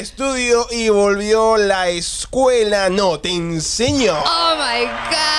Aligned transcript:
estudio 0.00 0.66
y 0.70 0.88
volvió 0.88 1.58
la 1.58 1.88
escuela. 1.90 2.88
No, 2.88 3.20
te 3.20 3.28
enseño. 3.28 4.14
Oh 4.18 4.54
my 4.56 4.86
God. 4.86 5.29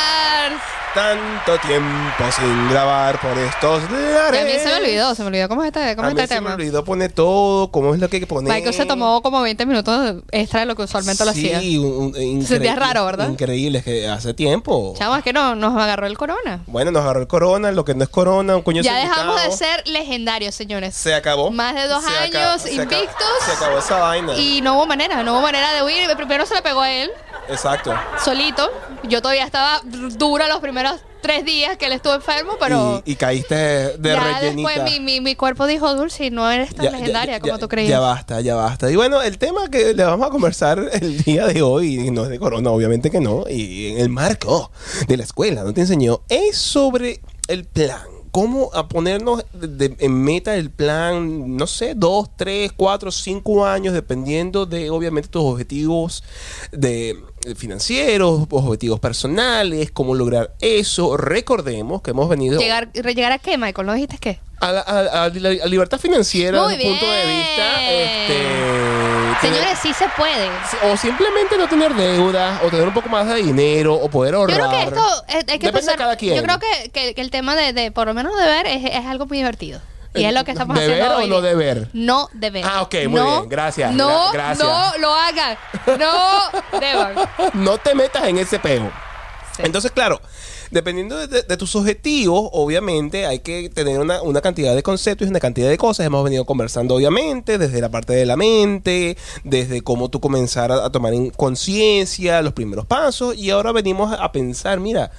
Tanto 0.93 1.57
tiempo 1.65 2.23
sin 2.37 2.69
grabar 2.69 3.17
por 3.21 3.37
estos 3.37 3.81
Y 3.89 3.93
lares. 4.13 4.41
a 4.41 4.43
mí 4.45 4.51
se 4.59 4.65
me 4.65 4.75
olvidó, 4.85 5.15
se 5.15 5.21
me 5.23 5.27
olvidó 5.29 5.47
cómo 5.47 5.63
es 5.63 5.67
este, 5.67 5.95
cómo 5.95 6.05
A 6.07 6.09
es 6.09 6.15
mí 6.15 6.21
este 6.21 6.35
se 6.35 6.41
me 6.41 6.47
tema. 6.47 6.55
olvidó 6.55 6.83
poner 6.83 7.13
todo, 7.13 7.71
cómo 7.71 7.93
es 7.93 8.01
lo 8.01 8.09
que 8.09 8.17
hay 8.17 8.19
que 8.19 8.27
poner. 8.27 8.51
Michael 8.53 8.73
se 8.73 8.85
tomó 8.85 9.21
como 9.21 9.41
20 9.41 9.65
minutos 9.65 10.15
extra 10.31 10.59
de 10.59 10.65
lo 10.65 10.75
que 10.75 10.81
usualmente 10.83 11.23
lo 11.23 11.31
hacía. 11.31 11.61
Sí, 11.61 12.43
sentías 12.45 12.75
raro, 12.77 13.05
¿verdad? 13.05 13.29
Increíble, 13.29 13.77
es 13.77 13.85
que 13.85 14.09
hace 14.09 14.33
tiempo. 14.33 14.93
Chamo, 14.97 15.15
es 15.15 15.23
que 15.23 15.31
no, 15.31 15.55
nos 15.55 15.77
agarró 15.81 16.07
el 16.07 16.17
corona. 16.17 16.61
Bueno, 16.67 16.91
nos 16.91 17.03
agarró 17.03 17.21
el 17.21 17.27
corona, 17.27 17.71
lo 17.71 17.85
que 17.85 17.95
no 17.95 18.03
es 18.03 18.09
corona, 18.09 18.57
un 18.57 18.61
coño 18.61 18.81
Ya 18.81 18.95
dejamos 18.95 19.41
de 19.41 19.51
ser 19.53 19.87
legendarios, 19.87 20.53
señores. 20.55 20.93
Se 20.93 21.13
acabó. 21.15 21.51
Más 21.51 21.73
de 21.73 21.87
dos 21.87 22.03
Se 22.03 22.09
años 22.09 22.35
acabó- 22.35 22.59
se 22.59 22.69
acabó- 22.73 22.81
invictos. 22.83 23.27
Se 23.45 23.51
acabó 23.53 23.77
esa 23.79 23.97
vaina. 23.97 24.33
Y 24.37 24.59
no 24.61 24.75
hubo 24.75 24.85
manera, 24.87 25.23
no 25.23 25.31
hubo 25.35 25.41
manera 25.41 25.73
de 25.73 25.83
huir. 25.83 26.01
Primero 26.17 26.45
se 26.45 26.53
le 26.55 26.61
pegó 26.61 26.81
a 26.81 26.91
él, 26.91 27.09
Exacto. 27.49 27.93
solito. 28.23 28.69
Yo 29.03 29.21
todavía 29.21 29.45
estaba 29.45 29.81
dura 29.83 30.47
los 30.47 30.59
primeros 30.59 31.01
tres 31.21 31.45
días 31.45 31.77
que 31.77 31.85
él 31.85 31.91
estuvo 31.91 32.15
enfermo, 32.15 32.53
pero 32.59 33.03
y, 33.05 33.11
y 33.11 33.15
caíste 33.15 33.55
de 33.55 34.09
ya 34.13 34.19
rellenita. 34.39 34.69
después 34.71 34.91
mi, 34.91 34.99
mi, 34.99 35.21
mi 35.21 35.35
cuerpo 35.35 35.67
dijo, 35.67 35.93
Dulce, 35.93 36.31
no 36.31 36.49
eres 36.49 36.73
tan 36.73 36.85
Ya- 36.85 36.91
legendaria 36.91 37.33
ya- 37.35 37.39
como 37.39 37.59
tú 37.59 37.67
creías. 37.67 37.89
Ya 37.91 37.99
basta, 37.99 38.41
ya 38.41 38.55
basta. 38.55 38.89
Y 38.89 38.95
bueno, 38.95 39.21
el 39.21 39.37
tema 39.37 39.69
que 39.69 39.93
le 39.93 40.03
vamos 40.03 40.27
a 40.27 40.31
conversar 40.31 40.79
el 40.93 41.23
día 41.23 41.45
de 41.45 41.61
hoy, 41.61 42.07
y 42.07 42.11
no 42.11 42.23
es 42.23 42.29
de 42.29 42.39
corona, 42.39 42.71
obviamente 42.71 43.11
que 43.11 43.19
no, 43.19 43.43
y 43.49 43.91
en 43.91 43.99
el 43.99 44.09
marco 44.09 44.71
de 45.07 45.17
la 45.17 45.23
escuela, 45.23 45.63
no 45.63 45.73
te 45.73 45.81
enseñó, 45.81 46.21
es 46.29 46.57
sobre 46.57 47.21
el 47.47 47.65
plan. 47.65 48.01
Cómo 48.31 48.69
a 48.73 48.87
ponernos 48.87 49.43
de- 49.53 49.67
de- 49.89 49.95
en 49.99 50.23
meta 50.23 50.55
el 50.55 50.69
plan, 50.71 51.57
no 51.57 51.67
sé, 51.67 51.93
dos, 51.95 52.29
tres, 52.37 52.71
cuatro, 52.75 53.11
cinco 53.11 53.65
años, 53.65 53.93
dependiendo 53.93 54.65
de, 54.65 54.89
obviamente, 54.89 55.29
tus 55.29 55.43
objetivos 55.43 56.23
de 56.71 57.17
de 57.41 57.55
financieros, 57.55 58.45
objetivos 58.51 58.99
personales, 58.99 59.89
cómo 59.89 60.13
lograr 60.13 60.53
eso. 60.61 61.17
Recordemos 61.17 62.03
que 62.03 62.11
hemos 62.11 62.29
venido 62.29 62.59
Llegar, 62.59 62.91
¿Llegar 62.93 63.31
a 63.31 63.39
qué, 63.39 63.57
Michael? 63.57 63.87
¿No 63.87 63.93
dijiste 63.95 64.19
qué? 64.19 64.39
a 64.59 64.71
la, 64.71 64.81
a- 64.81 65.23
a 65.23 65.29
la- 65.29 65.65
libertad 65.65 65.99
financiera 65.99 66.67
desde 66.67 66.83
el 66.83 66.89
punto 66.91 67.05
de 67.11 67.25
vista 67.25 67.91
este, 67.91 69.00
Señores, 69.41 69.79
sí 69.81 69.93
se 69.93 70.07
puede. 70.09 70.49
o 70.91 70.97
simplemente 70.97 71.57
no 71.57 71.67
tener 71.67 71.93
deuda 71.95 72.61
o 72.63 72.69
tener 72.69 72.87
un 72.87 72.93
poco 72.93 73.09
más 73.09 73.27
de 73.27 73.35
dinero 73.35 73.95
o 73.95 74.09
poder 74.09 74.33
Yo 74.33 74.39
ahorrar 74.39 74.57
creo 74.57 74.69
que 74.69 74.83
esto 74.83 75.23
eh, 75.27 75.33
hay 75.35 75.43
que 75.43 75.51
Depende 75.67 75.67
empezar- 75.69 75.93
de 75.93 75.97
cada 75.97 76.15
quien 76.15 76.35
Yo 76.35 76.43
creo 76.43 76.59
que, 76.59 76.89
que- 76.91 77.13
que 77.15 77.21
el 77.21 77.31
tema 77.31 77.55
de, 77.55 77.73
de 77.73 77.91
por 77.91 78.07
lo 78.07 78.13
menos 78.13 78.35
deber 78.37 78.67
es, 78.67 78.83
es 78.85 79.05
algo 79.05 79.25
muy 79.25 79.37
divertido. 79.37 79.79
Y 80.13 80.25
es 80.25 80.33
lo 80.33 80.43
que 80.43 80.51
estamos 80.51 80.77
¿Deber 80.77 80.93
haciendo 81.03 81.15
o 81.15 81.19
hoy 81.21 81.29
no 81.29 81.39
deber? 81.41 81.87
No 81.93 82.29
deber. 82.33 82.65
Ah, 82.67 82.81
ok, 82.81 82.93
muy 83.07 83.19
No, 83.21 83.25
bien, 83.37 83.49
gracias, 83.49 83.93
No, 83.93 84.27
gra- 84.27 84.33
gracias. 84.33 84.67
no 84.67 84.97
lo 84.97 85.13
hagan. 85.13 85.57
No 85.97 86.79
deban. 86.79 87.15
no 87.53 87.77
te 87.77 87.95
metas 87.95 88.23
en 88.25 88.37
ese 88.37 88.59
peo 88.59 88.91
Sí. 89.55 89.63
entonces 89.65 89.91
claro 89.91 90.21
dependiendo 90.71 91.27
de, 91.27 91.43
tus 91.57 91.75
objetivos 91.75 92.49
obviamente 92.53 93.25
hay 93.25 93.39
que 93.39 93.69
tener 93.69 93.99
una, 93.99 94.21
una 94.21 94.41
cantidad 94.41 94.73
de 94.75 94.81
conceptos 94.83 95.27
y 95.27 95.29
una 95.29 95.39
cantidad 95.39 95.69
de 95.69 95.77
cosas. 95.77 96.05
Hemos 96.05 96.23
venido 96.23 96.45
conversando 96.45 96.95
obviamente 96.95 97.57
desde 97.57 97.81
la 97.81 97.89
parte 97.89 98.13
de 98.13 98.25
la 98.25 98.35
mente 98.37 99.17
desde 99.43 99.81
cómo 99.81 100.09
tú 100.09 100.19
comenzar 100.19 100.71
a, 100.71 100.89
tomar 100.91 101.13
en 101.13 101.29
conciencia 101.31 102.41
los 102.41 102.53
primeros 102.53 102.85
pasos. 102.85 103.35
Y 103.35 103.49
ahora 103.49 103.71
venimos 103.71 104.13
a 104.17 104.31
pensar 104.31 104.79
mira 104.79 105.11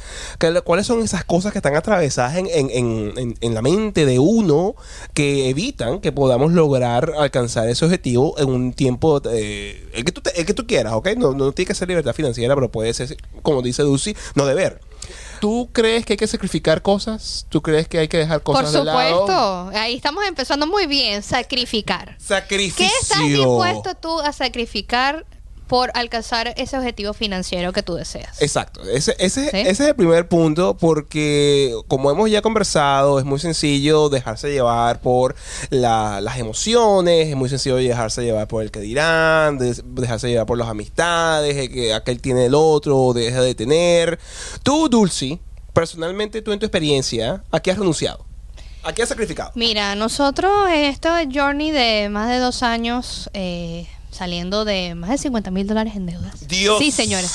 cuáles 0.64 0.86
son 0.86 1.02
esas 1.02 1.24
cosas 1.24 1.52
que 1.52 1.58
están 1.58 1.76
atravesadas 1.76 2.36
en, 2.36 2.46
en- 2.46 2.70
en- 2.70 3.12
en- 3.18 3.34
en 3.40 3.54
la 3.54 3.62
mente 3.62 4.06
de 4.06 4.18
uno 4.18 4.74
que 5.14 5.48
evitan 5.48 6.00
que 6.00 6.12
podamos 6.12 6.52
lograr 6.52 7.12
alcanzar 7.18 7.68
ese 7.68 7.84
objetivo 7.84 8.34
en 8.38 8.48
un 8.48 8.72
tiempo 8.72 9.20
eh, 9.30 9.88
el, 9.92 10.04
que 10.04 10.12
tú 10.12 10.20
te- 10.20 10.38
el 10.40 10.46
que 10.46 10.54
tú 10.54 10.66
quieras 10.66 10.94
¿ok? 10.94 11.10
no, 11.16 11.32
no 11.32 11.52
tiene 11.52 11.66
que 11.68 11.74
ser 11.74 11.88
libertad 11.88 12.12
financiera 12.14 12.54
pero 12.54 12.70
puede 12.70 12.92
ser 12.94 13.16
como 13.42 13.62
dice 13.62 13.82
Dulce 13.82 14.16
no 14.34 14.46
deber 14.46 14.80
¿Tú 15.42 15.70
crees 15.72 16.06
que 16.06 16.12
hay 16.12 16.16
que 16.16 16.28
sacrificar 16.28 16.82
cosas? 16.82 17.46
¿Tú 17.48 17.62
crees 17.62 17.88
que 17.88 17.98
hay 17.98 18.06
que 18.06 18.16
dejar 18.16 18.42
Por 18.42 18.54
cosas 18.54 18.72
de 18.74 18.84
lado? 18.84 19.22
supuesto. 19.22 19.70
Ahí 19.76 19.96
estamos 19.96 20.24
empezando 20.24 20.68
muy 20.68 20.86
bien. 20.86 21.20
Sacrificar. 21.20 22.14
Sacrificio. 22.20 22.86
¿Qué 22.86 22.92
estás 23.02 23.18
dispuesto 23.18 23.96
tú 23.96 24.20
a 24.20 24.32
sacrificar 24.32 25.26
por 25.72 25.90
alcanzar 25.94 26.52
ese 26.58 26.76
objetivo 26.76 27.14
financiero 27.14 27.72
que 27.72 27.82
tú 27.82 27.94
deseas? 27.94 28.42
Exacto, 28.42 28.82
ese, 28.82 29.16
ese, 29.18 29.50
¿Sí? 29.50 29.56
ese 29.56 29.70
es 29.70 29.80
el 29.80 29.96
primer 29.96 30.28
punto 30.28 30.76
porque 30.76 31.74
como 31.88 32.10
hemos 32.10 32.30
ya 32.30 32.42
conversado, 32.42 33.18
es 33.18 33.24
muy 33.24 33.38
sencillo 33.38 34.10
dejarse 34.10 34.52
llevar 34.52 35.00
por 35.00 35.34
la- 35.70 36.20
las 36.20 36.36
emociones, 36.38 37.28
es 37.28 37.36
muy 37.36 37.48
sencillo 37.48 37.76
dejarse 37.76 38.22
llevar 38.22 38.48
por 38.48 38.62
el 38.62 38.70
que 38.70 38.80
dirán, 38.80 39.56
de- 39.56 39.80
dejarse 39.82 40.28
llevar 40.28 40.44
por 40.44 40.58
las 40.58 40.68
amistades, 40.68 41.70
que 41.70 41.94
aquel 41.94 42.20
tiene 42.20 42.44
el 42.44 42.54
otro, 42.54 42.98
o 42.98 43.14
deja 43.14 43.40
de 43.40 43.54
tener. 43.54 44.18
Tú, 44.62 44.90
Dulce, 44.90 45.38
personalmente 45.72 46.42
tú 46.42 46.52
en 46.52 46.58
tu 46.58 46.66
experiencia, 46.66 47.44
¿a 47.50 47.60
qué 47.60 47.70
has 47.70 47.78
renunciado? 47.78 48.26
¿A 48.84 48.92
qué 48.92 49.02
has 49.04 49.08
sacrificado? 49.08 49.52
Mira, 49.54 49.94
nosotros 49.94 50.68
en 50.68 50.84
este 50.84 51.08
journey 51.32 51.70
de 51.70 52.10
más 52.10 52.28
de 52.28 52.40
dos 52.40 52.62
años, 52.62 53.30
eh, 53.32 53.86
saliendo 54.12 54.64
de 54.64 54.94
más 54.94 55.10
de 55.10 55.18
50 55.18 55.50
mil 55.50 55.66
dólares 55.66 55.96
en 55.96 56.06
deudas. 56.06 56.46
Dios. 56.46 56.78
Sí, 56.78 56.90
señores. 56.92 57.30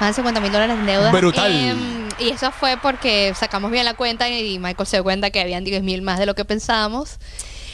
Más 0.00 0.10
de 0.10 0.14
50 0.14 0.40
mil 0.40 0.52
dólares 0.52 0.76
en 0.78 0.86
deudas. 0.86 1.12
Brutal. 1.12 1.52
Em, 1.52 2.08
y 2.18 2.30
eso 2.30 2.50
fue 2.52 2.76
porque 2.80 3.32
sacamos 3.36 3.70
bien 3.70 3.84
la 3.84 3.94
cuenta 3.94 4.28
y 4.28 4.58
Michael 4.58 4.86
se 4.86 4.96
dio 4.96 5.04
cuenta 5.04 5.30
que 5.30 5.40
habían 5.40 5.64
10 5.64 5.82
mil 5.82 6.02
más 6.02 6.18
de 6.18 6.26
lo 6.26 6.34
que 6.34 6.44
pensábamos. 6.44 7.18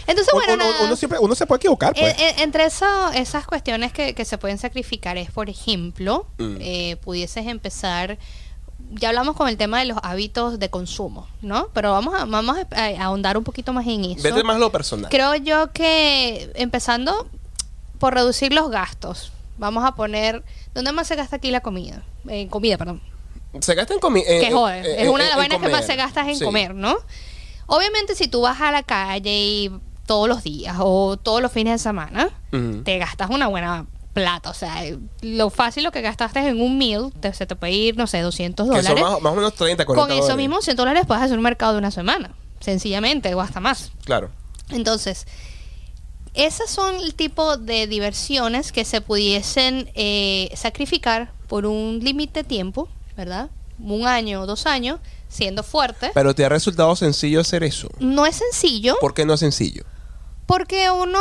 Entonces, 0.06 0.32
bueno, 0.32 0.54
uno, 0.54 0.64
nada. 0.64 0.84
uno 0.86 0.97
siempre, 0.97 1.19
uno 1.19 1.34
se 1.34 1.44
puede 1.47 1.59
equivocar, 1.59 1.92
pues. 1.94 2.14
En- 2.19 2.20
en- 2.28 2.38
entre 2.41 2.64
eso- 2.64 3.10
esas 3.12 3.47
cuestiones 3.47 3.92
que, 3.92 4.15
que 4.15 4.25
se 4.25 4.38
pueden 4.38 4.56
sacrificar 4.56 5.19
es, 5.19 5.30
por 5.30 5.50
ejemplo, 5.50 6.26
Mm. 6.38 6.56
eh, 6.60 6.97
pudieses 7.04 7.47
empezar, 7.47 8.16
ya 8.92 9.09
hablamos 9.10 9.36
con 9.36 9.48
el 9.48 9.59
tema 9.59 9.80
de 9.80 9.84
los 9.84 9.98
hábitos 10.03 10.59
de 10.59 10.70
consumo, 10.70 11.26
¿no? 11.42 11.69
Pero 11.75 11.92
vamos 11.92 12.15
a, 12.15 12.25
vamos 12.25 12.56
a, 12.56 12.66
a 12.80 13.04
ahondar 13.04 13.36
un 13.36 13.44
poquito 13.44 13.75
más 13.75 13.86
en 13.86 14.04
eso. 14.06 14.22
Vete 14.22 14.42
más 14.44 14.59
lo 14.59 14.72
personal. 14.72 15.10
Creo 15.10 15.34
yo 15.34 15.72
que 15.72 16.50
empezando 16.54 17.28
por 17.98 18.14
reducir 18.14 18.53
los 18.53 18.70
gastos, 18.70 19.32
vamos 19.59 19.84
a 19.84 19.94
poner, 19.94 20.42
¿dónde 20.75 20.92
más 20.92 21.06
se 21.09 21.16
gasta 21.16 21.36
aquí 21.36 21.50
la 21.50 21.60
comida? 21.60 22.03
En 22.28 22.48
comida, 22.48 22.76
perdón. 22.78 23.00
Se 23.60 23.75
gasta 23.75 23.94
en 23.94 24.00
comida. 24.00 24.26
Que 24.26 24.50
jode. 24.53 25.03
es 25.03 25.09
una 25.09 25.25
de 25.25 25.31
las 25.31 25.38
vainas 25.38 25.59
que 25.60 25.69
más 25.69 25.86
se 25.86 25.97
gasta 25.97 26.28
es 26.28 26.38
en 26.41 26.44
comer, 26.44 26.75
¿no? 26.75 26.97
Obviamente, 27.66 28.14
si 28.14 28.28
tú 28.28 28.42
vas 28.42 28.60
a 28.60 28.70
la 28.72 28.82
calle 28.82 29.31
y 29.38 29.70
todos 30.06 30.28
los 30.28 30.42
días 30.42 30.76
o 30.78 31.16
todos 31.16 31.42
los 31.42 31.53
fines 31.53 31.75
de 31.75 31.78
semana, 31.78 32.31
te 32.84 32.98
gastas 32.98 33.31
una 33.31 33.47
buena 33.48 33.86
plata. 34.15 34.50
O 34.50 34.54
sea, 34.54 34.82
lo 35.22 35.50
fácil 35.50 35.84
lo 35.84 35.92
que 35.92 36.00
gastaste 36.00 36.41
en 36.41 36.60
un 36.60 36.78
meal, 36.78 37.12
te- 37.20 37.32
se 37.34 37.47
te 37.47 37.56
puede 37.56 37.72
ir, 37.72 37.97
no 37.97 38.06
sé, 38.06 38.20
200 38.20 38.65
Que 38.65 38.76
dólares. 38.76 38.98
son 38.98 39.00
más, 39.12 39.20
más 39.20 39.32
o 39.32 39.36
menos 39.36 39.54
30, 39.54 39.84
40 39.84 40.09
Con 40.15 40.25
eso 40.25 40.36
mismo, 40.36 40.60
100 40.62 40.76
dólares 40.76 41.04
puedes 41.06 41.22
hacer 41.22 41.36
un 41.36 41.42
mercado 41.44 41.72
de 41.72 41.78
una 41.78 41.91
semana. 41.91 42.30
Sencillamente, 42.60 43.34
o 43.34 43.41
hasta 43.41 43.60
más. 43.60 43.92
Claro. 44.04 44.30
Entonces, 44.70 45.26
esas 46.34 46.71
son 46.71 46.97
el 46.97 47.15
tipo 47.15 47.56
de 47.56 47.87
diversiones 47.87 48.72
que 48.72 48.84
se 48.84 49.00
pudiesen 49.00 49.91
eh, 49.94 50.50
sacrificar 50.55 51.33
por 51.49 51.66
un 51.66 52.00
límite 52.03 52.43
de 52.43 52.44
tiempo, 52.49 52.89
¿verdad? 53.16 53.50
Un 53.78 54.06
año 54.06 54.43
o 54.43 54.47
dos 54.47 54.66
años, 54.66 55.00
siendo 55.28 55.62
fuerte. 55.62 56.11
Pero 56.15 56.34
te 56.34 56.44
ha 56.44 56.49
resultado 56.49 56.94
sencillo 56.97 57.41
hacer 57.41 57.62
eso. 57.62 57.89
No 58.00 58.27
es 58.27 58.37
sencillo, 58.37 58.97
¿Por 59.00 59.15
qué 59.15 59.25
no 59.25 59.34
es 59.34 59.41
sencillo? 59.41 59.84
porque 60.47 60.91
uno, 60.91 61.19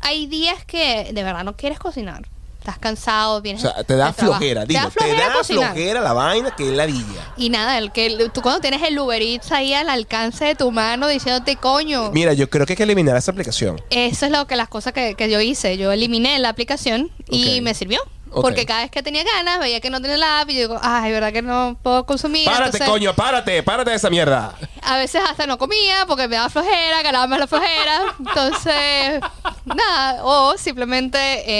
hay 0.00 0.26
días 0.26 0.62
que 0.66 1.10
de 1.14 1.22
verdad 1.22 1.42
no 1.42 1.56
quieres 1.56 1.78
cocinar. 1.78 2.28
Estás 2.68 2.78
cansado, 2.80 3.36
O 3.36 3.40
vienes 3.40 3.62
sea, 3.62 3.82
te 3.82 3.96
da 3.96 4.12
flojera, 4.12 4.66
Te 4.66 4.74
digo, 4.74 4.84
te 4.90 4.90
flojera 4.90 5.28
da 5.28 5.32
cocinar. 5.32 5.72
flojera 5.72 6.00
la 6.02 6.12
vaina 6.12 6.50
que 6.54 6.68
es 6.68 6.74
la 6.74 6.84
villa. 6.84 7.32
Y 7.38 7.48
nada, 7.48 7.78
el 7.78 7.92
que 7.92 8.28
tú 8.28 8.42
cuando 8.42 8.60
tienes 8.60 8.82
el 8.82 8.98
Uber 8.98 9.22
Eats 9.22 9.52
ahí 9.52 9.72
al 9.72 9.88
alcance 9.88 10.44
de 10.44 10.54
tu 10.54 10.70
mano 10.70 11.08
diciéndote, 11.08 11.56
coño, 11.56 12.10
Mira, 12.12 12.34
yo 12.34 12.50
creo 12.50 12.66
que 12.66 12.74
hay 12.74 12.76
que 12.76 12.82
eliminar 12.82 13.16
esa 13.16 13.30
aplicación. 13.30 13.80
Eso 13.88 14.26
es 14.26 14.32
lo 14.32 14.46
que 14.46 14.54
las 14.56 14.68
cosas 14.68 14.92
que, 14.92 15.14
que 15.14 15.30
yo 15.30 15.40
hice. 15.40 15.78
Yo 15.78 15.92
eliminé 15.92 16.38
la 16.40 16.50
aplicación 16.50 17.10
y 17.30 17.62
me 17.62 17.72
sirvió. 17.72 18.00
Porque 18.30 18.66
cada 18.66 18.82
vez 18.82 18.90
que 18.90 19.02
tenía 19.02 19.24
ganas, 19.24 19.58
veía 19.58 19.80
que 19.80 19.90
no 19.90 20.00
tenía 20.00 20.16
la 20.16 20.40
app 20.40 20.50
y 20.50 20.54
yo 20.54 20.60
digo, 20.60 20.78
ay, 20.82 21.12
verdad 21.12 21.32
que 21.32 21.42
no 21.42 21.76
puedo 21.82 22.04
consumir. 22.06 22.44
Párate, 22.44 22.64
Entonces, 22.66 22.88
coño, 22.88 23.14
párate, 23.14 23.62
párate 23.62 23.90
de 23.90 23.96
esa 23.96 24.10
mierda. 24.10 24.54
A 24.82 24.96
veces 24.96 25.22
hasta 25.28 25.46
no 25.46 25.58
comía 25.58 26.04
porque 26.06 26.28
me 26.28 26.36
daba 26.36 26.48
flojera, 26.50 27.02
ganaba 27.02 27.26
más 27.26 27.38
la 27.40 27.46
flojera. 27.46 28.14
Entonces, 28.18 29.20
nada. 29.64 30.24
O 30.24 30.56
simplemente 30.56 31.18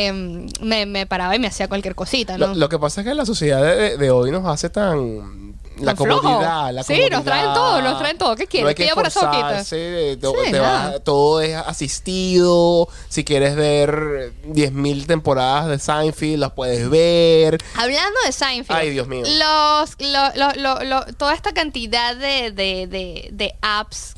eh, 0.08 0.46
me, 0.60 0.86
me 0.86 1.06
paraba 1.06 1.34
y 1.36 1.38
me 1.38 1.46
hacía 1.48 1.68
cualquier 1.68 1.94
cosita, 1.94 2.36
¿no? 2.38 2.48
Lo, 2.48 2.54
lo 2.54 2.68
que 2.68 2.78
pasa 2.78 3.00
es 3.00 3.06
que 3.06 3.14
la 3.14 3.26
sociedad 3.26 3.62
de, 3.62 3.96
de 3.96 4.10
hoy 4.10 4.30
nos 4.30 4.46
hace 4.46 4.70
tan... 4.70 5.47
La 5.80 5.94
comodidad, 5.94 6.72
la 6.72 6.82
Sí, 6.82 6.94
comodidad. 6.94 7.16
nos 7.16 7.24
traen 7.24 7.52
todo, 7.54 7.82
nos 7.82 7.98
traen 7.98 8.18
todo. 8.18 8.36
¿Qué 8.36 8.46
quieres? 8.46 8.64
No 8.64 8.68
hay 8.68 8.74
que 8.74 8.84
esforzarse, 8.86 9.64
Sí, 9.64 10.16
te 10.20 11.00
todo 11.04 11.40
es 11.40 11.54
asistido. 11.56 12.88
Si 13.08 13.24
quieres 13.24 13.54
ver 13.56 14.32
10.000 14.46 15.06
temporadas 15.06 15.68
de 15.68 15.78
Seinfeld, 15.78 16.38
las 16.40 16.52
puedes 16.52 16.88
ver. 16.90 17.58
Hablando 17.76 18.18
de 18.26 18.32
Seinfeld. 18.32 18.78
Ay, 18.78 18.90
Dios 18.90 19.06
mío. 19.08 19.24
Los, 19.26 19.96
lo- 20.00 20.34
lo- 20.34 20.54
lo- 20.54 20.84
lo- 20.84 21.04
toda 21.14 21.34
esta 21.34 21.52
cantidad 21.52 22.16
de, 22.16 22.50
de, 22.52 22.86
de, 22.86 23.28
de 23.32 23.54
apps 23.62 24.14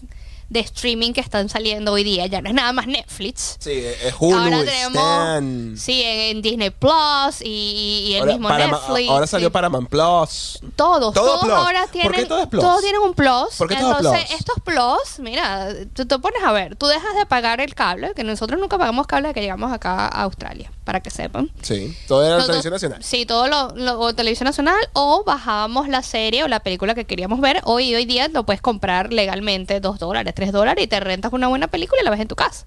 de 0.50 0.60
streaming 0.60 1.12
que 1.12 1.20
están 1.20 1.48
saliendo 1.48 1.92
hoy 1.92 2.04
día. 2.04 2.26
Ya 2.26 2.42
no 2.42 2.48
es 2.50 2.54
nada 2.54 2.72
más 2.72 2.86
Netflix. 2.86 3.56
Sí, 3.60 3.70
es 3.70 4.14
Hulu, 4.18 4.36
ahora 4.36 4.64
tenemos 4.64 5.02
Stan. 5.02 5.74
sí 5.78 6.02
en, 6.02 6.36
en 6.36 6.42
Disney 6.42 6.70
Plus 6.70 7.40
y, 7.42 8.08
y 8.08 8.14
el 8.14 8.20
Ahora, 8.20 8.32
mismo 8.32 8.48
Parama- 8.48 8.80
Netflix. 8.88 9.08
ahora 9.10 9.26
salió. 9.26 9.50
Paramount 9.52 9.88
Plus. 9.88 10.60
Todos, 10.76 11.14
Todo 11.14 11.26
todos 11.26 11.40
Plus. 11.40 11.52
ahora 11.52 11.80
¿Por 11.82 11.90
tienen, 11.92 12.12
qué 12.12 12.24
todo 12.26 12.40
es 12.42 12.46
Plus? 12.48 12.62
todos 12.62 12.80
tienen 12.82 13.00
un 13.00 13.14
plus. 13.14 13.54
¿Por 13.56 13.68
qué 13.68 13.76
todo 13.76 13.92
es 13.92 13.96
Entonces, 13.98 14.24
Plus? 14.26 14.40
estos 14.40 14.56
plus, 14.64 15.18
mira, 15.20 15.68
tú 15.94 16.04
te 16.06 16.18
pones 16.18 16.42
a 16.44 16.52
ver, 16.52 16.76
tú 16.76 16.86
dejas 16.86 17.14
de 17.16 17.26
pagar 17.26 17.60
el 17.60 17.74
cable, 17.74 18.12
que 18.14 18.24
nosotros 18.24 18.60
nunca 18.60 18.76
pagamos 18.78 19.06
cable 19.06 19.32
que 19.32 19.40
llegamos 19.40 19.72
acá 19.72 20.06
a 20.06 20.22
Australia, 20.22 20.70
para 20.84 21.00
que 21.00 21.10
sepan. 21.10 21.50
Sí, 21.62 21.96
todo 22.08 22.24
era 22.24 22.38
la 22.38 22.44
televisión 22.46 22.72
nacional. 22.72 23.02
Sí, 23.04 23.24
todo 23.24 23.46
lo, 23.46 23.68
lo- 23.76 24.00
o 24.00 24.14
televisión 24.14 24.46
nacional 24.46 24.76
o 24.94 25.22
bajábamos 25.24 25.88
la 25.88 26.02
serie 26.02 26.42
o 26.44 26.48
la 26.48 26.60
película 26.60 26.94
que 26.94 27.04
queríamos 27.04 27.40
ver. 27.40 27.60
Hoy 27.64 27.94
hoy 27.94 28.04
día 28.04 28.26
lo 28.28 28.44
puedes 28.44 28.60
comprar 28.60 29.12
legalmente, 29.12 29.78
2 29.80 29.98
dólares, 30.00 30.34
3 30.40 30.52
dólares 30.52 30.82
y 30.82 30.86
te 30.86 30.98
rentas 31.00 31.32
una 31.34 31.48
buena 31.48 31.68
película 31.68 32.00
y 32.00 32.04
la 32.04 32.10
ves 32.10 32.20
en 32.20 32.28
tu 32.28 32.34
casa. 32.34 32.64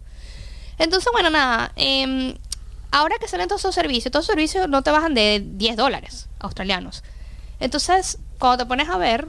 Entonces, 0.78 1.10
bueno, 1.12 1.32
nada, 1.32 1.72
em, 1.76 2.36
ahora 2.92 3.18
que 3.20 3.28
salen 3.28 3.48
todos 3.48 3.62
esos 3.62 3.74
servicios, 3.74 4.12
todos 4.12 4.26
esos 4.26 4.36
servicios 4.36 4.70
no 4.70 4.84
te 4.84 4.92
bajan 4.92 5.16
de 5.16 5.44
10 5.44 5.76
dólares 5.76 6.30
australianos. 6.40 7.04
Entonces, 7.60 8.20
cuando 8.38 8.64
te 8.64 8.68
pones 8.68 8.90
a 8.90 8.98
ver, 8.98 9.28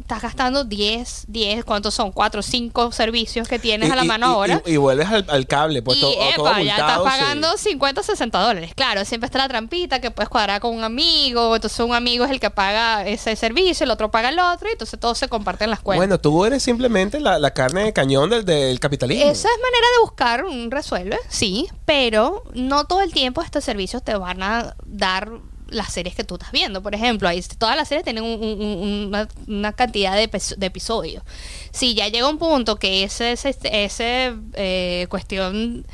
estás 0.00 0.22
gastando 0.22 0.64
10, 0.64 1.24
10, 1.28 1.64
¿cuántos 1.64 1.94
son? 1.94 2.10
4, 2.12 2.42
5 2.42 2.92
servicios 2.92 3.46
que 3.48 3.58
tienes 3.58 3.88
Y- 3.88 3.92
a 3.92 3.96
la 3.96 4.04
mano 4.04 4.26
y- 4.26 4.30
ahora. 4.32 4.62
Y, 4.66 4.72
y 4.72 4.76
vuelves 4.76 5.08
al, 5.08 5.24
al 5.28 5.46
cable, 5.46 5.82
pues 5.82 5.98
y 5.98 6.00
todo, 6.00 6.12
todo 6.36 6.48
epa, 6.48 6.62
ya 6.62 6.72
estás 6.76 6.96
multado, 6.98 7.04
sí. 7.04 7.10
pagando 7.20 7.56
50, 7.56 8.02
60 8.02 8.38
dólares. 8.40 8.72
Claro, 8.74 9.04
siempre 9.04 9.26
está 9.26 9.38
la 9.38 9.48
trampita 9.48 10.00
que 10.00 10.10
puedes 10.10 10.28
cuadrar 10.28 10.60
con 10.60 10.74
un 10.74 10.84
amigo. 10.84 11.54
Entonces 11.54 11.78
un 11.80 11.94
amigo 11.94 12.24
es 12.24 12.30
el 12.30 12.40
que 12.40 12.50
paga 12.50 13.06
ese 13.06 13.36
servicio, 13.36 13.84
el 13.84 13.90
otro 13.90 14.10
paga 14.10 14.30
el 14.30 14.38
otro. 14.38 14.68
Y 14.68 14.72
entonces 14.72 14.98
todos 14.98 15.18
se 15.18 15.28
comparten 15.28 15.70
las 15.70 15.80
cuentas. 15.80 16.00
Bueno, 16.06 16.18
tú 16.20 16.44
eres 16.44 16.62
simplemente 16.62 17.20
la, 17.20 17.38
la 17.38 17.52
carne 17.52 17.84
de 17.84 17.92
cañón 17.92 18.30
del, 18.30 18.44
del 18.44 18.80
capitalismo. 18.80 19.24
Esa 19.30 19.48
es 19.48 19.54
manera 19.62 19.86
de 19.96 20.00
buscar 20.02 20.44
un 20.44 20.70
resuelve, 20.70 21.18
sí, 21.28 21.68
pero 21.84 22.42
no 22.54 22.84
todo 22.86 23.00
el 23.02 23.12
tiempo 23.12 23.42
estos 23.42 23.64
servicios 23.64 24.02
te 24.02 24.14
van 24.16 24.42
a 24.42 24.74
dar 24.86 25.30
las 25.70 25.92
series 25.92 26.14
que 26.14 26.24
tú 26.24 26.34
estás 26.34 26.52
viendo. 26.52 26.82
Por 26.82 26.94
ejemplo, 26.94 27.28
ahí 27.28 27.42
todas 27.58 27.76
las 27.76 27.88
series 27.88 28.04
tienen 28.04 28.24
un- 28.24 28.42
un- 28.42 28.60
un- 28.62 29.06
una, 29.08 29.28
una 29.46 29.72
cantidad 29.72 30.14
de, 30.16 30.30
epi- 30.30 30.56
de 30.56 30.66
episodios. 30.66 31.22
Si 31.72 31.94
ya 31.94 32.08
llega 32.08 32.28
un 32.28 32.38
punto 32.38 32.76
que 32.76 33.02
ese, 33.04 33.32
ese, 33.32 33.56
ese 33.64 34.34
eh, 34.54 35.06
cuestión 35.08 35.86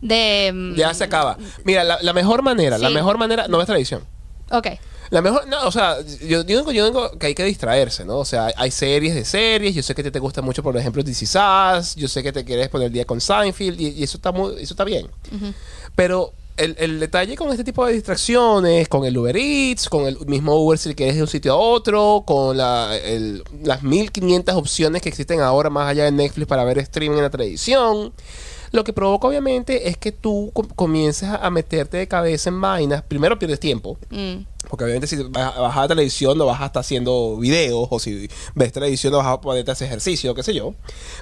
de... 0.00 0.50
mm, 0.54 0.74
Ya 0.76 0.92
se 0.94 1.04
acaba. 1.04 1.36
Mira, 1.64 1.84
la, 1.84 1.98
la 2.02 2.12
mejor 2.12 2.42
manera, 2.42 2.78
la 2.78 2.90
mejor 2.90 3.18
manera, 3.18 3.48
no 3.48 3.58
ves 3.58 3.66
televisión. 3.66 4.02
Ok. 4.50 4.68
La 5.10 5.20
mejor, 5.20 5.46
no, 5.46 5.66
o 5.66 5.70
sea, 5.70 5.98
yo, 6.22 6.42
yo, 6.42 6.44
digo, 6.44 6.72
yo 6.72 6.86
digo 6.86 7.18
que 7.18 7.26
hay 7.26 7.34
que 7.34 7.44
distraerse, 7.44 8.04
¿no? 8.06 8.16
O 8.18 8.24
sea, 8.24 8.50
hay 8.56 8.70
series 8.70 9.14
de 9.14 9.24
series, 9.24 9.74
yo 9.74 9.82
sé 9.82 9.94
que 9.94 10.02
te, 10.02 10.10
te 10.10 10.18
gusta 10.18 10.40
mucho, 10.42 10.62
por 10.62 10.76
ejemplo, 10.76 11.04
This 11.04 11.22
Is 11.22 11.36
Us, 11.36 11.94
yo 11.94 12.08
sé 12.08 12.22
que 12.22 12.32
te 12.32 12.42
quieres 12.44 12.68
poner 12.70 12.86
el 12.86 12.92
día 12.92 13.04
con 13.04 13.20
Seinfeld, 13.20 13.78
y, 13.80 13.88
y 13.90 14.02
eso 14.02 14.16
está 14.16 14.32
muy, 14.32 14.54
eso 14.62 14.72
está 14.72 14.82
bien. 14.84 15.08
Pero 15.94 16.32
el, 16.56 16.76
el 16.78 17.00
detalle 17.00 17.36
con 17.36 17.50
este 17.50 17.64
tipo 17.64 17.84
de 17.86 17.94
distracciones, 17.94 18.88
con 18.88 19.04
el 19.04 19.16
Uber 19.18 19.36
Eats, 19.36 19.88
con 19.88 20.06
el 20.06 20.16
mismo 20.26 20.54
Uber 20.56 20.78
si 20.78 20.94
quieres 20.94 21.16
de 21.16 21.22
un 21.22 21.28
sitio 21.28 21.52
a 21.54 21.56
otro, 21.56 22.22
con 22.26 22.56
la, 22.56 22.96
el- 22.96 23.42
las 23.62 23.82
1500 23.82 24.54
opciones 24.54 25.02
que 25.02 25.08
existen 25.08 25.40
ahora 25.40 25.70
más 25.70 25.88
allá 25.88 26.04
de 26.04 26.12
Netflix 26.12 26.46
para 26.46 26.64
ver 26.64 26.78
streaming 26.78 27.16
en 27.18 27.22
la 27.24 27.30
televisión, 27.30 28.12
lo 28.74 28.82
que 28.82 28.92
provoca 28.92 29.28
obviamente 29.28 29.88
es 29.88 29.96
que 29.96 30.10
tú 30.10 30.50
com- 30.52 30.66
comiences 30.74 31.28
a, 31.28 31.36
a 31.36 31.50
meterte 31.50 31.96
de 31.96 32.08
cabeza 32.08 32.50
en 32.50 32.60
vainas. 32.60 33.02
Primero 33.02 33.38
pierdes 33.38 33.60
tiempo. 33.60 33.96
Mm. 34.10 34.44
Porque 34.68 34.84
obviamente 34.84 35.06
si 35.06 35.16
vas, 35.16 35.56
vas 35.56 35.76
a 35.76 35.82
la 35.82 35.88
televisión 35.88 36.36
no 36.36 36.46
vas 36.46 36.60
a 36.60 36.66
estar 36.66 36.80
haciendo 36.80 37.36
videos 37.36 37.86
o 37.90 37.98
si 38.00 38.28
ves 38.54 38.72
televisión 38.72 39.12
no 39.12 39.18
vas 39.18 39.28
a 39.28 39.40
poder 39.40 39.70
hacer 39.70 39.86
ejercicio, 39.86 40.34
qué 40.34 40.42
sé 40.42 40.54
yo. 40.54 40.74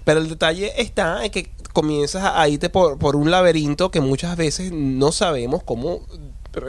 Pero 0.05 0.21
el 0.21 0.29
detalle 0.29 0.73
está 0.81 1.25
en 1.25 1.31
que 1.31 1.51
comienzas 1.75 2.23
a, 2.23 2.41
a 2.41 2.49
irte 2.49 2.71
por, 2.71 2.99
por 2.99 3.17
un 3.17 3.31
laberinto 3.31 3.91
que 3.91 4.01
muchas 4.01 4.37
veces 4.37 4.73
no 4.73 5.13
sabemos 5.13 5.63
cómo 5.63 6.07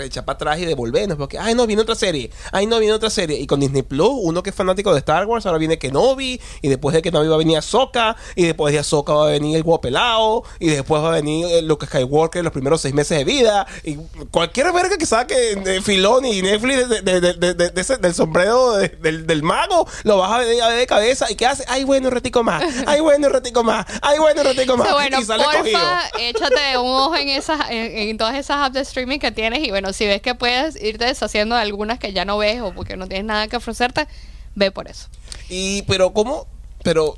echar 0.01 0.25
para 0.25 0.35
atrás 0.35 0.59
y 0.59 0.65
devolvernos. 0.65 1.18
Porque, 1.18 1.38
ay, 1.39 1.56
no, 1.56 1.65
viene 1.68 1.81
otra 1.81 1.95
serie. 1.95 2.30
Ay, 2.51 2.68
no, 2.68 2.80
viene 2.80 2.94
otra 2.94 3.09
serie. 3.09 3.39
Y 3.39 3.47
con 3.47 3.59
Disney 3.59 3.81
Plus, 3.83 4.09
uno 4.21 4.44
que 4.44 4.50
es 4.51 4.56
fanático 4.56 4.91
de 4.94 5.00
Star 5.00 5.25
Wars, 5.25 5.45
ahora 5.45 5.57
viene 5.57 5.77
Kenobi. 5.77 6.39
Y 6.62 6.68
después 6.68 6.94
de 6.94 7.01
Kenobi 7.01 7.27
va 7.27 7.35
a 7.35 7.38
venir 7.38 7.57
Ahsoka. 7.57 8.15
Y 8.35 8.44
después 8.45 8.74
de 8.74 8.80
Ahsoka 8.80 9.13
va 9.13 9.27
a 9.27 9.31
venir 9.31 9.56
el 9.57 9.63
guapelao. 9.63 10.44
Y 10.59 10.69
después 10.69 11.01
va 11.03 11.09
a 11.09 11.12
venir 11.15 11.45
eh, 11.47 11.62
Luke 11.62 11.85
Skywalker 11.85 12.44
los 12.44 12.53
primeros 12.53 12.81
seis 12.81 12.94
meses 12.94 13.18
de 13.18 13.24
vida. 13.24 13.65
Y 13.83 13.97
cualquier 14.31 14.71
verga 14.71 14.97
que 14.97 15.06
saque 15.06 15.56
de 15.56 15.81
Filón 15.81 16.25
y 16.25 16.41
Netflix 16.41 16.89
de, 16.89 17.01
de- 17.01 17.21
de- 17.21 17.33
de- 17.33 17.53
de- 17.53 17.69
de 17.69 17.81
ese- 17.81 17.97
del 17.97 18.13
sombrero 18.13 18.74
de- 18.74 18.89
del, 18.89 19.27
del 19.27 19.44
mago, 19.44 19.88
lo 20.03 20.18
vas 20.18 20.31
a 20.31 20.38
ver 20.39 20.56
de 20.77 20.88
cabeza. 20.88 21.29
¿Y 21.31 21.36
qué 21.36 21.45
hace? 21.45 21.63
Ay, 21.68 21.83
bueno, 21.83 22.07
un 22.07 22.13
ratico 22.13 22.44
más. 22.44 22.63
Ay, 22.88 23.01
bueno, 23.01 23.27
un 23.27 23.33
ratico 23.33 23.63
más. 23.63 23.86
Ay, 24.01 24.19
bueno, 24.19 24.41
un 24.41 24.47
ratico 24.47 24.77
más. 24.77 24.88
So, 24.88 24.94
bueno, 25.00 25.19
y 25.19 25.25
sale 25.25 25.44
cogido. 25.44 25.79
porfa, 25.79 26.01
échate 26.19 26.77
un 26.77 26.88
ojo 26.88 27.15
en 27.15 27.29
esas, 27.29 27.69
en, 27.69 28.09
en 28.09 28.18
todas 28.18 28.36
esas 28.36 28.57
apps 28.57 28.75
de 28.75 28.81
streaming 28.81 29.19
que 29.19 29.31
tienes 29.31 29.59
y 29.68 29.71
bueno, 29.74 29.92
si 29.92 30.06
ves 30.06 30.22
que 30.22 30.36
puedes 30.36 30.80
irte 30.81 31.06
deshaciendo 31.06 31.56
de 31.56 31.62
algunas 31.62 31.98
que 31.98 32.14
ya 32.14 32.25
no 32.25 32.38
ves 32.38 32.62
o 32.62 32.74
porque 32.75 32.96
no 32.96 33.08
tienes 33.08 33.25
nada 33.25 33.48
que 33.48 33.56
ofrecerte, 33.58 34.08
ve 34.54 34.70
por 34.70 34.88
eso. 34.88 35.08
Y, 35.50 35.81
pero, 35.84 36.14
¿cómo? 36.14 36.46
Pero, 36.84 37.18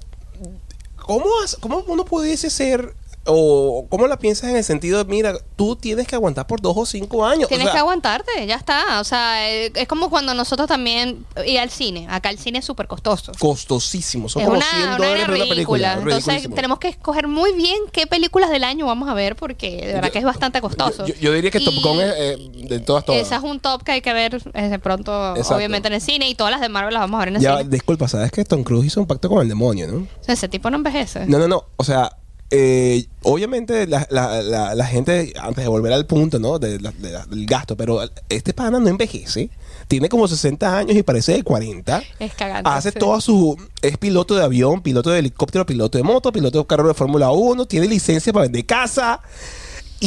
¿cómo, 0.96 1.26
has- 1.44 1.58
cómo 1.60 1.84
uno 1.88 2.06
pudiese 2.06 2.50
ser, 2.50 2.94
o 3.26 3.88
cómo 3.90 4.08
la 4.08 4.18
piensas 4.20 4.50
en 4.50 4.56
el 4.56 4.64
sentido 4.64 5.04
de, 5.04 5.06
mira, 5.10 5.34
tú 5.56 5.76
tienes 5.76 6.08
que 6.08 6.16
aguantar 6.16 6.46
por 6.48 6.62
dos 6.62 6.76
o 6.78 6.86
cinco 6.86 7.26
años? 7.26 7.46
O 7.46 7.48
Tienes 7.48 7.66
sea, 7.66 7.74
que 7.74 7.80
aguantarte, 7.80 8.46
ya 8.48 8.56
está. 8.56 9.00
O 9.00 9.04
sea, 9.04 9.52
eh, 9.52 9.72
es 9.76 9.88
como 9.88 10.10
cuando 10.10 10.34
nosotros 10.34 10.68
también 10.68 11.26
ir 11.46 11.60
al 11.60 11.70
cine. 11.70 12.08
Acá 12.10 12.30
el 12.30 12.38
cine 12.38 12.60
es 12.60 12.66
súper 12.66 12.88
costoso. 12.88 13.32
Costosísimo, 13.40 14.30
son 14.30 14.42
es 14.44 14.48
como 14.48 14.58
una, 14.60 14.66
100 14.70 14.84
una 14.84 14.98
dólares 14.98 15.26
por 15.26 15.36
una 15.36 15.44
ridícula. 15.46 15.94
película. 15.96 16.16
Entonces 16.18 16.50
tenemos 16.56 16.80
que 16.80 16.88
escoger 16.90 17.28
muy 17.28 17.54
bien 17.54 17.78
qué 17.92 18.06
películas 18.08 18.50
del 18.50 18.64
año 18.64 18.86
vamos 18.86 19.10
a 19.10 19.14
ver 19.14 19.36
porque 19.36 19.72
de 19.88 19.94
verdad 19.94 20.08
Yo- 20.08 20.14
que 20.14 20.20
es 20.20 20.26
bastante 20.26 20.62
costoso. 20.62 21.06
Yo, 21.06 21.16
yo 21.16 21.34
diría 21.34 21.52
que 21.52 21.60
Top 21.60 21.74
Gun 21.82 22.00
es 22.02 22.14
eh, 22.18 22.38
de 22.68 22.80
todas, 22.80 23.06
todas. 23.06 23.22
Esa 23.22 23.38
es 23.38 23.44
un 23.44 23.60
top 23.60 23.84
que 23.84 23.94
hay 23.94 24.02
que 24.02 24.14
ver 24.14 24.42
eh, 24.54 24.70
de 24.70 24.80
pronto, 24.80 25.32
Exacto. 25.36 25.56
obviamente 25.56 25.88
en 25.88 25.96
el 25.96 26.02
cine 26.02 26.30
y 26.30 26.36
todas 26.36 26.52
las 26.52 26.62
de 26.62 26.70
Marvel 26.70 26.94
las 26.94 27.02
vamos 27.02 27.18
a 27.18 27.20
ver 27.20 27.28
en 27.30 27.36
el 27.38 27.42
Ya, 27.42 27.58
cine. 27.58 27.70
disculpa, 27.70 28.08
¿sabes 28.08 28.32
que 28.32 28.46
Tom 28.46 28.64
Cruise 28.64 28.86
hizo 28.86 29.00
un 29.00 29.08
pacto 29.08 29.30
con 29.30 29.42
el 29.42 29.48
demonio, 29.50 29.88
no? 29.88 30.08
Ese 30.28 30.48
tipo 30.48 30.70
no 30.70 30.78
envejece. 30.78 31.26
No, 31.26 31.40
no, 31.40 31.48
no. 31.48 31.66
O 31.78 31.84
sea, 31.84 32.12
eh, 32.58 33.06
obviamente 33.24 33.86
la, 33.86 34.08
la, 34.10 34.42
la, 34.42 34.76
la 34.76 34.86
gente, 34.86 35.34
antes 35.42 35.64
de 35.64 35.68
volver 35.68 35.92
al 35.92 36.06
punto, 36.06 36.40
¿no? 36.40 36.58
De 36.58 36.80
la- 36.80 36.92
de 36.92 37.12
del 37.30 37.46
gasto, 37.46 37.76
pero 37.76 38.00
este 38.30 38.54
pana 38.54 38.80
no 38.80 38.88
envejece. 38.88 39.50
Tiene 39.88 40.10
como 40.10 40.28
60 40.28 40.78
años 40.78 40.96
y 40.96 41.04
parece 41.04 41.34
de 41.34 41.44
40. 41.44 42.02
Es 42.20 42.34
cagante. 42.34 42.68
Hace 42.70 42.92
sí. 42.92 42.98
todo 43.00 43.20
su... 43.22 43.56
Es 43.82 43.98
piloto 43.98 44.36
de 44.36 44.44
avión, 44.44 44.82
piloto 44.82 45.12
de 45.12 45.20
helicóptero, 45.20 45.66
piloto 45.66 45.98
de 45.98 46.04
moto, 46.04 46.32
piloto 46.32 46.60
de 46.60 46.66
carro 46.66 46.88
de 46.88 46.94
Fórmula 46.96 47.30
1, 47.32 47.66
tiene 47.68 47.88
licencia 47.88 48.32
para 48.34 48.44
vender 48.44 48.66
casa. 48.66 49.22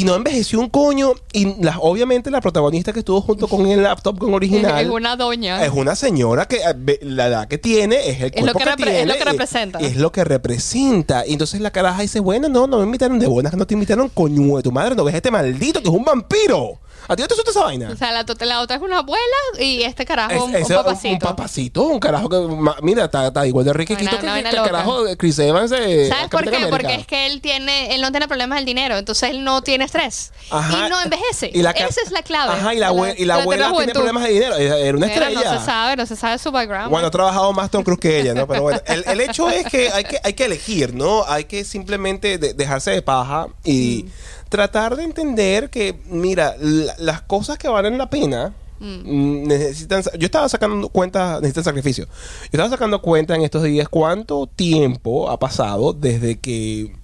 Y 0.00 0.04
no 0.04 0.14
envejeció 0.14 0.60
un 0.60 0.68
coño. 0.68 1.12
Y 1.32 1.62
la- 1.62 1.78
obviamente 1.78 2.30
la 2.30 2.40
protagonista 2.40 2.92
que 2.92 3.00
estuvo 3.00 3.20
junto 3.20 3.48
con 3.48 3.66
el 3.66 3.82
laptop 3.82 4.18
con 4.18 4.34
original... 4.34 4.84
Es 4.84 4.90
una 4.90 5.16
doña. 5.16 5.64
Es 5.64 5.72
una 5.72 5.94
señora 5.94 6.46
que 6.46 6.56
eh, 6.56 6.98
la 7.02 7.26
edad 7.26 7.48
que 7.48 7.58
tiene 7.58 7.96
es 8.08 8.20
el 8.20 8.32
Es 8.34 8.42
lo 8.44 8.52
que 8.54 8.64
que, 8.64 8.76
tiene. 8.76 9.00
es 9.02 9.06
lo 9.06 9.14
que 9.14 9.24
representa. 9.24 9.78
Es 9.80 9.96
lo 9.96 10.12
que 10.12 10.24
representa. 10.24 11.26
Y 11.26 11.32
entonces 11.32 11.60
la 11.60 11.70
caraja 11.70 12.02
dice, 12.02 12.20
bueno, 12.20 12.48
no, 12.48 12.66
no 12.66 12.78
me 12.78 12.84
invitaron 12.84 13.18
de 13.18 13.26
buenas, 13.26 13.54
no 13.54 13.66
te 13.66 13.74
invitaron 13.74 14.08
coño 14.08 14.56
de 14.56 14.62
tu 14.62 14.72
madre, 14.72 14.94
no 14.94 15.04
ves 15.04 15.14
este 15.14 15.30
maldito 15.30 15.80
que 15.82 15.88
es 15.88 15.94
un 15.94 16.04
vampiro. 16.04 16.78
¿A 17.08 17.16
ti 17.16 17.22
no 17.22 17.28
te 17.28 17.34
asusta 17.34 17.50
esa 17.50 17.64
vaina? 17.64 17.90
O 17.90 17.96
sea, 17.96 18.12
la, 18.12 18.24
tot- 18.26 18.44
la 18.44 18.60
otra 18.60 18.76
es 18.76 18.82
una 18.82 18.98
abuela 18.98 19.22
y 19.58 19.82
este 19.82 20.04
carajo 20.04 20.32
Es- 20.32 20.42
un, 20.42 20.52
papacito. 20.76 21.08
un 21.14 21.18
papacito, 21.18 21.82
un 21.84 22.00
carajo 22.00 22.28
que, 22.28 22.36
ma- 22.38 22.76
mira, 22.82 23.04
está, 23.06 23.26
está 23.28 23.46
igual 23.46 23.64
de 23.64 23.70
Una- 23.72 23.84
que, 23.84 23.94
una 23.94 24.10
que- 24.18 24.26
vaina 24.26 24.50
que 24.50 24.56
el 24.56 24.62
loca. 24.62 24.70
carajo 24.70 25.04
de 25.04 25.16
Chris 25.16 25.38
Evans 25.38 25.70
¿Sabes 25.70 26.10
por 26.30 26.44
Capitán 26.44 26.64
qué? 26.64 26.66
Porque 26.68 26.94
es 26.94 27.06
que 27.06 27.26
él 27.26 27.40
tiene, 27.40 27.94
él 27.94 28.00
no 28.02 28.10
tiene 28.10 28.28
problemas 28.28 28.58
del 28.58 28.66
dinero, 28.66 28.96
entonces 28.98 29.30
él 29.30 29.42
no 29.42 29.62
tiene 29.62 29.84
estrés 29.86 30.32
Ajá. 30.50 30.86
y 30.86 30.90
no 30.90 31.00
envejece. 31.00 31.50
Y 31.54 31.62
la 31.62 31.72
ca- 31.74 31.86
Esa 31.86 32.02
es 32.02 32.10
la 32.10 32.22
clave. 32.22 32.52
Ajá, 32.52 32.74
y 32.74 32.78
la, 32.78 32.90
abue- 32.92 33.14
y 33.16 33.24
la 33.24 33.36
abuela 33.36 33.72
tiene 33.76 33.92
problemas 33.92 34.22
de 34.24 34.30
dinero. 34.30 34.56
Era 34.56 34.78
era 34.78 34.96
una 34.96 35.06
estrella. 35.06 35.52
no 35.52 35.58
se 35.60 35.64
sabe, 35.66 35.96
no 35.96 36.06
se 36.06 36.16
sabe 36.16 36.38
su 36.38 36.50
background. 36.52 36.90
Bueno, 36.90 37.06
ha 37.08 37.10
trabajado 37.10 37.52
más 37.52 37.70
Tom 37.70 37.82
Cruise 37.84 38.00
que 38.00 38.20
ella, 38.20 38.34
¿no? 38.34 38.46
Pero 38.46 38.62
bueno, 38.62 38.80
el, 38.86 39.04
el 39.06 39.20
hecho 39.22 39.48
es 39.48 39.66
que 39.66 39.90
hay, 39.90 40.04
que 40.04 40.20
hay 40.22 40.32
que 40.34 40.44
elegir, 40.44 40.94
¿no? 40.94 41.24
Hay 41.26 41.44
que 41.44 41.64
simplemente 41.64 42.38
de- 42.38 42.52
dejarse 42.54 42.90
de 42.90 43.02
paja 43.02 43.46
y 43.64 44.06
tratar 44.48 44.96
de 44.96 45.04
entender 45.04 45.70
que, 45.70 45.98
mira, 46.10 46.54
la- 46.58 46.94
las 46.98 47.22
cosas 47.22 47.58
que 47.58 47.68
valen 47.68 47.98
la 47.98 48.08
pena 48.10 48.54
mm, 48.80 49.46
necesitan... 49.46 50.02
sa- 50.02 50.16
Yo 50.16 50.26
estaba 50.26 50.48
sacando 50.48 50.88
cuentas, 50.88 51.40
necesitan 51.40 51.64
sacrificio. 51.64 52.06
Yo 52.06 52.12
estaba 52.52 52.70
sacando 52.70 53.02
cuenta 53.02 53.34
en 53.34 53.42
estos 53.42 53.62
días 53.64 53.88
cuánto 53.88 54.46
tiempo 54.46 55.30
ha 55.30 55.38
pasado 55.38 55.92
desde 55.92 56.38
que 56.38 56.94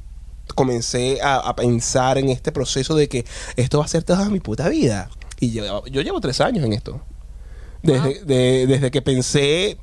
comencé 0.54 1.20
a, 1.22 1.36
a 1.36 1.56
pensar 1.56 2.18
en 2.18 2.28
este 2.28 2.52
proceso 2.52 2.94
de 2.94 3.08
que 3.08 3.24
esto 3.56 3.78
va 3.78 3.84
a 3.86 3.88
ser 3.88 4.02
toda 4.04 4.28
mi 4.30 4.40
puta 4.40 4.68
vida. 4.68 5.08
Y 5.40 5.50
yo, 5.52 5.84
yo 5.86 6.00
llevo 6.02 6.20
tres 6.20 6.40
años 6.40 6.64
en 6.64 6.72
esto. 6.74 7.00
Desde, 7.82 8.24
de- 8.24 8.66
desde 8.66 8.90
que 8.90 9.02
pensé, 9.02 9.78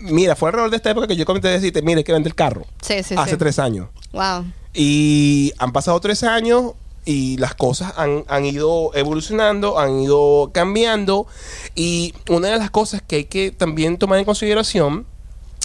mira, 0.00 0.34
fue 0.34 0.48
alrededor 0.48 0.70
de 0.70 0.76
esta 0.78 0.90
época 0.90 1.06
que 1.06 1.14
yo 1.16 1.24
comenté 1.24 1.48
a 1.48 1.52
decirte, 1.52 1.82
mira, 1.82 1.98
hay 1.98 2.04
que 2.04 2.12
vender 2.12 2.30
el 2.30 2.34
carro. 2.34 2.66
Sí, 2.82 3.02
sí, 3.02 3.14
Hace 3.16 3.32
sí. 3.32 3.36
tres 3.36 3.58
años. 3.58 3.88
Wow. 4.12 4.44
Y 4.72 5.52
han 5.58 5.72
pasado 5.72 6.00
tres 6.00 6.24
años 6.24 6.72
y 7.04 7.36
las 7.38 7.54
cosas 7.54 7.92
han, 7.96 8.24
han 8.28 8.44
ido 8.44 8.90
evolucionando, 8.94 9.78
han 9.78 10.00
ido 10.00 10.50
cambiando. 10.52 11.26
Y 11.74 12.14
una 12.30 12.48
de 12.48 12.58
las 12.58 12.70
cosas 12.70 13.02
que 13.02 13.16
hay 13.16 13.24
que 13.24 13.50
también 13.50 13.98
tomar 13.98 14.18
en 14.18 14.24
consideración 14.24 15.06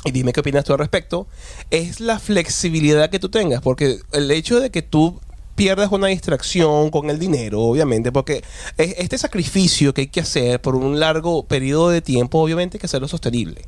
y 0.06 0.12
dime 0.12 0.32
qué 0.32 0.40
opinas 0.40 0.64
tú 0.64 0.72
al 0.74 0.80
respecto, 0.80 1.28
es 1.72 2.00
la 2.00 2.20
flexibilidad 2.20 3.10
que 3.10 3.20
tú 3.20 3.28
tengas, 3.30 3.62
porque 3.62 4.00
el 4.14 4.32
hecho 4.32 4.60
de 4.60 4.70
que 4.70 4.82
tú 4.82 5.20
pierdas 5.56 5.92
una 5.92 6.08
distracción 6.08 6.90
con 6.90 7.10
el 7.10 7.20
dinero, 7.20 7.60
obviamente, 7.62 8.14
porque 8.14 8.42
es- 8.78 8.96
este 8.98 9.18
sacrificio 9.18 9.94
que 9.94 10.02
hay 10.02 10.08
que 10.08 10.22
hacer 10.22 10.62
por 10.62 10.76
un 10.76 11.02
largo 11.02 11.44
periodo 11.44 11.90
de 11.90 12.02
tiempo, 12.02 12.40
obviamente 12.42 12.78
hay 12.78 12.80
que 12.80 12.86
hacerlo 12.86 13.10
sostenible. 13.10 13.66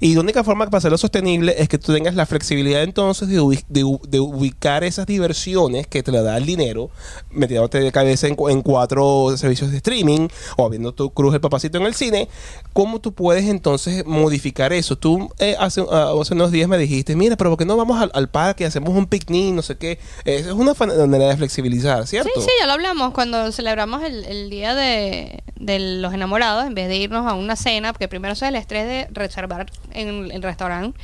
Y 0.00 0.14
la 0.14 0.20
única 0.22 0.42
forma 0.42 0.64
para 0.66 0.78
hacerlo 0.78 0.96
sostenible 0.98 1.54
es 1.58 1.68
que 1.68 1.78
tú 1.78 1.92
tengas 1.92 2.14
la 2.14 2.24
flexibilidad 2.26 2.82
entonces 2.82 3.28
de, 3.28 3.40
ubi- 3.40 3.64
de 3.68 3.84
de 4.08 4.18
ubicar 4.20 4.82
esas 4.82 5.06
diversiones 5.06 5.86
que 5.86 6.02
te 6.02 6.10
la 6.10 6.22
da 6.22 6.38
el 6.38 6.46
dinero, 6.46 6.90
metiéndote 7.30 7.80
de 7.80 7.92
cabeza 7.92 8.26
en, 8.26 8.36
en 8.48 8.62
cuatro 8.62 9.36
servicios 9.36 9.70
de 9.70 9.76
streaming 9.76 10.28
o 10.56 10.70
viendo 10.70 10.92
tu 10.92 11.10
cruz 11.10 11.34
el 11.34 11.40
papacito 11.40 11.78
en 11.78 11.84
el 11.84 11.94
cine. 11.94 12.28
¿Cómo 12.72 13.00
tú 13.00 13.12
puedes 13.12 13.44
entonces 13.44 14.06
modificar 14.06 14.72
eso? 14.72 14.96
Tú 14.96 15.30
eh, 15.38 15.54
hace, 15.58 15.84
ah, 15.90 16.12
hace 16.20 16.34
unos 16.34 16.50
días 16.50 16.68
me 16.68 16.78
dijiste, 16.78 17.14
mira, 17.14 17.36
pero 17.36 17.50
¿por 17.50 17.58
qué 17.58 17.64
no 17.66 17.76
vamos 17.76 18.00
al, 18.00 18.10
al 18.14 18.28
parque, 18.28 18.64
hacemos 18.64 18.96
un 18.96 19.06
picnic, 19.06 19.54
no 19.54 19.62
sé 19.62 19.76
qué? 19.76 19.98
Esa 20.24 20.48
es 20.48 20.54
una 20.54 20.72
manera 21.06 21.28
de 21.28 21.36
flexibilizar, 21.36 22.06
¿cierto? 22.06 22.30
Sí, 22.36 22.40
sí, 22.42 22.50
ya 22.58 22.66
lo 22.66 22.72
hablamos 22.72 23.12
cuando 23.12 23.52
celebramos 23.52 24.02
el, 24.02 24.24
el 24.24 24.48
día 24.50 24.74
de, 24.74 25.42
de 25.56 25.78
los 26.00 26.14
enamorados, 26.14 26.66
en 26.66 26.74
vez 26.74 26.88
de 26.88 26.96
irnos 26.96 27.26
a 27.26 27.34
una 27.34 27.56
cena, 27.56 27.92
porque 27.92 28.08
primero 28.08 28.32
es 28.32 28.42
el 28.42 28.56
estrés 28.56 28.86
de 28.86 29.08
reservar 29.12 29.66
en 29.92 30.30
el 30.30 30.42
restaurante. 30.42 30.98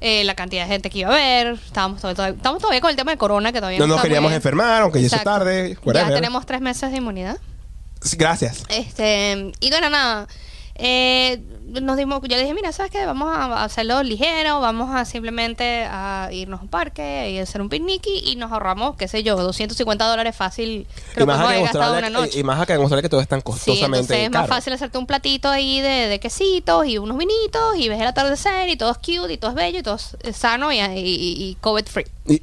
eh, 0.00 0.22
la 0.24 0.34
cantidad 0.34 0.62
de 0.62 0.68
gente 0.68 0.90
que 0.90 1.00
iba 1.00 1.10
a 1.10 1.16
ver, 1.16 1.58
estábamos 1.66 2.00
todavía, 2.00 2.36
estamos 2.36 2.60
todavía 2.60 2.80
con 2.80 2.90
el 2.90 2.96
tema 2.96 3.10
de 3.10 3.18
corona 3.18 3.52
que 3.52 3.58
todavía 3.58 3.78
No 3.80 3.86
no, 3.86 3.94
nos 3.94 4.02
queríamos 4.02 4.32
enfermar, 4.32 4.82
aunque 4.82 5.00
ya 5.02 5.16
es 5.16 5.24
tarde. 5.24 5.76
Ya 5.92 6.08
tenemos 6.08 6.46
tres 6.46 6.60
meses 6.60 6.90
de 6.90 6.98
inmunidad. 6.98 7.38
Sí, 8.00 8.16
Gracias. 8.16 8.62
Este, 8.68 9.52
y 9.60 9.70
bueno, 9.70 9.90
nada. 9.90 10.28
Eh, 10.78 11.40
nos 11.68 11.96
dimos, 11.96 12.20
yo 12.22 12.36
le 12.36 12.42
dije, 12.42 12.54
mira, 12.54 12.72
¿sabes 12.72 12.90
qué? 12.90 13.04
Vamos 13.04 13.30
a 13.34 13.64
hacerlo 13.64 14.02
ligero, 14.02 14.60
vamos 14.60 14.94
a 14.94 15.04
simplemente 15.04 15.84
a 15.84 16.30
irnos 16.32 16.60
a 16.60 16.62
un 16.62 16.68
parque 16.68 17.30
y 17.32 17.38
hacer 17.38 17.60
un 17.60 17.68
picnic 17.68 18.06
y, 18.06 18.36
nos 18.36 18.52
ahorramos, 18.52 18.96
qué 18.96 19.06
sé 19.08 19.22
yo, 19.22 19.36
250 19.36 20.06
dólares 20.06 20.34
fácil. 20.34 20.86
Creo 21.12 21.24
y, 21.24 21.26
que 21.26 21.26
más 21.26 21.40
hemos 21.40 21.68
acá 21.68 21.78
gastado 21.78 21.98
una 21.98 22.10
noche. 22.10 22.38
y 22.38 22.42
más 22.42 22.60
acá 22.60 22.74
en 22.74 22.80
Australia 22.80 23.02
que 23.02 23.08
todo 23.08 23.20
es 23.20 23.28
tan 23.28 23.40
Sí, 23.40 23.44
costosamente 23.44 23.98
entonces 23.98 24.24
es 24.24 24.30
más 24.30 24.48
fácil 24.48 24.72
hacerte 24.72 24.98
un 24.98 25.06
platito 25.06 25.48
ahí 25.48 25.80
de, 25.80 26.08
de 26.08 26.20
quesitos 26.20 26.86
y 26.86 26.98
unos 26.98 27.18
vinitos 27.18 27.76
y 27.76 27.88
ves 27.88 28.00
el 28.00 28.06
atardecer 28.06 28.68
y 28.68 28.76
todo 28.76 28.92
es 28.92 28.98
cute 28.98 29.32
y 29.32 29.38
todo 29.38 29.50
es 29.50 29.56
bello 29.56 29.78
y 29.80 29.82
todo 29.82 29.96
es 29.96 30.16
es 30.22 30.36
sano 30.36 30.72
y, 30.72 30.78
y, 30.78 30.84
y 30.96 31.56
COVID 31.60 31.86
free. 31.86 32.06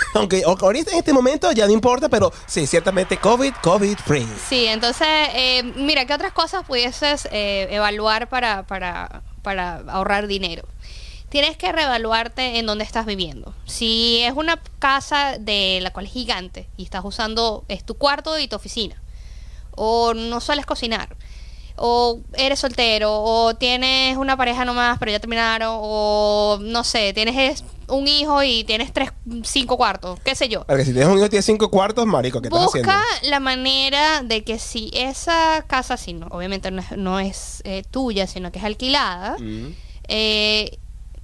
Aunque 0.14 0.42
ahorita 0.44 0.90
en 0.92 0.98
este 0.98 1.12
momento 1.12 1.50
ya 1.52 1.66
no 1.66 1.72
importa, 1.72 2.08
pero 2.08 2.32
sí, 2.46 2.66
ciertamente 2.66 3.16
COVID, 3.18 3.52
COVID 3.62 3.96
free. 3.98 4.26
Sí, 4.48 4.66
entonces, 4.66 5.06
eh, 5.34 5.62
mira, 5.76 6.04
¿qué 6.06 6.14
otras 6.14 6.32
cosas 6.32 6.64
pudieses 6.64 7.28
eh, 7.32 7.68
evaluar 7.70 8.28
para, 8.28 8.64
para, 8.66 9.22
para 9.42 9.76
ahorrar 9.88 10.26
dinero? 10.26 10.64
Tienes 11.28 11.56
que 11.56 11.70
reevaluarte 11.70 12.58
en 12.58 12.66
dónde 12.66 12.82
estás 12.84 13.06
viviendo. 13.06 13.54
Si 13.64 14.18
es 14.22 14.32
una 14.34 14.60
casa 14.80 15.36
de 15.38 15.78
la 15.80 15.92
cual 15.92 16.06
es 16.06 16.12
gigante 16.12 16.68
y 16.76 16.82
estás 16.82 17.04
usando, 17.04 17.64
es 17.68 17.84
tu 17.84 17.94
cuarto 17.94 18.36
y 18.38 18.48
tu 18.48 18.56
oficina, 18.56 19.00
o 19.76 20.12
no 20.12 20.40
sueles 20.40 20.66
cocinar, 20.66 21.16
o 21.76 22.18
eres 22.34 22.58
soltero, 22.58 23.12
o 23.22 23.54
tienes 23.54 24.16
una 24.16 24.36
pareja 24.36 24.64
nomás 24.64 24.98
pero 24.98 25.12
ya 25.12 25.20
terminaron, 25.20 25.78
o 25.80 26.58
no 26.60 26.82
sé, 26.82 27.12
tienes 27.12 27.60
es- 27.60 27.64
un 27.90 28.08
hijo 28.08 28.42
y 28.42 28.64
tienes 28.64 28.92
tres, 28.92 29.10
cinco 29.44 29.76
cuartos, 29.76 30.18
qué 30.24 30.34
sé 30.34 30.48
yo. 30.48 30.64
Porque 30.66 30.84
si 30.84 30.92
tienes 30.92 31.08
un 31.08 31.14
hijo 31.16 31.24
que 31.24 31.30
tiene 31.30 31.42
cinco 31.42 31.70
cuartos, 31.70 32.06
marico, 32.06 32.40
¿qué 32.40 32.48
estás 32.48 32.66
haciendo? 32.66 32.90
Busca 32.92 33.04
la 33.22 33.40
manera 33.40 34.22
de 34.22 34.42
que 34.44 34.58
si 34.58 34.90
esa 34.94 35.64
casa, 35.66 35.96
si 35.96 36.12
no, 36.12 36.26
obviamente 36.30 36.70
no 36.70 36.80
es, 36.80 36.90
no 36.96 37.20
es, 37.20 37.62
eh, 37.64 37.82
tuya, 37.90 38.26
sino 38.26 38.50
que 38.52 38.58
es 38.58 38.64
alquilada, 38.64 39.36
Mm. 39.38 39.74
eh, 40.08 40.78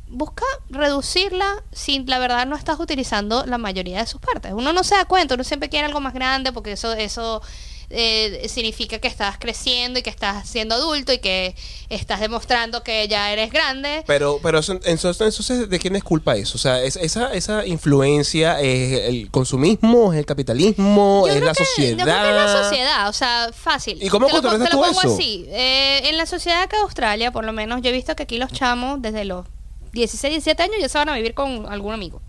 busca 0.08 0.44
reducirla 0.70 1.64
si 1.72 2.04
la 2.04 2.18
verdad 2.18 2.46
no 2.46 2.54
estás 2.56 2.78
utilizando 2.78 3.44
la 3.46 3.58
mayoría 3.58 3.98
de 3.98 4.06
sus 4.06 4.20
partes. 4.20 4.52
Uno 4.52 4.72
no 4.72 4.84
se 4.84 4.94
da 4.94 5.04
cuenta, 5.04 5.34
uno 5.34 5.42
siempre 5.44 5.68
quiere 5.68 5.86
algo 5.86 6.00
más 6.00 6.14
grande 6.14 6.52
porque 6.52 6.72
eso, 6.72 6.92
eso 6.92 7.42
eh, 7.90 8.46
significa 8.48 8.98
que 8.98 9.08
estás 9.08 9.36
creciendo 9.38 9.98
y 9.98 10.02
que 10.02 10.10
estás 10.10 10.48
siendo 10.48 10.74
adulto 10.74 11.12
y 11.12 11.18
que 11.18 11.54
estás 11.88 12.20
demostrando 12.20 12.82
que 12.82 13.06
ya 13.08 13.32
eres 13.32 13.52
grande. 13.52 14.02
Pero, 14.06 14.40
pero 14.42 14.58
eso- 14.58 14.72
entonces, 14.84 15.20
entonces, 15.20 15.68
¿de 15.70 15.78
quién 15.78 15.94
es 15.96 16.02
culpa 16.04 16.34
eso? 16.36 16.56
O 16.56 16.58
sea, 16.58 16.82
es- 16.82 16.96
esa, 16.96 17.32
esa 17.32 17.64
influencia 17.66 18.60
es 18.60 19.08
el 19.08 19.30
consumismo, 19.30 20.12
es 20.12 20.18
el 20.18 20.26
capitalismo, 20.26 21.22
Yo 21.26 21.32
es 21.32 21.36
creo 21.36 21.46
la 21.46 21.52
que- 21.54 21.64
sociedad. 21.64 21.98
Yo 21.98 22.04
creo 22.04 22.22
que 22.22 22.28
es 22.30 22.34
la 22.36 22.62
sociedad, 22.64 23.08
o 23.08 23.12
sea, 23.12 23.50
fácil. 23.54 24.02
¿Y 24.02 24.08
cómo 24.08 24.26
Te 24.26 24.32
lo, 24.34 24.40
te 24.42 24.58
lo 24.58 24.70
pongo 24.70 24.86
eso? 24.90 25.14
así. 25.14 25.46
Eh, 25.48 26.08
en 26.08 26.16
la 26.16 26.26
sociedad 26.26 26.62
acá 26.62 26.76
de 26.76 26.82
Australia, 26.82 27.30
por 27.32 27.44
lo 27.44 27.52
menos, 27.52 27.82
yo 27.82 27.90
he 27.90 27.92
visto 27.92 28.16
que 28.16 28.24
aquí 28.24 28.38
los 28.38 28.52
chamos, 28.52 29.00
desde 29.00 29.24
los 29.24 29.46
16, 29.92 30.30
17 30.32 30.62
años, 30.62 30.76
ya 30.80 30.88
se 30.88 30.98
van 30.98 31.08
a 31.08 31.14
vivir 31.14 31.34
con 31.34 31.66
algún 31.72 31.94
amigo. 31.94 32.20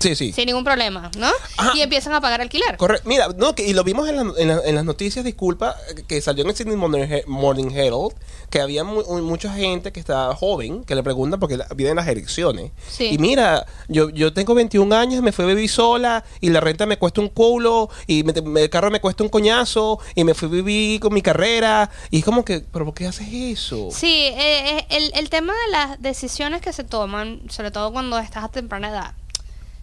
Sí, 0.00 0.14
sí. 0.16 0.32
Sin 0.32 0.46
ningún 0.46 0.64
problema, 0.64 1.10
¿no? 1.18 1.28
Ajá. 1.56 1.72
Y 1.76 1.80
empiezan 1.80 2.12
a 2.12 2.20
pagar 2.20 2.40
alquiler. 2.40 2.76
Correcto. 2.76 3.08
Mira, 3.08 3.28
no, 3.36 3.54
que, 3.54 3.66
y 3.66 3.72
lo 3.72 3.84
vimos 3.84 4.08
en, 4.08 4.16
la- 4.16 4.32
en 4.38 4.48
la- 4.48 4.60
en 4.64 4.74
las 4.74 4.84
noticias, 4.84 5.24
disculpa, 5.24 5.76
que 6.08 6.20
salió 6.20 6.44
en 6.44 6.50
el 6.50 6.56
Sydney 6.56 6.76
Morning, 6.76 7.06
Morning 7.26 7.70
Herald, 7.70 8.12
que 8.50 8.60
había 8.60 8.84
mu- 8.84 9.02
mucha 9.22 9.52
gente 9.54 9.92
que 9.92 10.00
estaba 10.00 10.34
joven, 10.34 10.84
que 10.84 10.94
le 10.94 11.02
preguntan 11.02 11.40
porque 11.40 11.56
la- 11.56 11.66
vienen 11.74 11.96
las 11.96 12.08
elecciones. 12.08 12.72
Sí. 12.88 13.10
Y 13.12 13.18
mira, 13.18 13.64
yo, 13.88 14.10
yo 14.10 14.32
tengo 14.32 14.54
21 14.54 14.92
años, 14.92 15.22
me 15.22 15.32
fui 15.32 15.44
a 15.44 15.48
vivir 15.48 15.70
sola, 15.70 16.24
y 16.40 16.50
la 16.50 16.60
renta 16.60 16.86
me 16.86 16.98
cuesta 16.98 17.20
un 17.20 17.28
culo, 17.28 17.88
y 18.06 18.24
me- 18.24 18.32
me- 18.42 18.62
el 18.62 18.70
carro 18.70 18.90
me 18.90 19.00
cuesta 19.00 19.22
un 19.22 19.28
coñazo, 19.30 19.98
y 20.14 20.24
me 20.24 20.34
fui 20.34 20.48
a 20.48 20.50
vivir 20.52 21.00
con 21.00 21.14
mi 21.14 21.22
carrera. 21.22 21.90
Y 22.10 22.18
es 22.18 22.24
como 22.24 22.44
que, 22.44 22.60
¿pero 22.60 22.84
por 22.84 22.94
qué 22.94 23.06
haces 23.06 23.28
eso? 23.32 23.88
Sí, 23.90 24.12
eh, 24.26 24.78
eh, 24.78 24.86
el, 24.90 25.12
el 25.14 25.30
tema 25.30 25.52
de 25.66 25.72
las 25.72 26.02
decisiones 26.02 26.60
que 26.60 26.72
se 26.72 26.84
toman, 26.84 27.40
sobre 27.48 27.70
todo 27.70 27.92
cuando 27.92 28.18
estás 28.18 28.44
a 28.44 28.48
temprana 28.48 28.88
edad. 28.90 29.14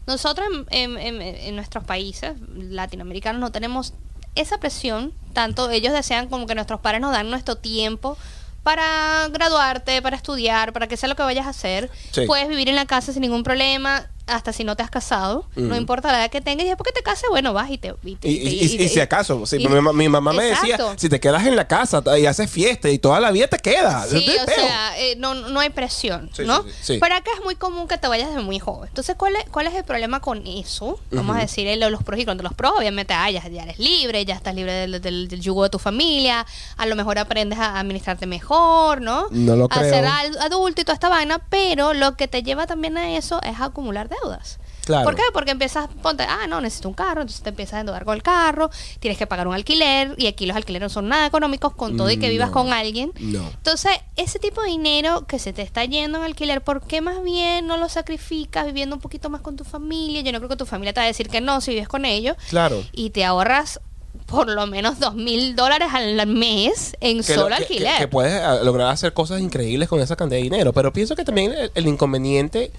Nosotros 0.07 0.47
en, 0.69 0.97
en- 0.97 1.21
en- 1.21 1.21
en 1.21 1.55
nuestros 1.55 1.83
países 1.83 2.33
latinoamericanos 2.55 3.39
no 3.39 3.51
tenemos 3.51 3.93
esa 4.35 4.57
presión, 4.59 5.13
tanto 5.33 5.69
ellos 5.69 5.93
desean 5.93 6.27
como 6.29 6.47
que 6.47 6.55
nuestros 6.55 6.79
padres 6.79 7.01
nos 7.01 7.11
dan 7.11 7.29
nuestro 7.29 7.55
tiempo 7.55 8.17
para 8.63 9.27
graduarte, 9.31 10.01
para 10.01 10.15
estudiar, 10.15 10.71
para 10.73 10.87
que 10.87 10.95
sea 10.97 11.09
lo 11.09 11.15
que 11.15 11.23
vayas 11.23 11.47
a 11.47 11.49
hacer. 11.49 11.89
Sí. 12.11 12.25
Puedes 12.27 12.47
vivir 12.47 12.69
en 12.69 12.75
la 12.75 12.85
casa 12.85 13.11
sin 13.11 13.21
ningún 13.21 13.43
problema, 13.43 14.07
hasta 14.27 14.53
si 14.53 14.63
no 14.63 14.75
te 14.75 14.83
has 14.83 14.89
casado, 14.89 15.45
no 15.55 15.75
importa 15.75 16.11
la 16.11 16.19
edad 16.19 16.31
que 16.31 16.41
tengas, 16.41 16.65
y 16.65 16.69
después 16.69 16.87
que 16.87 16.93
te 16.99 17.03
cases, 17.03 17.25
bueno, 17.29 17.53
vas 17.53 17.69
y 17.69 17.77
te... 17.77 17.93
Y, 18.03 18.15
te- 18.15 18.27
Y, 18.29 18.87
si 18.89 18.99
acaso, 18.99 19.43
y- 19.57 19.67
mi, 19.67 19.81
ma- 19.81 19.93
mi 19.93 20.07
mamá 20.09 20.31
me 20.33 20.45
decía, 20.45 20.77
si 20.97 21.09
te 21.09 21.19
quedas 21.19 21.45
en 21.45 21.55
la 21.55 21.67
casa 21.67 22.01
y 22.17 22.25
haces 22.25 22.49
fiesta 22.49 22.89
y 22.89 22.97
toda 22.99 23.19
la 23.19 23.31
vida 23.31 23.47
te 23.47 23.57
quedas. 23.57 24.09
Sí, 24.09 24.25
te 24.25 24.41
o 24.41 24.45
peo. 24.45 24.55
sea, 24.55 24.99
eh, 24.99 25.15
no, 25.17 25.33
no 25.33 25.59
hay 25.59 25.69
presión, 25.69 26.29
Sí, 26.33 26.43
¿no? 26.45 26.63
sí. 26.81 26.97
Pero 27.01 27.15
acá 27.15 27.31
es 27.37 27.43
muy 27.43 27.55
común 27.55 27.87
que 27.87 27.97
te 27.97 28.07
vayas 28.07 28.29
desde 28.29 28.41
muy 28.41 28.59
joven. 28.59 28.87
Entonces, 28.89 29.15
¿cuál 29.17 29.35
es, 29.35 29.45
cuál 29.49 29.67
es 29.67 29.73
el 29.75 29.83
problema 29.83 30.19
con 30.21 30.45
eso? 30.47 30.99
Vamos 31.11 31.31
a 31.31 31.39
Ujú. 31.39 31.41
decir 31.41 31.67
eh, 31.67 31.75
lo- 31.77 31.89
los 31.89 32.03
pros 32.03 32.19
y 32.19 32.25
contras. 32.25 32.43
Los 32.43 32.53
pros, 32.57 32.73
obviamente, 32.77 33.13
ah, 33.13 33.29
ya, 33.29 33.45
ya 33.47 33.63
eres 33.63 33.79
libre, 33.79 34.23
ya 34.25 34.35
estás 34.35 34.55
libre 34.55 34.71
del, 34.73 35.01
del- 35.01 35.27
del 35.27 35.41
yugo 35.41 35.63
de 35.63 35.69
tu 35.69 35.79
familia, 35.79 36.45
a 36.77 36.85
lo 36.85 36.95
mejor 36.95 37.17
aprendes 37.19 37.59
a 37.59 37.79
administrarte 37.79 38.25
mejor, 38.27 39.01
¿no? 39.01 39.25
No 39.31 39.55
lo 39.55 39.65
A 39.65 39.69
creo. 39.69 39.89
ser 39.89 40.05
al- 40.05 40.37
adulto 40.39 40.81
y 40.81 40.85
toda 40.85 40.93
esta 40.93 41.09
vaina, 41.09 41.39
pero 41.49 41.93
lo 41.93 42.15
que 42.15 42.27
te 42.27 42.43
lleva 42.43 42.67
también 42.67 42.97
a 42.97 43.15
eso 43.17 43.41
es 43.43 43.59
a 43.59 43.65
acumular 43.65 44.07
deudas. 44.21 44.59
Claro. 44.85 45.03
¿Por 45.05 45.15
qué? 45.15 45.21
Porque 45.31 45.51
empiezas, 45.51 45.87
ponte, 46.01 46.23
ah, 46.27 46.47
no, 46.49 46.59
necesito 46.59 46.87
un 46.89 46.95
carro, 46.95 47.21
entonces 47.21 47.43
te 47.43 47.49
empiezas 47.49 47.75
a 47.75 47.79
endeudar 47.81 48.03
con 48.03 48.15
el 48.15 48.23
carro, 48.23 48.71
tienes 48.99 49.17
que 49.19 49.27
pagar 49.27 49.47
un 49.47 49.53
alquiler, 49.53 50.15
y 50.17 50.25
aquí 50.25 50.47
los 50.47 50.57
alquileres 50.57 50.87
no 50.87 50.89
son 50.89 51.07
nada 51.07 51.27
económicos 51.27 51.73
con 51.75 51.97
todo 51.97 52.09
y 52.09 52.17
que 52.17 52.29
vivas 52.29 52.47
No. 52.49 52.53
con 52.53 52.73
alguien. 52.73 53.11
No. 53.19 53.47
Entonces, 53.47 53.91
ese 54.15 54.39
tipo 54.39 54.61
de 54.63 54.69
dinero 54.69 55.27
que 55.27 55.37
se 55.37 55.53
te 55.53 55.61
está 55.61 55.85
yendo 55.85 56.17
en 56.17 56.23
alquiler, 56.23 56.61
¿por 56.61 56.81
qué 56.81 56.99
más 56.99 57.21
bien 57.23 57.67
no 57.67 57.77
lo 57.77 57.89
sacrificas 57.89 58.65
viviendo 58.65 58.95
un 58.95 59.01
poquito 59.01 59.29
más 59.29 59.41
con 59.41 59.55
tu 59.55 59.63
familia? 59.63 60.21
Yo 60.21 60.31
no 60.31 60.39
creo 60.39 60.49
que 60.49 60.55
tu 60.57 60.65
familia 60.65 60.93
te 60.93 60.99
va 60.99 61.03
a 61.03 61.07
decir 61.07 61.29
que 61.29 61.41
no 61.41 61.61
si 61.61 61.71
vives 61.71 61.87
con 61.87 62.03
ellos. 62.03 62.35
Claro. 62.49 62.83
Y 62.91 63.11
te 63.11 63.23
ahorras 63.23 63.79
por 64.25 64.49
lo 64.49 64.65
menos 64.65 64.99
dos 64.99 65.13
mil 65.13 65.55
dólares 65.55 65.89
al 65.93 66.25
mes 66.27 66.95
en 67.01 67.21
que 67.23 67.35
lo- 67.35 67.43
solo 67.43 67.55
que- 67.55 67.61
alquiler. 67.63 67.93
Que, 67.93 67.99
que 67.99 68.07
puedes 68.07 68.41
ah, 68.41 68.55
lograr 68.63 68.87
hacer 68.87 69.13
cosas 69.13 69.41
increíbles 69.41 69.87
con 69.87 69.99
esa 70.01 70.15
cantidad 70.15 70.39
de 70.39 70.43
dinero. 70.43 70.73
Pero 70.73 70.91
pienso 70.91 71.15
que 71.15 71.23
también 71.23 71.51
el, 71.53 71.71
el 71.75 71.87
inconveniente. 71.87 72.71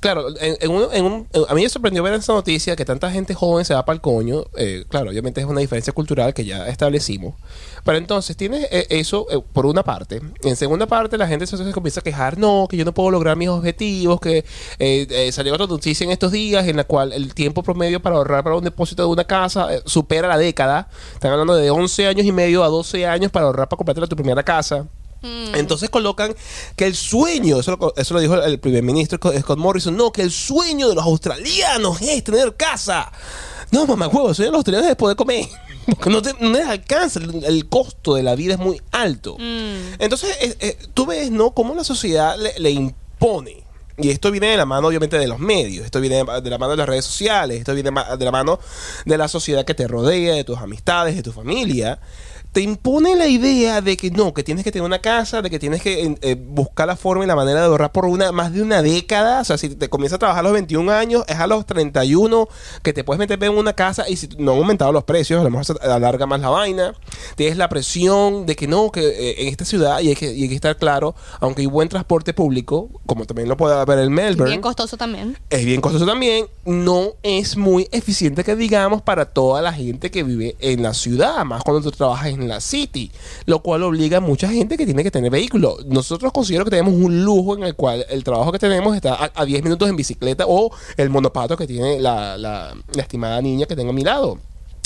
Claro, 0.00 0.28
en, 0.40 0.56
en 0.60 0.70
en 0.92 1.04
un- 1.04 1.26
a 1.48 1.54
mí 1.54 1.62
me 1.62 1.68
sorprendió 1.68 2.02
ver 2.04 2.14
esa 2.14 2.32
noticia 2.32 2.76
que 2.76 2.84
tanta 2.84 3.10
gente 3.10 3.34
joven 3.34 3.64
se 3.64 3.74
va 3.74 3.84
para 3.84 3.94
el 3.94 4.00
coño. 4.00 4.44
Eh, 4.56 4.84
claro, 4.88 5.10
obviamente 5.10 5.40
es 5.40 5.46
una 5.46 5.60
diferencia 5.60 5.92
cultural 5.92 6.32
que 6.34 6.44
ya 6.44 6.68
establecimos. 6.68 7.34
Pero 7.84 7.98
entonces 7.98 8.36
tienes 8.36 8.68
eh, 8.70 8.86
eso 8.90 9.26
eh, 9.30 9.40
por 9.52 9.66
una 9.66 9.82
parte. 9.82 10.20
En 10.44 10.54
segunda 10.54 10.86
parte, 10.86 11.18
la 11.18 11.26
gente 11.26 11.46
se, 11.48 11.56
comienza 11.72 11.98
a 12.00 12.04
quejar: 12.04 12.38
no, 12.38 12.68
que 12.70 12.76
yo 12.76 12.84
no 12.84 12.94
puedo 12.94 13.10
lograr 13.10 13.36
mis 13.36 13.48
objetivos. 13.48 14.20
Que 14.20 14.44
eh, 14.78 15.06
eh, 15.10 15.32
salió 15.32 15.54
otra 15.54 15.66
noticia 15.66 16.04
en 16.04 16.10
estos 16.12 16.30
días 16.30 16.68
en 16.68 16.76
la 16.76 16.84
cual 16.84 17.12
el 17.12 17.34
tiempo 17.34 17.64
promedio 17.64 18.00
para 18.00 18.16
ahorrar 18.16 18.44
para 18.44 18.54
un 18.56 18.62
depósito 18.64 19.02
de 19.02 19.08
una 19.08 19.24
casa 19.24 19.68
supera 19.84 20.28
la 20.28 20.38
década. 20.38 20.88
Están 21.14 21.32
hablando 21.32 21.56
de 21.56 21.70
11 21.70 22.06
años 22.06 22.24
y 22.24 22.30
medio 22.30 22.62
a 22.62 22.68
12 22.68 23.04
años 23.04 23.32
para 23.32 23.46
ahorrar 23.46 23.68
para 23.68 23.78
comprarte 23.78 24.06
tu 24.06 24.14
primera 24.16 24.44
casa. 24.44 24.86
Mm. 25.22 25.54
Entonces 25.54 25.90
colocan 25.90 26.34
que 26.76 26.86
el 26.86 26.94
sueño, 26.94 27.60
eso 27.60 27.76
lo, 27.76 27.94
eso 27.96 28.14
lo 28.14 28.20
dijo 28.20 28.40
el 28.40 28.58
primer 28.60 28.82
ministro 28.82 29.18
Scott 29.18 29.58
Morrison, 29.58 29.96
no, 29.96 30.12
que 30.12 30.22
el 30.22 30.30
sueño 30.30 30.88
de 30.88 30.94
los 30.94 31.04
australianos 31.04 32.00
es 32.02 32.22
tener 32.24 32.54
casa. 32.56 33.10
No, 33.70 33.86
mamá, 33.86 34.08
huevo, 34.08 34.30
el 34.30 34.34
sueño 34.34 34.48
de 34.48 34.52
los 34.52 34.58
australianos 34.58 34.90
es 34.90 34.96
poder 34.96 35.16
comer. 35.16 35.46
Porque 35.86 36.10
no, 36.10 36.22
te, 36.22 36.34
no 36.40 36.50
les 36.50 36.66
alcanza, 36.66 37.20
el, 37.20 37.44
el 37.44 37.68
costo 37.68 38.14
de 38.14 38.22
la 38.22 38.34
vida 38.34 38.54
es 38.54 38.60
muy 38.60 38.80
alto. 38.92 39.36
Mm. 39.38 39.94
Entonces, 39.98 40.36
eh, 40.40 40.56
eh, 40.60 40.78
tú 40.94 41.06
ves, 41.06 41.30
¿no? 41.30 41.52
Cómo 41.52 41.74
la 41.74 41.84
sociedad 41.84 42.36
le, 42.38 42.58
le 42.58 42.70
impone. 42.70 43.68
Y 44.00 44.10
esto 44.10 44.30
viene 44.30 44.46
de 44.46 44.56
la 44.56 44.64
mano, 44.64 44.86
obviamente, 44.86 45.18
de 45.18 45.26
los 45.26 45.40
medios. 45.40 45.84
Esto 45.84 46.00
viene 46.00 46.22
de 46.22 46.50
la 46.50 46.58
mano 46.58 46.70
de 46.70 46.76
las 46.76 46.88
redes 46.88 47.04
sociales. 47.04 47.58
Esto 47.58 47.74
viene 47.74 47.90
de 47.90 48.24
la 48.24 48.30
mano 48.30 48.60
de 49.04 49.18
la 49.18 49.26
sociedad 49.26 49.64
que 49.64 49.74
te 49.74 49.88
rodea, 49.88 50.34
de 50.34 50.44
tus 50.44 50.58
amistades, 50.58 51.16
de 51.16 51.22
tu 51.22 51.32
familia. 51.32 51.98
Te 52.58 52.62
impone 52.62 53.14
la 53.14 53.28
idea 53.28 53.80
de 53.80 53.96
que 53.96 54.10
no, 54.10 54.34
que 54.34 54.42
tienes 54.42 54.64
que 54.64 54.72
tener 54.72 54.84
una 54.84 54.98
casa, 54.98 55.42
de 55.42 55.48
que 55.48 55.60
tienes 55.60 55.80
que 55.80 56.16
eh, 56.22 56.34
buscar 56.34 56.88
la 56.88 56.96
forma 56.96 57.22
y 57.22 57.28
la 57.28 57.36
manera 57.36 57.60
de 57.60 57.66
ahorrar 57.66 57.92
por 57.92 58.04
una 58.04 58.32
más 58.32 58.52
de 58.52 58.62
una 58.62 58.82
década. 58.82 59.42
O 59.42 59.44
sea, 59.44 59.56
si 59.56 59.76
te 59.76 59.88
comienzas 59.88 60.16
a 60.16 60.18
trabajar 60.18 60.40
a 60.40 60.42
los 60.42 60.54
21 60.54 60.90
años, 60.90 61.22
es 61.28 61.36
a 61.36 61.46
los 61.46 61.64
31 61.66 62.48
que 62.82 62.92
te 62.92 63.04
puedes 63.04 63.20
meter 63.20 63.40
en 63.44 63.56
una 63.56 63.74
casa 63.74 64.08
y 64.08 64.16
si 64.16 64.28
no 64.38 64.54
han 64.54 64.58
aumentado 64.58 64.90
los 64.90 65.04
precios, 65.04 65.40
a 65.40 65.44
lo 65.44 65.50
mejor 65.50 65.66
se 65.66 65.74
alarga 65.88 66.26
más 66.26 66.40
la 66.40 66.48
vaina. 66.48 66.94
Tienes 67.36 67.58
la 67.58 67.68
presión 67.68 68.44
de 68.44 68.56
que 68.56 68.66
no, 68.66 68.90
que 68.90 69.06
eh, 69.06 69.42
en 69.42 69.48
esta 69.50 69.64
ciudad, 69.64 70.00
y 70.00 70.08
hay, 70.08 70.16
que, 70.16 70.34
y 70.34 70.42
hay 70.42 70.48
que 70.48 70.56
estar 70.56 70.76
claro, 70.76 71.14
aunque 71.38 71.62
hay 71.62 71.66
buen 71.66 71.88
transporte 71.88 72.34
público, 72.34 72.90
como 73.06 73.24
también 73.24 73.48
lo 73.48 73.56
puede 73.56 73.76
haber 73.76 74.00
en 74.00 74.12
Melbourne, 74.12 74.50
Bien 74.50 74.60
costoso 74.60 74.96
también. 74.96 75.38
es 75.48 75.64
bien 75.64 75.80
costoso 75.80 76.06
también, 76.06 76.46
no 76.64 77.12
es 77.22 77.56
muy 77.56 77.86
eficiente 77.92 78.42
que 78.42 78.56
digamos 78.56 79.00
para 79.00 79.26
toda 79.26 79.62
la 79.62 79.72
gente 79.72 80.10
que 80.10 80.24
vive 80.24 80.56
en 80.58 80.82
la 80.82 80.92
ciudad, 80.92 81.44
más 81.44 81.62
cuando 81.62 81.88
tú 81.88 81.96
trabajas 81.96 82.26
en 82.30 82.47
la 82.48 82.60
city, 82.60 83.10
lo 83.46 83.60
cual 83.60 83.82
obliga 83.82 84.18
a 84.18 84.20
mucha 84.20 84.48
gente 84.48 84.76
que 84.76 84.84
tiene 84.84 85.02
que 85.02 85.10
tener 85.10 85.30
vehículo. 85.30 85.78
Nosotros 85.86 86.32
considero 86.32 86.64
que 86.64 86.70
tenemos 86.70 86.94
un 86.94 87.24
lujo 87.24 87.56
en 87.56 87.64
el 87.64 87.74
cual 87.74 88.04
el 88.08 88.24
trabajo 88.24 88.52
que 88.52 88.58
tenemos 88.58 88.96
está 88.96 89.14
a, 89.14 89.30
a 89.34 89.44
10 89.44 89.62
minutos 89.62 89.88
en 89.88 89.96
bicicleta 89.96 90.44
o 90.46 90.70
el 90.96 91.10
monopato 91.10 91.56
que 91.56 91.66
tiene 91.66 92.00
la 92.00 92.74
estimada 92.96 93.40
niña 93.40 93.66
que 93.66 93.76
tengo 93.76 93.90
a 93.90 93.94
mi 93.94 94.04
lado. 94.04 94.38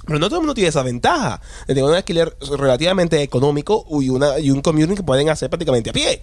Pero 0.07 0.19
no 0.19 0.26
todo 0.26 0.40
el 0.40 0.42
mundo 0.42 0.54
tiene 0.54 0.69
esa 0.69 0.83
ventaja 0.83 1.40
de 1.66 1.75
tener 1.75 1.88
un 1.88 1.95
alquiler 1.95 2.37
relativamente 2.59 3.23
económico 3.23 3.87
y, 4.00 4.09
una, 4.09 4.38
y 4.38 4.50
un 4.50 4.61
commuting 4.61 4.97
que 4.97 5.02
pueden 5.02 5.28
hacer 5.28 5.49
prácticamente 5.49 5.90
a 5.90 5.92
pie. 5.92 6.23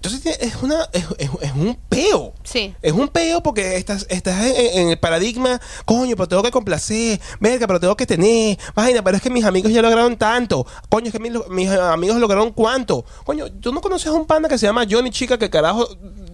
Entonces 0.00 0.38
es, 0.40 0.54
una, 0.62 0.88
es, 0.92 1.04
es- 1.18 1.30
es 1.40 1.52
un 1.52 1.76
peo. 1.88 2.32
Sí. 2.44 2.72
Es 2.82 2.92
un 2.92 3.08
peo 3.08 3.42
porque 3.42 3.76
estás, 3.76 4.06
estás 4.08 4.40
en, 4.44 4.78
en 4.82 4.88
el 4.90 4.98
paradigma, 4.98 5.60
coño, 5.84 6.14
pero 6.14 6.28
tengo 6.28 6.42
que 6.44 6.52
complacer, 6.52 7.20
verga, 7.40 7.66
pero 7.66 7.80
tengo 7.80 7.96
que 7.96 8.06
tener, 8.06 8.56
vaina, 8.76 9.02
pero 9.02 9.16
es 9.16 9.22
que 9.22 9.28
mis 9.30 9.44
amigos 9.44 9.72
ya 9.72 9.82
lograron 9.82 10.16
tanto, 10.16 10.64
coño, 10.88 11.06
es 11.06 11.12
que 11.12 11.18
mis, 11.18 11.32
mis 11.50 11.68
amigos 11.68 12.16
lograron 12.18 12.52
cuánto. 12.52 13.04
Coño, 13.24 13.50
tú 13.60 13.72
no 13.72 13.80
conoces 13.80 14.06
a 14.06 14.12
un 14.12 14.24
panda 14.24 14.48
que 14.48 14.56
se 14.56 14.66
llama 14.66 14.86
Johnny 14.88 15.10
Chica 15.10 15.36
que 15.36 15.50
carajo 15.50 15.88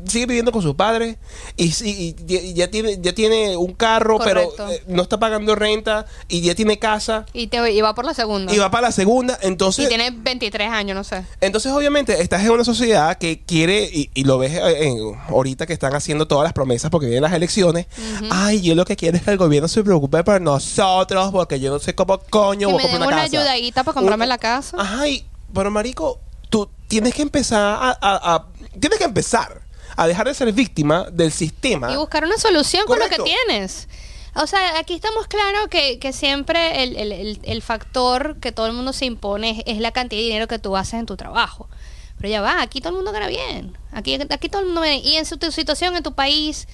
sigue 0.06 0.26
viviendo 0.26 0.52
con 0.52 0.62
sus 0.62 0.74
padres 0.74 1.16
y, 1.56 1.64
y 1.84 2.14
ya- 2.26 2.40
y 2.40 2.54
ya, 2.54 2.70
tiene, 2.70 2.98
ya 3.00 3.12
tiene 3.14 3.56
un 3.56 3.72
carro, 3.72 4.18
Correcto. 4.18 4.52
pero 4.56 4.70
eh, 4.70 4.82
no 4.88 5.02
está 5.02 5.18
pagando 5.18 5.54
renta 5.54 6.06
y 6.28 6.40
ya 6.42 6.54
tiene 6.54 6.78
casa 6.78 7.26
Y, 7.32 7.46
te, 7.48 7.72
y 7.72 7.80
va 7.80 7.94
por 7.94 8.04
la 8.04 8.14
segunda. 8.14 8.52
y 8.54 8.58
va 8.58 8.70
para 8.70 8.88
la 8.88 8.92
segunda, 8.92 9.38
entonces... 9.42 9.84
Y 9.86 9.88
tiene 9.88 10.10
23 10.10 10.70
años, 10.70 10.94
no 10.96 11.04
sé. 11.04 11.24
Entonces, 11.40 11.72
obviamente, 11.72 12.20
estás 12.22 12.42
en 12.44 12.50
una 12.50 12.64
sociedad 12.64 13.16
que 13.18 13.42
quiere, 13.42 13.84
y, 13.92 14.10
y 14.14 14.24
lo 14.24 14.38
ves 14.38 14.52
eh, 14.54 14.88
en- 14.88 15.14
ahorita 15.28 15.66
que 15.66 15.72
están 15.72 15.94
haciendo 15.94 16.26
todas 16.26 16.44
las 16.44 16.52
promesas 16.52 16.90
porque 16.90 17.06
vienen 17.06 17.22
las 17.22 17.32
elecciones. 17.32 17.86
Ay, 18.30 18.60
yo 18.62 18.74
lo 18.74 18.84
que 18.84 18.96
quiero 18.96 19.16
es 19.16 19.22
que 19.22 19.30
el 19.30 19.38
gobierno 19.38 19.68
se 19.68 19.82
preocupe 19.82 20.22
por 20.24 20.40
nosotros, 20.40 21.30
porque 21.32 21.60
yo 21.60 21.70
no 21.70 21.78
sé 21.78 21.94
cómo 21.94 22.18
coño 22.18 22.68
Que 22.68 22.72
voy 22.74 22.82
a 22.82 22.88
comprar 22.88 22.96
una 22.98 23.06
una 23.08 23.16
casa. 23.24 23.38
ayudadita 23.38 23.84
para 23.84 23.94
comprarme 23.94 24.24
Un- 24.24 24.28
la 24.28 24.38
casa. 24.38 24.76
Ajá, 24.78 25.08
y- 25.08 25.24
pero 25.52 25.70
marico, 25.70 26.18
tú 26.50 26.68
tienes 26.88 27.14
que 27.14 27.22
empezar 27.22 27.60
a, 27.62 27.90
a- 28.00 28.34
a- 28.34 28.46
Tienes 28.80 28.98
que 28.98 29.04
empezar 29.04 29.62
a 29.96 30.06
dejar 30.06 30.26
de 30.26 30.34
ser 30.34 30.52
víctima 30.52 31.06
del 31.12 31.32
sistema. 31.32 31.92
Y 31.92 31.96
buscar 31.96 32.24
una 32.24 32.36
solución 32.38 32.86
con 32.86 32.98
lo 32.98 33.04
que 33.08 33.16
tienes. 33.24 33.88
O 34.36 34.46
sea, 34.48 34.78
aquí 34.78 34.94
estamos 34.94 35.28
claros 35.28 35.68
que, 35.70 35.98
que 36.00 36.12
siempre 36.12 36.82
el, 36.82 36.96
el- 36.96 37.12
el- 37.12 37.40
el 37.44 37.62
factor 37.62 38.36
que 38.40 38.50
todo 38.52 38.66
el 38.66 38.72
mundo 38.72 38.92
se 38.92 39.04
impone 39.04 39.50
es, 39.50 39.62
es 39.76 39.78
la 39.80 39.92
cantidad 39.92 40.18
de 40.20 40.24
dinero 40.24 40.48
que 40.48 40.58
tú 40.58 40.76
haces 40.76 40.94
en 40.94 41.06
tu 41.06 41.16
trabajo. 41.16 41.68
Pero 42.16 42.28
ya 42.28 42.40
va, 42.40 42.60
aquí 42.62 42.80
todo 42.80 42.90
el 42.90 42.96
mundo 42.96 43.12
gana 43.12 43.28
bien. 43.28 43.76
Aquí, 43.92 44.18
aquí 44.30 44.48
todo 44.48 44.60
el 44.62 44.66
mundo 44.66 44.80
gana 44.80 44.94
bien. 44.94 45.04
Y 45.04 45.16
en 45.16 45.26
su, 45.26 45.36
tu 45.36 45.52
situación, 45.52 45.94
en 45.96 46.02
tu 46.02 46.14
país, 46.14 46.66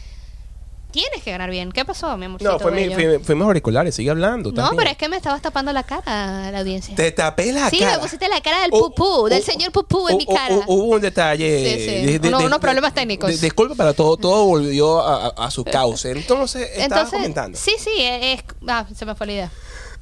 tienes 0.91 1.23
que 1.23 1.31
ganar 1.31 1.51
bien. 1.51 1.73
¿Qué 1.73 1.85
pasó, 1.85 2.17
mi 2.17 2.27
amorcito? 2.27 2.53
no, 2.53 2.59
fue 2.59 2.71
mi, 2.73 2.91
fue- 2.93 3.19
fuimos 3.21 3.47
auriculares, 3.47 3.95
sigue 3.95 4.11
hablando. 4.11 4.51
No, 4.51 4.57
también. 4.57 4.77
pero 4.77 4.91
es 4.91 4.97
que 4.97 5.09
me 5.09 5.17
estabas 5.17 5.41
tapando 5.43 5.73
la 5.73 5.83
cara 5.85 6.49
a 6.49 6.51
la 6.51 6.59
audiencia. 6.61 6.95
Te 6.95 7.11
tapé 7.13 7.53
la 7.53 7.71
Sí, 7.71 7.79
cara. 7.79 7.93
me 7.97 7.99
pusiste 8.03 8.29
la 8.29 8.41
cara 8.41 8.63
del 8.63 8.71
Oh, 8.73 8.89
pupú, 8.91 9.05
oh, 9.05 9.29
del 9.29 9.41
oh, 9.43 9.45
señor 9.45 9.73
pupú 9.73 10.09
en 10.09 10.15
oh, 10.15 10.19
mi 10.19 10.25
oh, 10.29 10.35
cara. 10.35 10.55
oh, 10.67 10.75
Hubo 10.75 10.95
un 10.97 11.01
detalle. 11.01 12.05
Sí, 12.05 12.19
sí. 12.19 12.29
Uno- 12.29 12.39
unos 12.41 12.59
problemas 12.59 12.93
técnicos. 12.95 13.29
de- 13.31 13.37
disculpa, 13.39 13.75
pero 13.77 13.95
todo, 13.95 14.17
todo 14.17 14.45
volvió 14.47 15.01
a, 15.01 15.27
a- 15.29 15.47
a 15.47 15.51
su 15.51 15.65
cauce. 15.65 16.11
Entonces, 16.13 16.63
estaba 16.71 16.85
Entonces, 16.85 17.13
comentando. 17.19 17.59
sí, 17.59 17.75
sí, 17.79 17.91
es, 17.99 18.43
ah, 18.69 18.87
se 18.95 19.05
me 19.07 19.15
fue 19.15 19.27
la 19.29 19.33
idea. 19.33 19.51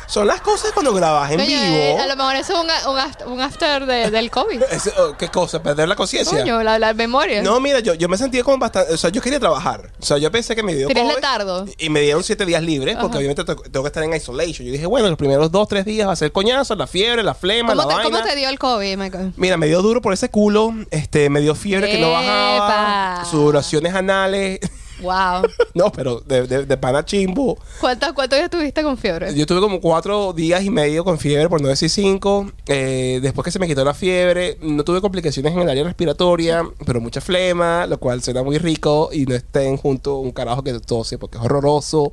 Son 0.10 0.26
las 0.26 0.42
cosas 0.42 0.72
cuando 0.72 0.92
grabas 0.92 1.30
en 1.32 1.38
Coño, 1.38 1.48
vivo. 1.48 1.60
eh, 1.76 1.98
a 2.00 2.08
lo 2.08 2.16
mejor 2.16 2.36
eso 2.36 2.54
es 2.54 2.60
un, 2.60 2.70
a- 2.72 2.90
un 2.90 2.98
after, 3.00 3.28
un 3.28 3.42
after 3.42 3.86
de- 3.86 4.10
del 4.10 4.32
COVID. 4.32 4.64
Es- 4.72 4.92
oh, 4.98 5.16
¿Qué 5.16 5.30
cosa? 5.30 5.62
¿Perder 5.62 5.88
la 5.88 5.96
conciencia? 5.96 6.40
Coño, 6.40 6.64
la, 6.64 6.80
la 6.80 6.94
memoria. 6.96 7.44
No, 7.44 7.60
mira, 7.60 7.80
yo, 7.80 7.94
yo 7.94 8.10
me 8.10 8.18
sentía 8.18 8.44
como 8.44 8.58
bastante. 8.58 8.92
O 8.92 8.98
sea, 8.98 9.12
yo 9.12 9.22
quería 9.22 9.40
trabajar. 9.40 9.92
O 10.02 10.06
sea, 10.06 10.18
yo 10.18 10.32
pensé 10.32 10.56
que 10.56 10.64
me 10.64 10.74
dio. 10.74 10.88
Tenías 10.88 11.06
COVID 11.06 11.16
letardo. 11.16 11.66
Y 11.78 11.90
me 11.92 12.02
dieron 12.02 12.24
siete 12.24 12.44
días 12.46 12.64
libres 12.64 12.96
porque 12.96 13.18
Ajá. 13.18 13.18
obviamente 13.20 13.44
te- 13.44 13.70
tengo 13.70 13.84
que 13.84 13.88
estar 13.88 14.04
en 14.04 14.14
isolation. 14.16 14.66
Yo 14.66 14.72
dije, 14.74 14.88
bueno, 14.88 15.08
los 15.10 15.18
primeros 15.18 15.52
dos, 15.52 15.68
tres 15.68 15.86
días 15.86 16.08
va 16.08 16.14
a 16.14 16.16
ser 16.16 16.32
coñazo, 16.32 16.74
la 16.76 16.88
fiebre, 16.88 17.22
la 17.22 17.36
flema, 17.36 17.70
¿Cómo 17.74 17.82
la 17.84 17.88
te, 17.88 17.94
vaina. 17.94 18.10
cómo 18.18 18.24
te 18.28 18.36
dio 18.36 18.50
el 18.50 18.58
COVID, 18.58 18.98
Michael? 18.98 19.34
Mira, 19.38 19.58
me 19.58 19.68
dio 19.68 19.84
duro 19.84 20.02
por 20.02 20.14
ese 20.14 20.30
culo, 20.30 20.74
este, 20.90 21.30
me 21.30 21.40
dio 21.42 21.54
fiebre 21.54 21.90
que 21.92 22.00
no 22.00 22.12
bajaba, 22.12 22.56
Epa. 23.20 23.26
sudoraciones 23.30 23.94
anales. 23.94 24.60
Wow. 25.02 25.44
no, 25.74 25.92
pero 25.92 26.20
de, 26.22 26.48
de, 26.48 26.66
de 26.66 26.78
pana 26.78 27.04
chimbo. 27.06 27.58
¿Cuántos, 27.80 28.14
¿Cuántos 28.14 28.38
días 28.38 28.50
tuviste 28.50 28.84
con 28.84 28.98
fiebre? 28.98 29.34
Yo 29.36 29.46
tuve 29.46 29.60
como 29.62 29.80
cuatro 29.80 30.34
días 30.34 30.64
y 30.64 30.70
medio 30.70 31.04
con 31.04 31.18
fiebre, 31.20 31.48
por 31.50 31.62
no 31.62 31.68
decir 31.68 31.90
cinco. 31.90 32.52
Eh, 32.68 33.20
después 33.22 33.46
que 33.46 33.52
se 33.52 33.60
me 33.60 33.68
quitó 33.68 33.84
la 33.84 33.94
fiebre, 33.94 34.58
no 34.62 34.84
tuve 34.84 35.02
complicaciones 35.02 35.54
en 35.54 35.60
el 35.60 35.70
área 35.70 35.84
respiratoria, 35.84 36.64
pero 36.86 37.02
mucha 37.02 37.22
flema, 37.22 37.86
lo 37.86 37.98
cual 38.00 38.22
suena 38.22 38.44
muy 38.44 38.58
rico 38.58 39.10
y 39.12 39.26
no 39.26 39.36
estén 39.36 39.78
junto 39.78 40.18
un 40.18 40.32
carajo 40.32 40.64
que 40.64 40.78
tose 40.80 41.18
porque 41.18 41.38
es 41.38 41.44
horroroso. 41.44 42.12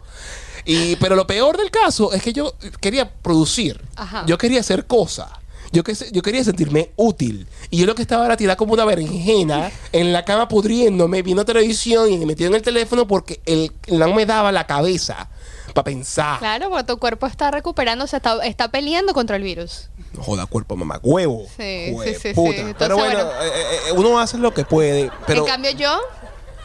Y, 0.65 0.97
pero 0.97 1.15
lo 1.15 1.27
peor 1.27 1.57
del 1.57 1.71
caso 1.71 2.13
es 2.13 2.23
que 2.23 2.33
yo 2.33 2.55
quería 2.81 3.09
producir, 3.11 3.81
Ajá. 3.95 4.25
yo 4.27 4.37
quería 4.37 4.61
hacer 4.61 4.87
cosas. 4.87 5.29
Yo, 5.73 5.83
que, 5.85 5.95
yo 6.13 6.23
quería 6.23 6.43
sentirme 6.45 6.91
útil. 6.97 7.47
Y 7.71 7.79
yo 7.79 7.87
lo 7.87 7.95
que 7.95 8.03
estaba 8.03 8.25
era 8.27 8.37
tirada 8.37 8.57
como 8.57 8.73
una 8.73 8.85
berenjena 8.85 9.71
en 9.93 10.13
la 10.13 10.25
cama 10.25 10.49
pudriéndome, 10.49 11.23
viendo 11.23 11.45
televisión 11.45 12.11
y 12.13 12.25
metido 12.25 12.49
en 12.49 12.55
el 12.57 12.63
teléfono 12.63 13.07
porque 13.07 13.41
el, 13.47 13.73
no 13.89 14.13
me 14.15 14.27
daba 14.27 14.53
la 14.53 14.67
cabeza 14.67 15.29
para 15.75 15.85
pensar. 15.85 16.39
Claro, 16.39 16.71
porque 16.71 16.85
tu 16.85 16.99
cuerpo 16.99 17.27
está 17.27 17.51
recuperándose, 17.51 18.17
está, 18.17 18.39
está 18.45 18.69
peleando 18.71 19.13
contra 19.13 19.37
el 19.37 19.43
virus. 19.43 19.89
Joda, 20.19 20.47
cuerpo, 20.47 20.77
mamá, 20.77 20.99
huevo. 21.03 21.45
Sí, 21.57 21.91
Jue- 21.93 22.15
sí, 22.15 22.21
sí, 22.23 22.33
puta. 22.35 22.53
sí. 22.55 22.61
Entonces, 22.61 22.77
pero 22.79 22.97
bueno, 22.97 23.25
bueno. 23.27 23.43
eh, 23.43 23.51
eh, 23.89 23.93
uno 23.97 24.19
hace 24.19 24.39
lo 24.39 24.55
que 24.55 24.65
puede. 24.65 25.11
Pero 25.27 25.41
en 25.43 25.47
cambio 25.47 25.73
yo, 25.73 26.01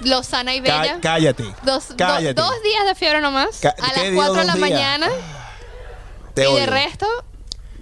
lo 0.02 0.24
sana 0.24 0.56
y 0.56 0.62
bella, 0.62 1.00
cállate. 1.02 1.44
dos, 1.64 1.90
do- 1.90 1.96
cállate. 1.98 2.34
dos 2.36 2.54
días 2.64 2.86
de 2.86 2.96
fiebre 2.96 3.20
nomás, 3.20 3.66
a 3.66 3.74
¿qué 3.74 3.82
las 3.82 4.02
día, 4.04 4.16
4 4.16 4.34
de 4.36 4.44
la 4.46 4.54
días? 4.56 4.60
mañana, 4.70 5.10
Te 6.34 6.44
y 6.44 6.46
odio. 6.46 6.58
de 6.60 6.66
resto, 6.68 7.06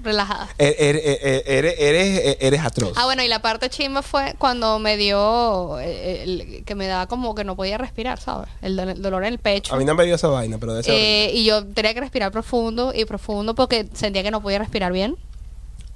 relajada. 0.04 0.50
Er- 0.58 0.76
er- 0.80 0.96
er- 0.98 1.44
Eres, 1.46 1.76
eres, 1.80 2.38
eres 2.40 2.60
atroz. 2.62 2.94
Ah, 2.96 3.06
bueno, 3.06 3.24
y 3.24 3.28
la 3.28 3.42
parte 3.42 3.70
chimba 3.70 4.02
fue 4.02 4.36
cuando 4.38 4.80
me 4.80 4.98
dio, 4.98 5.80
eh, 5.80 6.24
el- 6.24 6.64
que 6.66 6.76
me 6.76 6.88
daba 6.88 7.08
como 7.08 7.36
que 7.36 7.44
no 7.44 7.56
podía 7.56 7.78
respirar, 7.78 8.20
¿sabes? 8.20 8.50
El, 8.62 8.76
do- 8.76 8.84
el 8.84 9.02
dolor 9.02 9.24
en 9.24 9.34
el 9.34 9.40
pecho. 9.40 9.74
A 9.74 9.78
mí 9.78 9.86
no 9.86 9.96
me 9.96 10.06
dio 10.06 10.16
esa 10.16 10.28
vaina, 10.28 10.58
pero 10.58 10.74
de 10.74 10.82
esa. 10.82 10.92
Eh, 10.92 11.32
y 11.34 11.44
yo 11.46 11.66
tenía 11.66 11.94
que 11.94 12.00
respirar 12.00 12.32
profundo 12.32 12.92
y 12.96 13.06
profundo 13.06 13.56
porque 13.56 13.88
sentía 13.94 14.24
que 14.24 14.32
no 14.32 14.42
podía 14.42 14.60
respirar 14.60 14.92
bien. 14.92 15.18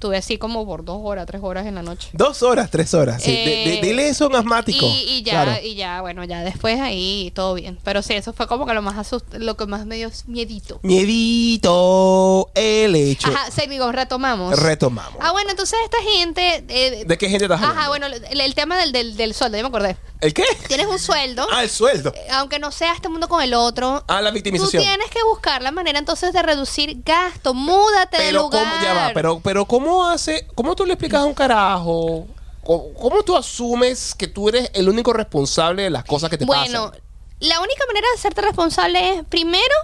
Estuve 0.04 0.18
así 0.18 0.36
como 0.36 0.66
por 0.66 0.84
dos 0.84 0.98
horas, 1.02 1.24
tres 1.24 1.40
horas 1.42 1.64
en 1.66 1.76
la 1.76 1.82
noche. 1.82 2.10
Dos 2.12 2.42
horas, 2.42 2.70
tres 2.70 2.92
horas. 2.92 3.22
Sí, 3.22 3.30
Eh, 3.34 3.78
dile 3.82 4.06
eso 4.10 4.24
a 4.24 4.28
un 4.28 4.36
asmático. 4.36 4.84
Y, 4.84 4.90
y 5.08 5.22
ya, 5.22 5.44
Claro. 5.44 5.60
y 5.64 5.76
ya, 5.76 6.02
bueno, 6.02 6.24
ya 6.24 6.40
después 6.44 6.78
ahí 6.78 7.32
todo 7.34 7.54
bien. 7.54 7.78
Pero 7.82 8.02
sí, 8.02 8.12
eso 8.12 8.34
fue 8.34 8.46
como 8.46 8.66
que 8.66 8.74
lo 8.74 8.82
más 8.82 8.98
asust 8.98 9.24
lo 9.32 9.56
que 9.56 9.64
más 9.64 9.86
me 9.86 9.96
dio 9.96 10.10
miedito. 10.26 10.78
Miedito, 10.82 12.50
el 12.54 12.94
hecho. 12.96 13.28
Ajá, 13.28 13.50
Sénigo, 13.50 13.90
retomamos. 13.92 14.58
Retomamos. 14.60 15.18
Ah, 15.22 15.32
bueno, 15.32 15.50
entonces 15.52 15.78
esta 15.84 15.96
gente... 16.02 16.64
eh, 16.68 17.04
¿De 17.06 17.16
qué 17.16 17.30
gente 17.30 17.46
estás 17.46 17.62
hablando? 17.62 17.80
Ajá, 17.80 17.88
bueno, 17.88 18.06
el, 18.06 18.40
el 18.42 18.54
tema 18.54 18.76
del, 18.76 18.92
del, 18.92 19.16
del 19.16 19.32
sueldo, 19.32 19.56
ya 19.56 19.62
me 19.62 19.68
acordé. 19.68 19.96
¿El 20.20 20.32
qué? 20.34 20.44
Tienes 20.68 20.86
un 20.86 20.98
sueldo, 20.98 21.46
Ah, 21.52 21.62
el 21.62 21.70
sueldo. 21.70 22.12
eh, 22.14 22.26
aunque 22.32 22.58
no 22.58 22.72
sea 22.72 22.92
este 22.92 23.08
mundo 23.08 23.28
con 23.28 23.42
el 23.42 23.54
otro. 23.54 24.04
Ah, 24.08 24.20
la 24.20 24.30
Tú 24.30 24.34
victimización. 24.34 24.82
tienes 24.82 25.08
que 25.10 25.22
buscar 25.30 25.62
la 25.62 25.70
manera 25.70 25.98
entonces 25.98 26.32
de 26.34 26.42
reducir 26.42 27.02
gasto. 27.04 27.54
Múdate 27.54 28.20
de 28.22 28.32
lugar. 28.32 28.62
cómo, 28.64 28.82
ya 28.84 28.92
va, 28.94 29.10
pero, 29.14 29.40
pero 29.40 29.64
¿cómo 29.64 29.93
hace, 30.02 30.46
cómo 30.54 30.74
tú 30.74 30.86
le 30.86 30.94
explicas 30.94 31.20
a 31.20 31.24
un 31.26 31.34
carajo? 31.34 32.26
¿Cómo, 32.64 32.94
cómo 32.94 33.22
tú 33.22 33.36
asumes 33.36 34.14
que 34.14 34.26
tú 34.26 34.48
eres 34.48 34.70
el 34.72 34.88
único 34.88 35.12
responsable 35.12 35.82
de 35.82 35.90
las 35.90 36.04
cosas 36.04 36.30
que 36.30 36.38
te 36.38 36.46
Bueno, 36.46 36.86
pasan? 36.90 37.02
la 37.40 37.60
única 37.60 37.84
manera 37.86 38.06
de 38.12 38.18
hacerte 38.18 38.40
responsable 38.40 39.16
es 39.18 39.24
primero 39.24 39.74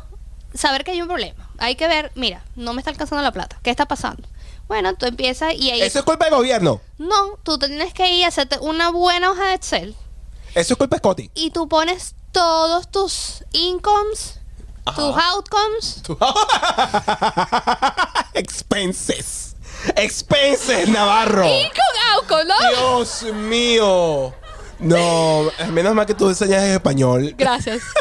saber 0.54 0.82
que 0.82 0.92
hay 0.92 1.02
un 1.02 1.08
problema. 1.08 1.50
Hay 1.58 1.76
que 1.76 1.86
ver, 1.86 2.10
mira, 2.14 2.42
no 2.56 2.72
me 2.72 2.80
está 2.80 2.90
alcanzando 2.90 3.22
la 3.22 3.32
plata. 3.32 3.58
¿Qué 3.62 3.70
está 3.70 3.86
pasando? 3.86 4.26
Bueno, 4.66 4.94
tú 4.94 5.04
empiezas 5.06 5.52
y 5.54 5.70
ahí... 5.70 5.82
Eso 5.82 5.98
es 5.98 6.04
culpa 6.04 6.24
del 6.26 6.34
gobierno. 6.34 6.80
No, 6.96 7.36
tú 7.42 7.58
tienes 7.58 7.92
que 7.92 8.10
ir 8.14 8.24
a 8.24 8.28
hacerte 8.28 8.58
una 8.60 8.90
buena 8.90 9.30
hoja 9.32 9.46
de 9.46 9.54
Excel 9.54 9.96
Eso 10.54 10.74
es 10.74 10.78
culpa 10.78 10.96
de 10.96 11.00
Scotty. 11.00 11.30
y 11.34 11.50
tú 11.50 11.68
pones 11.68 12.14
todos 12.32 12.88
tus 12.90 13.44
incomes, 13.52 14.38
Ajá. 14.86 14.96
tus 14.96 15.16
outcomes. 15.16 16.02
Expenses. 18.34 19.49
Expenses, 19.96 20.88
Navarro. 20.88 21.44
Income, 21.44 21.98
loco, 22.16 22.44
¿no? 22.44 22.54
Dios 22.70 23.22
mío. 23.34 24.34
No, 24.78 25.50
menos 25.72 25.94
mal 25.94 26.06
que 26.06 26.14
tú 26.14 26.28
enseñas 26.28 26.62
en 26.64 26.72
español. 26.72 27.34
Gracias. 27.36 27.82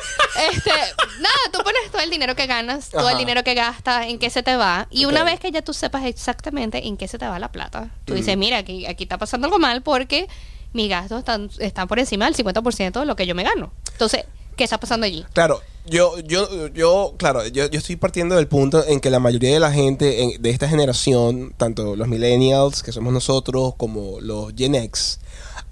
Este, 0.54 0.70
nada, 0.70 1.36
tú 1.52 1.60
pones 1.64 1.92
todo 1.92 2.02
el 2.02 2.10
dinero 2.10 2.34
que 2.34 2.46
ganas, 2.46 2.90
todo 2.90 3.02
Ajá. 3.02 3.12
el 3.12 3.18
dinero 3.18 3.44
que 3.44 3.56
gastas, 3.56 4.06
en 4.06 4.20
qué 4.20 4.30
se 4.30 4.42
te 4.42 4.56
va. 4.56 4.88
Y 4.90 5.04
una 5.04 5.26
vez 5.26 5.38
que 5.38 5.52
ya 5.52 5.62
tú 5.62 5.74
sepas 5.74 6.06
exactamente 6.06 6.88
en 6.88 6.96
qué 6.96 7.10
se 7.10 7.18
te 7.18 7.28
va 7.28 7.40
la 7.40 7.52
plata, 7.52 7.90
tú 8.06 8.14
dices, 8.14 8.38
mira, 8.38 8.60
aquí, 8.60 8.86
aquí 8.86 9.04
está 9.04 9.18
pasando 9.18 9.48
algo 9.48 9.60
mal 9.60 9.82
porque 9.82 10.30
mis 10.72 10.90
gastos 10.90 11.20
están, 11.20 11.50
están 11.60 11.90
por 11.90 12.00
encima 12.00 12.24
del 12.24 12.36
50% 12.38 13.02
de 13.02 13.06
lo 13.06 13.18
que 13.18 13.26
yo 13.26 13.36
me 13.36 13.44
gano. 13.44 13.74
Entonces, 13.92 14.24
¿qué 14.60 14.66
está 14.66 14.78
pasando 14.78 15.06
allí? 15.06 15.26
Claro, 15.32 15.62
yo, 15.86 16.20
yo, 16.20 16.68
yo, 16.68 17.14
claro, 17.18 17.48
yo, 17.48 17.68
yo 17.70 17.80
estoy 17.80 17.96
partiendo 17.96 18.36
del 18.36 18.48
punto 18.48 18.86
en 18.86 19.00
que 19.00 19.10
la 19.10 19.20
mayoría 19.20 19.54
de 19.54 19.60
la 19.62 19.72
gente 19.72 20.22
en- 20.22 20.42
de 20.42 20.50
esta 20.50 20.68
generación, 20.68 21.54
tanto 21.56 21.96
los 21.96 22.10
millennials, 22.10 22.84
que 22.84 22.92
somos 22.92 23.14
nosotros, 23.14 23.74
como 23.78 24.20
los 24.20 24.54
Gen 24.58 24.76
X, 24.76 25.20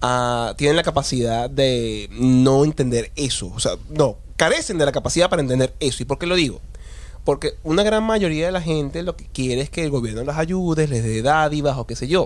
ah, 0.01 0.53
tienen 0.57 0.77
la 0.77 0.83
capacidad 0.83 1.49
de 1.49 2.07
no 2.11 2.63
entender 2.63 3.11
eso. 3.17 3.51
O 3.53 3.59
sea, 3.59 3.73
no, 3.89 4.15
carecen 4.37 4.77
de 4.77 4.85
la 4.85 4.93
capacidad 4.93 5.29
para 5.29 5.41
entender 5.41 5.73
eso. 5.81 6.01
¿Y 6.01 6.05
por 6.05 6.17
qué 6.17 6.25
lo 6.25 6.35
digo? 6.35 6.61
Porque 7.27 7.55
una 7.65 7.83
gran 7.83 8.05
mayoría 8.05 8.45
de 8.45 8.53
la 8.53 8.61
gente 8.61 9.03
lo 9.03 9.17
que 9.17 9.25
quiere 9.25 9.59
es 9.59 9.69
que 9.69 9.83
el 9.83 9.89
gobierno 9.89 10.23
las 10.23 10.37
ayude, 10.37 10.87
les 10.87 11.03
dé 11.03 11.21
dádivas 11.21 11.77
o 11.77 11.85
qué 11.85 11.93
sé 11.97 12.07
yo. 12.07 12.25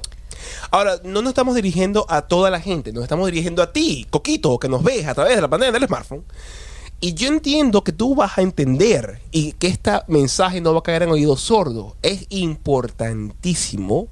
Ahora, 0.69 0.99
no 1.03 1.23
nos 1.23 1.31
estamos 1.31 1.55
dirigiendo 1.55 2.05
a 2.07 2.21
toda 2.27 2.51
la 2.51 2.59
gente, 2.61 2.93
nos 2.93 3.01
estamos 3.01 3.25
dirigiendo 3.25 3.63
a 3.63 3.73
ti, 3.73 4.05
Coquito, 4.11 4.59
que 4.59 4.69
nos 4.69 4.83
ves 4.83 5.07
a 5.07 5.15
través 5.15 5.35
de 5.37 5.41
la 5.41 5.47
pantalla 5.49 5.71
del 5.71 5.87
smartphone. 5.87 6.23
Y 6.99 7.15
yo 7.15 7.29
entiendo 7.29 7.83
que 7.83 7.93
tú 7.93 8.13
vas 8.13 8.37
a 8.37 8.43
entender 8.43 9.19
y 9.31 9.53
que 9.53 9.69
este 9.69 9.91
mensaje 10.07 10.61
no 10.61 10.71
va 10.73 10.81
a 10.81 10.83
caer 10.83 11.01
en 11.01 11.09
oídos 11.09 11.41
sordos. 11.41 11.93
Es 12.03 12.27
importantísimo. 12.29 14.07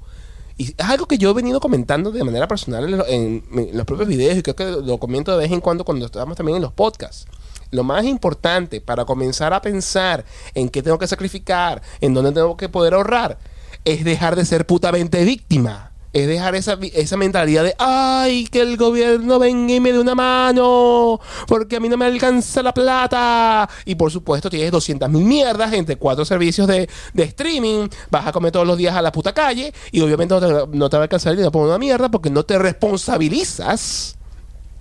Y 0.58 0.74
es 0.76 0.88
algo 0.88 1.06
que 1.06 1.18
yo 1.18 1.30
he 1.30 1.34
venido 1.34 1.60
comentando 1.60 2.10
de 2.10 2.24
manera 2.24 2.48
personal 2.48 2.92
en, 2.92 3.00
en- 3.08 3.44
en 3.70 3.76
los 3.76 3.86
propios 3.86 4.08
videos 4.08 4.36
y 4.36 4.42
creo 4.42 4.56
que 4.56 4.64
lo 4.84 4.98
comento 4.98 5.30
de 5.30 5.38
vez 5.38 5.52
en 5.52 5.60
cuando 5.60 5.84
cuando 5.84 6.04
estamos 6.06 6.36
también 6.36 6.56
en 6.56 6.62
los 6.62 6.72
podcasts. 6.72 7.26
Lo 7.70 7.84
más 7.84 8.04
importante 8.04 8.80
para 8.80 9.04
comenzar 9.04 9.52
a 9.52 9.62
pensar 9.62 10.24
en 10.54 10.68
qué 10.68 10.82
tengo 10.82 10.98
que 10.98 11.06
sacrificar, 11.06 11.82
en 12.00 12.14
dónde 12.14 12.32
tengo 12.32 12.56
que 12.56 12.68
poder 12.68 12.94
ahorrar, 12.94 13.38
es 13.84 14.04
dejar 14.04 14.36
de 14.36 14.44
ser 14.44 14.66
putamente 14.66 15.24
víctima. 15.24 15.90
Es 16.12 16.26
dejar 16.26 16.56
esa, 16.56 16.76
esa 16.92 17.16
mentalidad 17.16 17.62
de, 17.62 17.76
ay, 17.78 18.48
que 18.48 18.60
el 18.62 18.76
gobierno 18.76 19.38
venga 19.38 19.74
y 19.74 19.78
me 19.78 19.92
dé 19.92 20.00
una 20.00 20.16
mano, 20.16 21.20
porque 21.46 21.76
a 21.76 21.80
mí 21.80 21.88
no 21.88 21.96
me 21.96 22.06
alcanza 22.06 22.64
la 22.64 22.74
plata. 22.74 23.68
Y 23.84 23.94
por 23.94 24.10
supuesto 24.10 24.50
tienes 24.50 24.72
200 24.72 25.08
mil 25.08 25.24
mierdas 25.24 25.72
entre 25.72 25.94
cuatro 25.94 26.24
servicios 26.24 26.66
de, 26.66 26.88
de 27.14 27.22
streaming, 27.22 27.86
vas 28.10 28.26
a 28.26 28.32
comer 28.32 28.50
todos 28.50 28.66
los 28.66 28.76
días 28.76 28.96
a 28.96 29.02
la 29.02 29.12
puta 29.12 29.32
calle 29.32 29.72
y 29.92 30.00
obviamente 30.00 30.34
no 30.34 30.40
te, 30.40 30.76
no 30.76 30.90
te 30.90 30.96
va 30.96 31.02
a 31.02 31.04
alcanzar 31.04 31.30
el 31.30 31.36
dinero 31.36 31.52
por 31.52 31.64
una 31.64 31.78
mierda 31.78 32.10
porque 32.10 32.30
no 32.30 32.42
te 32.42 32.58
responsabilizas 32.58 34.16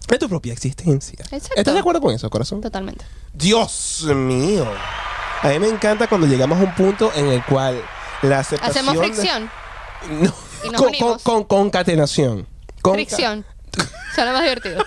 de 0.09 0.17
tu 0.19 0.29
propia 0.29 0.53
existencia. 0.53 1.19
Exacto. 1.31 1.55
¿Estás 1.55 1.73
de 1.73 1.79
acuerdo 1.79 2.01
con 2.01 2.13
eso, 2.13 2.29
corazón? 2.29 2.61
Totalmente. 2.61 3.05
Dios 3.33 4.03
mío. 4.15 4.67
A 5.41 5.47
mí 5.49 5.59
me 5.59 5.67
encanta 5.69 6.07
cuando 6.07 6.27
llegamos 6.27 6.59
a 6.59 6.63
un 6.63 6.75
punto 6.75 7.11
en 7.15 7.27
el 7.27 7.43
cual 7.45 7.81
la 8.23 8.39
aceptación... 8.39 8.71
Hacemos 8.71 8.93
de- 8.95 8.99
fricción. 9.13 9.49
No, 10.09 10.33
Y 10.63 10.69
nos 10.69 10.79
con, 10.81 10.87
unimos. 10.89 11.21
con- 11.23 11.43
con 11.43 11.63
concatenación. 11.63 12.47
Conca- 12.81 12.95
Fricción. 12.95 13.45
Suena 14.15 14.31
más 14.33 14.43
divertido. 14.43 14.83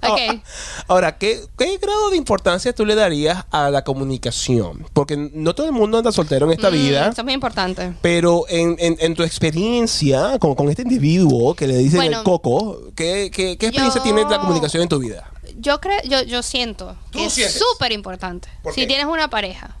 Ahora, 0.88 1.18
¿qué, 1.18 1.40
¿qué 1.56 1.76
grado 1.78 2.10
de 2.10 2.16
importancia 2.16 2.72
tú 2.72 2.84
le 2.86 2.94
darías 2.94 3.44
a 3.50 3.70
la 3.70 3.84
comunicación? 3.84 4.86
Porque 4.92 5.16
no 5.16 5.54
todo 5.54 5.66
el 5.66 5.72
mundo 5.72 5.98
anda 5.98 6.12
soltero 6.12 6.46
en 6.46 6.52
esta 6.52 6.70
Mm, 6.70 6.72
vida. 6.74 7.08
Eso 7.08 7.20
es 7.20 7.24
muy 7.24 7.34
importante. 7.34 7.92
Pero 8.02 8.44
en, 8.48 8.76
en- 8.78 8.96
en 9.00 9.14
tu 9.14 9.22
experiencia 9.22 10.38
con, 10.38 10.54
con 10.54 10.68
este 10.68 10.82
individuo 10.82 11.54
que 11.54 11.66
le 11.66 11.76
dicen 11.78 11.98
Bueno, 11.98 12.18
el 12.18 12.24
coco, 12.24 12.80
¿qué, 12.94 13.30
qué, 13.32 13.56
qué 13.58 13.66
experiencia 13.66 13.98
yo- 14.00 14.02
tiene 14.02 14.24
la 14.28 14.40
comunicación 14.40 14.82
en 14.82 14.88
tu 14.88 14.98
vida? 14.98 15.30
Yo 15.58 15.80
creo, 15.80 16.00
yo, 16.04 16.22
yo 16.22 16.42
siento 16.42 16.96
¿Tú 17.10 17.18
que 17.18 17.26
es 17.26 17.58
súper 17.58 17.92
importante. 17.92 18.48
¿Por 18.62 18.72
Si 18.74 18.86
tienes 18.86 19.06
una 19.06 19.28
pareja, 19.30 19.76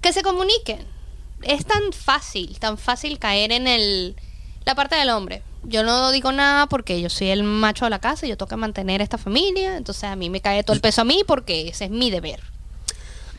que 0.00 0.12
se 0.12 0.22
comuniquen. 0.22 0.84
Es 1.42 1.64
tan 1.64 1.92
fácil, 1.92 2.58
tan 2.58 2.76
fácil 2.78 3.18
caer 3.18 3.52
en 3.52 3.66
el 3.66 4.16
la 4.64 4.74
parte 4.74 4.96
del 4.96 5.10
hombre. 5.10 5.42
Yo 5.68 5.82
no 5.82 6.10
digo 6.12 6.32
nada 6.32 6.66
porque 6.66 7.00
yo 7.00 7.10
soy 7.10 7.28
el 7.28 7.42
macho 7.42 7.84
de 7.86 7.90
la 7.90 7.98
casa 7.98 8.26
y 8.26 8.28
yo 8.30 8.36
que 8.36 8.56
mantener 8.56 9.02
esta 9.02 9.18
familia. 9.18 9.76
Entonces 9.76 10.04
a 10.04 10.16
mí 10.16 10.30
me 10.30 10.40
cae 10.40 10.62
todo 10.62 10.74
el 10.74 10.80
peso 10.80 11.00
a 11.02 11.04
mí 11.04 11.22
porque 11.26 11.68
ese 11.68 11.86
es 11.86 11.90
mi 11.90 12.10
deber. 12.10 12.40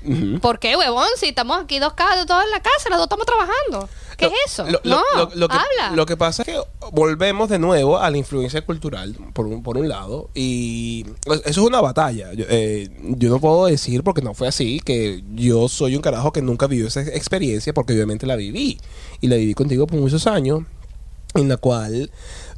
Ujú. 0.05 0.39
¿Por 0.39 0.59
qué, 0.59 0.75
huevón? 0.75 1.07
Si 1.17 1.27
estamos 1.27 1.57
aquí 1.59 1.79
dos 1.79 1.93
casas, 1.93 2.25
todos 2.27 2.43
en 2.45 2.51
la 2.51 2.61
casa, 2.61 2.89
los 2.89 2.97
dos 2.97 3.05
estamos 3.05 3.25
trabajando. 3.25 3.89
¿Qué 4.15 4.25
Lo- 4.25 4.31
es 4.31 4.37
eso? 4.47 4.63
lo- 4.65 4.79
no, 4.83 5.01
lo- 5.15 5.31
lo 5.35 5.47
que, 5.47 5.55
habla. 5.55 5.95
Lo 5.95 6.05
que 6.05 6.15
pasa 6.17 6.43
es 6.43 6.47
que 6.47 6.59
volvemos 6.91 7.49
de 7.49 7.59
nuevo 7.59 7.97
a 7.99 8.09
la 8.09 8.17
influencia 8.17 8.63
cultural, 8.65 9.15
por 9.33 9.47
un, 9.47 9.63
por 9.63 9.77
un 9.77 9.89
lado, 9.89 10.29
y 10.33 11.05
eso 11.25 11.41
es 11.45 11.57
una 11.57 11.81
batalla. 11.81 12.31
Yo, 12.33 12.45
eh, 12.47 12.89
yo 13.01 13.29
no 13.29 13.39
puedo 13.39 13.65
decir, 13.65 14.03
porque 14.03 14.21
no 14.21 14.33
fue 14.33 14.47
así, 14.47 14.79
que 14.79 15.23
yo 15.35 15.67
soy 15.67 15.95
un 15.95 16.01
carajo 16.01 16.31
que 16.31 16.41
nunca 16.41 16.67
vivió 16.67 16.87
esa 16.87 17.01
experiencia, 17.01 17.73
porque 17.73 17.93
obviamente 17.93 18.25
la 18.25 18.35
viví. 18.35 18.79
Y 19.21 19.27
la 19.27 19.35
viví 19.35 19.53
contigo 19.53 19.87
por 19.87 19.99
muchos 19.99 20.25
años, 20.25 20.61
en 21.37 21.47
la 21.49 21.57
cual 21.57 22.11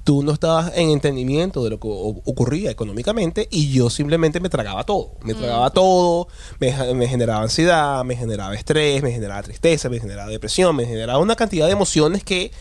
tú 0.03 0.23
no 0.23 0.31
estabas 0.31 0.71
en 0.75 0.89
entendimiento 0.89 1.63
de 1.63 1.69
lo 1.69 1.79
que 1.79 1.87
ocurría 1.89 2.71
económicamente 2.71 3.47
y 3.51 3.71
yo 3.71 3.89
simplemente 3.91 4.39
me 4.39 4.49
tragaba 4.49 4.83
todo. 4.83 5.11
Me 5.23 5.35
tragaba 5.35 5.69
todo, 5.69 6.27
me, 6.59 6.73
me 6.95 7.07
generaba 7.07 7.43
ansiedad, 7.43 8.03
me 8.03 8.15
generaba 8.15 8.55
estrés, 8.55 9.03
me 9.03 9.11
generaba 9.11 9.43
tristeza, 9.43 9.87
me 9.89 9.99
generaba 9.99 10.29
depresión, 10.31 10.75
me 10.75 10.85
generaba 10.85 11.19
una 11.19 11.35
cantidad 11.35 11.67
de 11.67 11.73
emociones 11.73 12.23
que, 12.23 12.51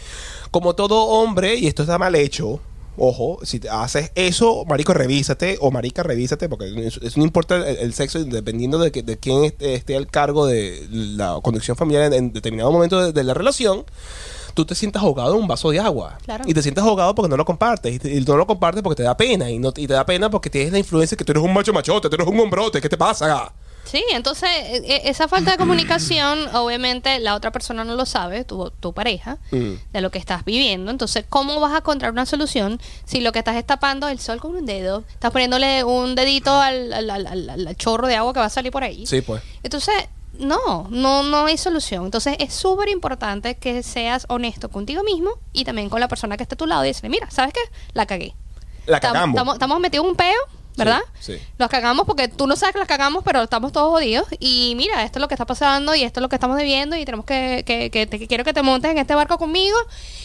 como 0.51 0.75
todo 0.75 1.05
hombre, 1.07 1.55
y 1.57 1.67
esto 1.69 1.83
está 1.83 1.97
mal 1.97 2.15
hecho, 2.17 2.61
ojo, 2.99 3.39
si 3.45 3.61
te 3.61 3.71
haces 3.71 4.11
eso, 4.17 4.65
marico, 4.67 4.93
revísate, 4.93 5.57
o 5.61 5.71
marica, 5.71 6.03
revísate, 6.03 6.49
porque 6.49 6.67
eso, 6.87 7.01
eso 7.01 7.19
no 7.21 7.25
importa 7.25 7.57
el, 7.57 7.77
el 7.79 7.95
sexo, 7.95 8.23
dependiendo 8.25 8.79
de, 8.79 8.91
que, 8.91 9.03
de 9.03 9.17
quién 9.17 9.45
esté, 9.45 9.75
esté 9.75 9.97
al 9.97 10.09
cargo 10.09 10.47
de 10.47 10.87
la 10.91 11.39
conducción 11.43 11.77
familiar 11.77 12.03
en, 12.03 12.13
en 12.13 12.33
determinado 12.33 12.73
momento 12.73 13.01
de- 13.01 13.13
de 13.13 13.25
la 13.25 13.33
relación 13.35 13.85
tú 14.55 14.65
te 14.65 14.75
sientas 14.75 15.03
ahogado 15.03 15.35
en 15.35 15.43
un 15.43 15.49
vaso 15.49 15.71
de 15.71 15.79
agua. 15.81 16.19
Claro. 16.25 16.45
Y 16.47 16.55
te 16.55 16.63
sientas 16.63 16.85
ahogado 16.85 17.15
porque 17.15 17.29
no 17.29 17.37
lo 17.37 17.45
compartes. 17.45 17.95
Y, 17.95 17.99
te- 17.99 18.15
y 18.15 18.21
no 18.21 18.37
lo 18.37 18.47
compartes 18.47 18.83
porque 18.83 18.97
te 18.97 19.03
da 19.05 19.17
pena. 19.17 19.51
Y, 19.51 19.59
no, 19.59 19.69
y 19.77 19.87
te 19.87 19.93
da 19.95 20.05
pena 20.07 20.31
porque 20.31 20.51
tienes 20.51 20.73
la 20.73 20.79
influencia 20.79 21.17
que 21.17 21.25
tú 21.25 21.33
eres 21.33 21.43
un 21.43 21.53
macho 21.53 21.73
machote, 21.73 22.09
tú 22.09 22.15
eres 22.17 22.27
un 22.27 22.39
hombrote. 22.41 22.81
¿Qué 22.81 22.89
te 22.89 22.97
pasa? 22.97 23.53
Sí, 23.85 24.05
entonces 24.13 24.51
e- 24.53 24.83
e- 24.87 25.09
esa 25.09 25.29
falta 25.29 25.53
de 25.53 25.57
comunicación, 25.57 26.39
obviamente 26.55 27.19
la 27.21 27.35
otra 27.35 27.51
persona 27.53 27.85
no 27.85 27.95
lo 27.95 28.05
sabe, 28.05 28.45
tu, 28.45 28.71
tu 28.81 28.93
pareja, 28.93 29.39
Mm. 29.51 29.73
de 29.93 30.01
lo 30.03 30.11
que 30.11 30.19
estás 30.19 30.45
viviendo. 30.45 30.91
Entonces, 30.91 31.25
¿cómo 31.27 31.59
vas 31.59 31.73
a 31.73 31.79
encontrar 31.79 32.11
una 32.13 32.27
solución 32.27 32.79
si 33.07 33.21
lo 33.23 33.33
que 33.33 33.39
estás 33.39 33.57
es 33.57 33.65
tapando 33.67 34.09
el 34.09 34.19
sol 34.19 34.41
con 34.41 34.55
un 34.55 34.67
dedo? 34.67 35.05
Estás 35.15 35.31
poniéndole 35.31 35.85
un 35.85 36.15
dedito 36.17 36.53
al, 36.61 36.93
al- 36.93 37.09
al- 37.11 37.27
al- 37.27 37.49
al 37.69 37.77
chorro 37.77 38.07
de 38.09 38.17
agua 38.17 38.35
que 38.35 38.41
va 38.41 38.47
a 38.47 38.51
salir 38.51 38.71
por 38.73 38.85
ahí. 38.85 39.07
Sí, 39.07 39.23
pues. 39.23 39.43
Entonces, 39.63 39.95
no, 40.35 40.87
no, 40.91 41.23
no 41.23 41.47
hay 41.47 41.57
solución. 41.57 42.05
Entonces, 42.05 42.37
es 42.39 42.55
súper 42.55 42.89
importante 42.89 43.57
que 43.57 43.83
seas 43.83 44.27
honesto 44.29 44.69
contigo 44.69 45.03
mismo 45.03 45.33
y 45.53 45.65
también 45.65 45.89
con 45.89 46.01
la 46.01 46.09
persona 46.09 46.37
que 46.37 46.43
está 46.43 46.55
a 46.55 46.59
tu 46.59 46.67
lado 46.67 46.85
y 46.85 46.89
decirle, 46.89 47.11
mira, 47.11 47.31
¿sabes 47.31 47.53
qué? 47.53 47.61
La 47.93 48.07
cagué. 48.07 48.35
La 48.87 49.01
cagamos. 49.01 49.55
Estamos 49.55 49.81
metidos 49.81 50.05
en 50.05 50.11
un 50.11 50.17
peo, 50.17 50.41
¿verdad? 50.79 51.01
Sí, 51.21 51.35
sí. 51.37 51.43
Los 51.59 51.69
cagamos 51.69 52.07
porque 52.07 52.29
tú 52.29 52.47
no 52.47 52.57
sabes 52.57 52.73
que 52.73 52.79
las 52.79 52.89
cagamos, 52.89 53.23
pero 53.25 53.43
estamos 53.43 53.73
todos 53.73 53.91
jodidos. 53.91 54.27
Y 54.39 54.75
mira, 54.77 55.05
esto 55.05 55.19
es 55.19 55.21
lo 55.21 55.29
que 55.29 55.35
está 55.35 55.47
pasando 55.47 55.95
y 55.95 56.03
esto 56.05 56.21
es 56.21 56.23
lo 56.23 56.29
que 56.29 56.37
estamos 56.37 56.57
debiendo 56.57 56.97
y 56.97 57.05
tenemos 57.05 57.27
que, 57.27 57.65
que, 57.67 57.91
que, 57.91 58.07
te- 58.07 58.19
que 58.19 58.27
quiero 58.27 58.45
que 58.45 58.53
te 58.53 58.63
montes 58.63 58.91
en 58.91 58.99
este 58.99 59.15
barco 59.15 59.39
conmigo 59.39 59.77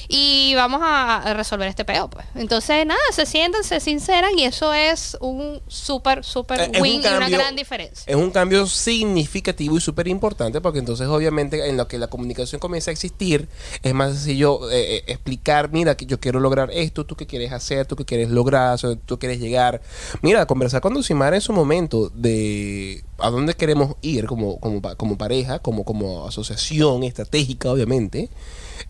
y 0.08 0.54
vamos 0.56 0.82
a, 0.84 1.34
resolver 1.34 1.68
este 1.68 1.86
peo, 1.86 2.10
pues. 2.10 2.26
Entonces, 2.36 2.86
nada, 2.86 3.00
se 3.12 3.26
sientan, 3.26 3.64
se 3.64 3.80
sinceran 3.80 4.38
y 4.38 4.44
eso 4.46 4.74
es 4.74 5.18
un 5.22 5.62
súper, 5.68 6.24
súper 6.24 6.62
Eh, 6.62 6.72
un 6.76 6.82
win 6.82 7.02
y 7.04 7.08
una 7.08 7.30
gran 7.30 7.56
diferencia. 7.56 8.04
Es 8.06 8.16
un 8.16 8.32
cambio 8.32 8.68
significativo 8.68 9.78
y 9.78 9.82
súper 9.82 10.08
importante 10.08 10.62
porque 10.62 10.80
entonces 10.80 11.08
obviamente 11.08 11.68
en 11.68 11.78
lo 11.78 11.88
que 11.88 11.98
la 11.98 12.08
comunicación 12.08 12.60
comienza 12.60 12.92
a 12.92 12.94
existir 12.94 13.48
es 13.82 13.94
más 13.94 14.12
sencillo 14.14 14.70
eh, 14.72 14.98
eh, 14.98 15.04
explicar, 15.08 15.72
mira, 15.72 15.96
que 15.96 16.06
yo 16.06 16.20
quiero 16.20 16.40
lograr 16.40 16.70
esto, 16.72 17.06
tú 17.06 17.16
qué 17.16 17.26
quieres 17.26 17.52
hacer, 17.52 17.86
tú 17.86 17.96
qué 17.96 18.06
quieres 18.06 18.30
lograr, 18.30 18.78
tú 19.06 19.20
quieres 19.20 19.40
llegar. 19.40 19.82
Mira, 20.22 20.43
conversar 20.46 20.82
con 20.82 20.94
Dulcimar 20.94 21.34
en 21.34 21.42
su 21.42 21.54
momento 21.54 22.10
de 22.14 23.04
a 23.20 23.30
dónde 23.30 23.54
queremos 23.56 23.96
ir 24.02 24.26
como, 24.26 24.60
como, 24.60 24.82
como 24.98 25.18
pareja, 25.18 25.60
como, 25.60 25.84
como 25.84 26.28
asociación 26.28 27.04
estratégica, 27.04 27.72
obviamente, 27.72 28.30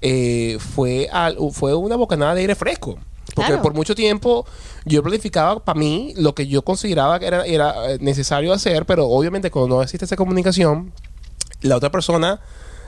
eh, 0.01 0.57
fue, 0.59 1.09
al- 1.11 1.37
fue 1.51 1.75
una 1.75 1.95
bocanada 1.95 2.35
de 2.35 2.41
aire 2.41 2.55
fresco. 2.55 2.97
Porque 3.35 3.47
Claro. 3.51 3.61
por 3.63 3.73
mucho 3.73 3.95
tiempo 3.95 4.45
yo 4.85 5.01
planificaba 5.01 5.63
para 5.63 5.79
mí 5.79 6.13
lo 6.17 6.35
que 6.35 6.45
yo 6.47 6.61
consideraba 6.61 7.19
que 7.19 7.25
era, 7.27 7.45
era 7.45 7.91
eh, 7.91 7.97
necesario 8.01 8.51
hacer, 8.53 8.85
pero 8.85 9.07
obviamente 9.07 9.49
cuando 9.49 9.77
no 9.77 9.81
existe 9.81 10.05
esa 10.05 10.15
comunicación, 10.17 10.91
la 11.61 11.77
otra 11.77 11.89
persona 11.89 12.41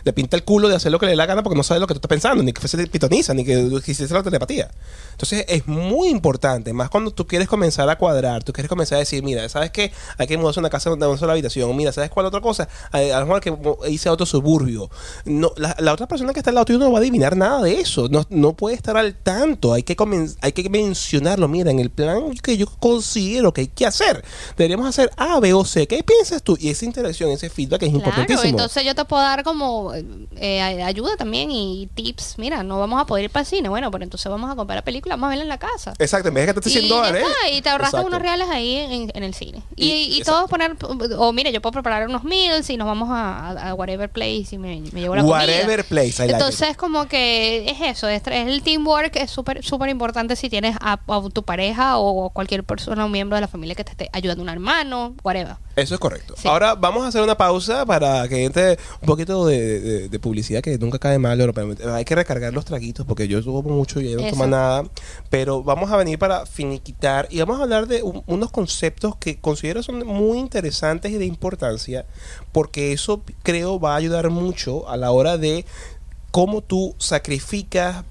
le 0.06 0.13
pinta 0.13 0.38
el 0.38 0.44
culo 0.44 0.70
de 0.70 0.76
hacer 0.76 0.91
lo 0.91 1.00
que 1.00 1.08
le 1.08 1.12
dé 1.12 1.15
la 1.15 1.26
gana 1.26 1.44
porque 1.44 1.58
no 1.58 1.63
sabe 1.63 1.80
lo 1.80 1.88
que 1.88 1.96
tú 1.96 1.98
estás 1.98 2.10
pensando, 2.10 2.44
ni 2.44 2.54
que 2.54 2.65
se 2.68 2.88
pitoniza, 2.88 3.34
ni 3.34 3.44
que 3.44 3.70
quisiese 3.84 4.13
la 4.13 4.22
telepatía. 4.24 4.70
Entonces 5.12 5.46
es 5.48 5.68
muy 5.68 6.10
importante, 6.10 6.72
más 6.74 6.89
cuando 6.89 7.10
tú 7.12 7.26
quieres 7.26 7.48
comenzar 7.48 7.89
a 7.89 7.98
cuadrar, 7.98 8.44
tú 8.44 8.54
quieres 8.54 8.70
comenzar 8.70 8.98
a 8.98 9.00
decir, 9.00 9.24
mira, 9.24 9.50
¿sabes 9.50 9.72
qué? 9.72 9.91
Hay 10.18 10.28
que 10.28 10.38
mudarse 10.38 10.60
a 10.60 10.62
una 10.62 10.70
casa 10.70 10.91
de 10.91 10.96
una 10.96 11.18
sola 11.18 11.34
habitación. 11.34 11.76
Mira, 11.76 11.91
¿sabes 11.91 12.12
cuál 12.12 12.28
otra 12.28 12.39
cosa? 12.39 12.70
A, 12.91 13.00
a 13.00 13.20
lo 13.20 13.26
mejor 13.26 13.41
que 13.41 13.54
hice 13.91 14.08
a 14.08 14.12
otro 14.12 14.28
suburbio. 14.28 14.89
No, 15.26 15.52
la, 15.58 15.76
la 15.80 15.94
otra 15.94 16.08
persona 16.08 16.34
que 16.34 16.39
está 16.39 16.52
al 16.52 16.56
lado 16.56 16.65
tuyo 16.65 16.78
no 16.80 16.91
va 16.91 17.00
a 17.00 17.02
adivinar 17.02 17.36
nada 17.36 17.63
de 17.63 17.80
eso. 17.80 18.08
No, 18.08 18.26
no 18.30 18.54
puede 18.54 18.76
estar 18.76 18.96
al 18.98 19.15
tanto. 19.15 19.74
Hay 19.74 19.82
que, 19.82 19.96
hay 20.41 20.52
que 20.52 20.70
mencionarlo. 20.70 21.48
Mira, 21.48 21.72
en 21.72 21.80
el 21.80 21.89
plan 21.89 22.32
que 22.44 22.58
yo 22.58 22.68
considero 22.80 23.54
que 23.54 23.62
hay 23.62 23.68
que 23.68 23.88
hacer, 23.88 24.24
deberíamos 24.56 24.88
hacer 24.88 25.10
A, 25.18 25.39
B 25.39 25.52
o 25.54 25.65
C. 25.65 25.88
¿Qué 25.88 26.04
piensas 26.04 26.44
tú? 26.44 26.56
Y 26.60 26.70
esa 26.70 26.86
interacción, 26.86 27.32
ese 27.32 27.50
feedback 27.50 27.82
es 27.82 27.89
Claro, 27.89 27.98
importantísimo. 28.06 28.50
entonces 28.50 28.84
yo 28.86 28.94
te 28.94 29.04
puedo 29.06 29.24
dar 29.24 29.44
como 29.44 29.94
eh, 30.38 30.62
ayuda 30.62 31.15
también 31.17 31.51
y 31.51 31.88
tips. 31.93 32.36
Mira, 32.38 32.63
no 32.63 32.79
vamos 32.79 33.01
a 33.01 33.05
poder 33.05 33.25
ir 33.25 33.29
para 33.29 33.41
el 33.41 33.47
cine. 33.47 33.69
Bueno, 33.69 33.91
pero 33.91 34.03
entonces 34.03 34.29
vamos 34.31 34.51
a 34.51 34.55
comprar 34.55 34.84
películas, 34.84 35.15
vamos 35.17 35.27
a 35.27 35.29
verla 35.29 35.43
en 35.43 35.49
la 35.49 35.58
casa. 35.58 35.93
Exacto, 35.99 36.29
en 36.29 36.34
vez 36.34 36.47
de 36.47 36.53
que 36.53 36.62
te 36.62 36.69
Y, 36.69 36.71
esté 36.73 36.79
100 36.88 36.89
ya 36.89 36.95
dólares. 36.95 37.27
y 37.53 37.62
te 37.62 37.69
ahorraste 37.69 37.97
Exacto. 37.97 38.08
unos 38.08 38.21
reales 38.21 38.47
ahí 38.49 38.75
en, 38.77 39.12
en 39.13 39.23
el 39.23 39.34
cine. 39.34 39.62
Y, 39.75 40.17
Y- 40.19 40.23
todos 40.23 40.49
poner, 40.49 40.75
o 41.17 41.31
mire, 41.34 41.51
yo 41.51 41.62
puedo 41.62 41.73
preparar 41.73 42.08
unos 42.08 42.23
meals 42.23 42.69
y 42.69 42.77
nos 42.77 42.88
vamos 42.88 43.10
a, 43.12 43.49
a- 43.51 43.69
a 43.69 43.73
whatever 43.73 44.10
place 44.10 44.47
y 44.51 44.58
me, 44.58 44.81
me 44.91 45.01
llevo 45.01 45.15
la 45.15 45.23
Whatever 45.23 45.62
comida. 45.65 45.84
place, 45.84 46.23
I 46.23 46.27
like 46.27 46.34
Entonces, 46.34 46.77
como 46.77 47.08
que 47.08 47.69
es 47.69 47.79
eso, 47.81 48.08
es, 48.08 48.21
es 48.25 48.47
el 48.47 48.62
teamwork, 48.63 49.15
es 49.15 49.31
súper 49.31 49.63
súper 49.63 49.89
importante 49.89 50.36
si 50.36 50.49
tienes 50.49 50.75
a, 50.81 50.93
a 51.08 51.29
tu 51.31 51.43
pareja 51.43 51.97
o 51.97 52.29
cualquier 52.31 52.63
persona 52.63 53.05
o 53.05 53.10
miembro 53.10 53.36
de 53.36 53.41
la 53.41 53.47
familia 53.47 53.75
que 53.75 53.84
te 53.84 53.91
esté 53.91 54.10
ayudando, 54.13 54.41
un 54.43 54.49
hermano, 54.49 55.15
whatever. 55.23 55.55
Eso 55.76 55.94
es 55.96 56.00
correcto. 56.00 56.36
Sí. 56.38 56.48
Ahora 56.48 56.76
vamos 56.76 57.04
a 57.04 57.08
hacer 57.08 57.22
una 57.22 57.36
pausa 57.38 57.86
para 57.86 58.28
que 58.30 58.46
entre 58.46 58.78
un 59.02 59.06
poquito 59.08 59.46
de, 59.46 59.80
de- 59.82 60.10
de 60.10 60.20
publicidad 60.20 60.62
que 60.62 60.78
nunca 60.78 61.00
cae 61.00 61.20
mal. 61.20 61.40
Hay 61.94 62.06
que 62.06 62.16
recargar 62.16 62.54
los 62.54 62.64
traguitos 62.64 63.06
porque 63.06 63.28
yo 63.28 63.42
subo 63.42 63.62
mucho 63.62 64.00
y 64.00 64.10
ya 64.12 64.16
no 64.16 64.22
Eso. 64.22 64.30
tomo 64.32 64.48
nada. 64.48 64.84
Pero 65.30 65.64
vamos 65.64 65.92
a 65.92 65.98
venir 65.98 66.18
para 66.18 66.46
finiquitar 66.46 67.28
y 67.30 67.40
vamos 67.40 67.60
a 67.60 67.64
hablar 67.64 67.88
de 67.88 68.04
un- 68.04 68.24
unos 68.26 68.52
conceptos 68.52 69.18
que 69.18 69.40
considero 69.42 69.84
son 69.84 70.06
muy 70.08 70.38
interesantes 70.40 71.12
y 71.12 71.18
de 71.18 71.26
importancia 71.26 72.06
porque 72.54 72.94
eso 72.94 73.22
creo 73.44 73.80
va 73.80 73.94
a 73.94 73.98
ayudar 73.98 74.30
mucho 74.30 74.88
a 74.88 74.96
la 74.96 75.12
hora 75.12 75.38
de 75.38 75.66
cómo 76.32 76.62
tú 76.62 76.96
sacrificas 77.00 78.04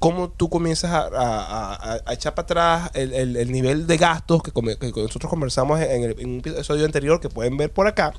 cómo 0.00 0.30
tú 0.30 0.48
comienzas 0.48 0.90
a, 0.90 1.02
a- 1.02 1.74
a- 1.74 2.00
a 2.04 2.12
echar 2.14 2.34
para 2.34 2.44
atrás 2.44 2.90
el, 2.94 3.12
el- 3.12 3.36
el 3.36 3.52
nivel 3.52 3.86
de 3.86 3.96
gastos 3.98 4.42
que, 4.42 4.50
nosotros 4.52 5.30
conversamos 5.30 5.78
en, 5.80 6.02
en 6.18 6.28
un 6.30 6.38
episodio 6.38 6.84
anterior 6.84 7.20
que 7.20 7.28
pueden 7.28 7.56
ver 7.56 7.70
por 7.70 7.86
acá 7.86 8.12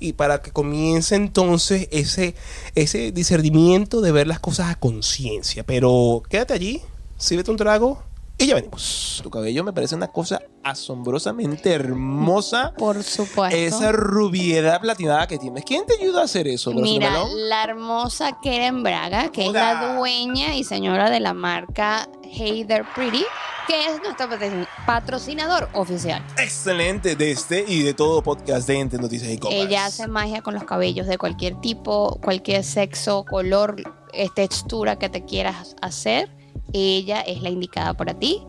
y 0.00 0.12
para 0.14 0.40
que 0.40 0.50
comience 0.52 1.14
entonces 1.16 1.88
ese, 1.90 2.34
ese 2.74 3.12
discernimiento 3.12 4.00
de 4.00 4.12
ver 4.12 4.26
las 4.26 4.40
cosas 4.40 4.70
a 4.70 4.74
conciencia. 4.78 5.64
Pero 5.64 6.22
quédate 6.30 6.54
allí, 6.54 6.80
sírvete 7.18 7.50
un 7.50 7.56
trago 7.56 8.02
y 8.38 8.46
ya 8.46 8.54
venimos. 8.54 9.20
Tu 9.22 9.30
cabello 9.30 9.64
me 9.64 9.72
parece 9.72 9.94
una 9.94 10.08
cosa 10.08 10.40
asombrosamente 10.62 11.72
hermosa. 11.72 12.72
Por 12.76 13.02
supuesto. 13.02 13.56
Esa 13.56 13.92
rubiedad 13.92 14.80
platinada 14.80 15.26
que 15.26 15.38
tienes. 15.38 15.64
¿Quién 15.64 15.86
te 15.86 15.94
ayuda 16.00 16.22
a 16.22 16.24
hacer 16.24 16.46
eso? 16.48 16.72
Mira, 16.72 17.12
la 17.34 17.64
hermosa 17.64 18.38
Keren 18.42 18.82
Braga, 18.82 19.30
que 19.32 19.46
es 19.46 19.52
la 19.52 19.96
dueña 19.96 20.54
y 20.54 20.64
señora 20.64 21.10
de 21.10 21.20
la 21.20 21.32
marca 21.34 22.08
Hey 22.22 22.64
There 22.66 22.84
Pretty, 22.94 23.24
que 23.66 23.86
es 23.86 24.00
nuestro 24.02 24.28
patro- 24.28 24.66
patrocinador 24.86 25.68
oficial. 25.72 26.24
Excelente 26.38 27.16
de 27.16 27.32
este 27.32 27.64
y 27.66 27.82
de 27.82 27.94
todo 27.94 28.22
podcast 28.22 28.68
de 28.68 28.78
Ente 28.80 28.98
Noticias 28.98 29.30
y 29.32 29.38
Copas. 29.38 29.56
Ella 29.56 29.86
hace 29.86 30.06
magia 30.08 30.42
con 30.42 30.54
los 30.54 30.64
cabellos 30.64 31.06
de 31.06 31.18
cualquier 31.18 31.60
tipo, 31.60 32.20
cualquier 32.22 32.62
sexo, 32.64 33.24
color, 33.24 33.76
eh, 34.12 34.28
textura 34.34 34.98
que 34.98 35.08
te 35.08 35.24
quieras 35.24 35.74
hacer. 35.80 36.35
Ella 36.78 37.22
es 37.22 37.40
la 37.40 37.48
indicada 37.48 37.94
para 37.94 38.18
ti. 38.18 38.42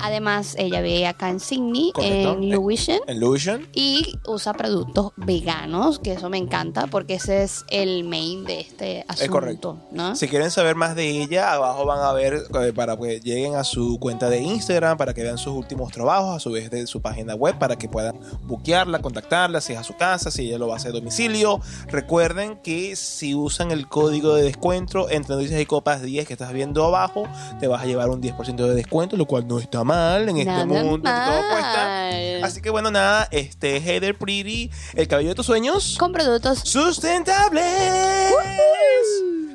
Además, 0.00 0.54
ella 0.58 0.80
ve 0.80 1.06
acá 1.06 1.28
en 1.30 1.40
Sydney, 1.40 1.92
Correcto. 1.92 2.32
en 2.32 2.48
Lewisham. 2.48 3.00
Illusion. 3.08 3.68
Y 3.72 4.18
usa 4.26 4.52
productos 4.52 5.12
veganos, 5.16 5.98
que 5.98 6.12
eso 6.12 6.28
me 6.28 6.38
encanta 6.38 6.86
porque 6.86 7.14
ese 7.14 7.42
es 7.42 7.64
el 7.68 8.04
main 8.04 8.44
de 8.44 8.60
este 8.60 9.04
asunto. 9.08 9.24
Es 9.24 9.30
correcto. 9.30 9.78
¿no? 9.90 10.16
Si 10.16 10.28
quieren 10.28 10.50
saber 10.50 10.76
más 10.76 10.94
de 10.94 11.22
ella, 11.22 11.52
abajo 11.52 11.84
van 11.84 12.00
a 12.00 12.12
ver 12.12 12.42
eh, 12.62 12.72
para 12.74 12.96
que 12.96 13.20
lleguen 13.20 13.54
a 13.54 13.64
su 13.64 13.98
cuenta 13.98 14.28
de 14.28 14.40
Instagram, 14.40 14.96
para 14.96 15.14
que 15.14 15.22
vean 15.22 15.38
sus 15.38 15.54
últimos 15.54 15.92
trabajos, 15.92 16.36
a 16.36 16.40
su 16.40 16.50
vez 16.50 16.70
de 16.70 16.86
su 16.86 17.00
página 17.00 17.34
web, 17.34 17.58
para 17.58 17.76
que 17.76 17.88
puedan 17.88 18.18
buquearla, 18.44 19.00
contactarla, 19.00 19.60
si 19.60 19.72
es 19.72 19.78
a 19.78 19.84
su 19.84 19.96
casa, 19.96 20.30
si 20.30 20.48
ella 20.48 20.58
lo 20.58 20.68
va 20.68 20.74
a 20.74 20.76
hacer 20.76 20.90
a 20.90 20.94
domicilio. 20.94 21.60
Recuerden 21.88 22.56
que 22.62 22.96
si 22.96 23.34
usan 23.34 23.70
el 23.70 23.88
código 23.88 24.34
de 24.34 24.42
descuento 24.42 25.10
entre 25.10 25.34
noticias 25.36 25.60
y 25.60 25.66
copas 25.66 26.02
10 26.02 26.26
que 26.26 26.32
estás 26.32 26.52
viendo 26.52 26.84
abajo, 26.84 27.24
te 27.60 27.68
vas 27.68 27.82
a 27.82 27.86
llevar 27.86 28.10
un 28.10 28.22
10% 28.22 28.56
de 28.56 28.74
descuento, 28.74 29.16
lo 29.16 29.26
cual 29.26 29.46
no 29.46 29.58
está 29.58 29.81
mal 29.84 30.28
en 30.28 30.38
este 30.38 30.64
mundo 30.64 31.10
todo 31.10 31.48
cuesta. 31.50 32.08
Así 32.44 32.60
que 32.60 32.70
bueno, 32.70 32.90
nada, 32.90 33.28
este 33.30 33.76
Heather 33.80 34.16
Pretty, 34.16 34.70
el 34.94 35.08
cabello 35.08 35.30
de 35.30 35.34
tus 35.34 35.46
sueños. 35.46 35.96
Con 35.98 36.12
productos 36.12 36.60
sustentables. 36.60 38.32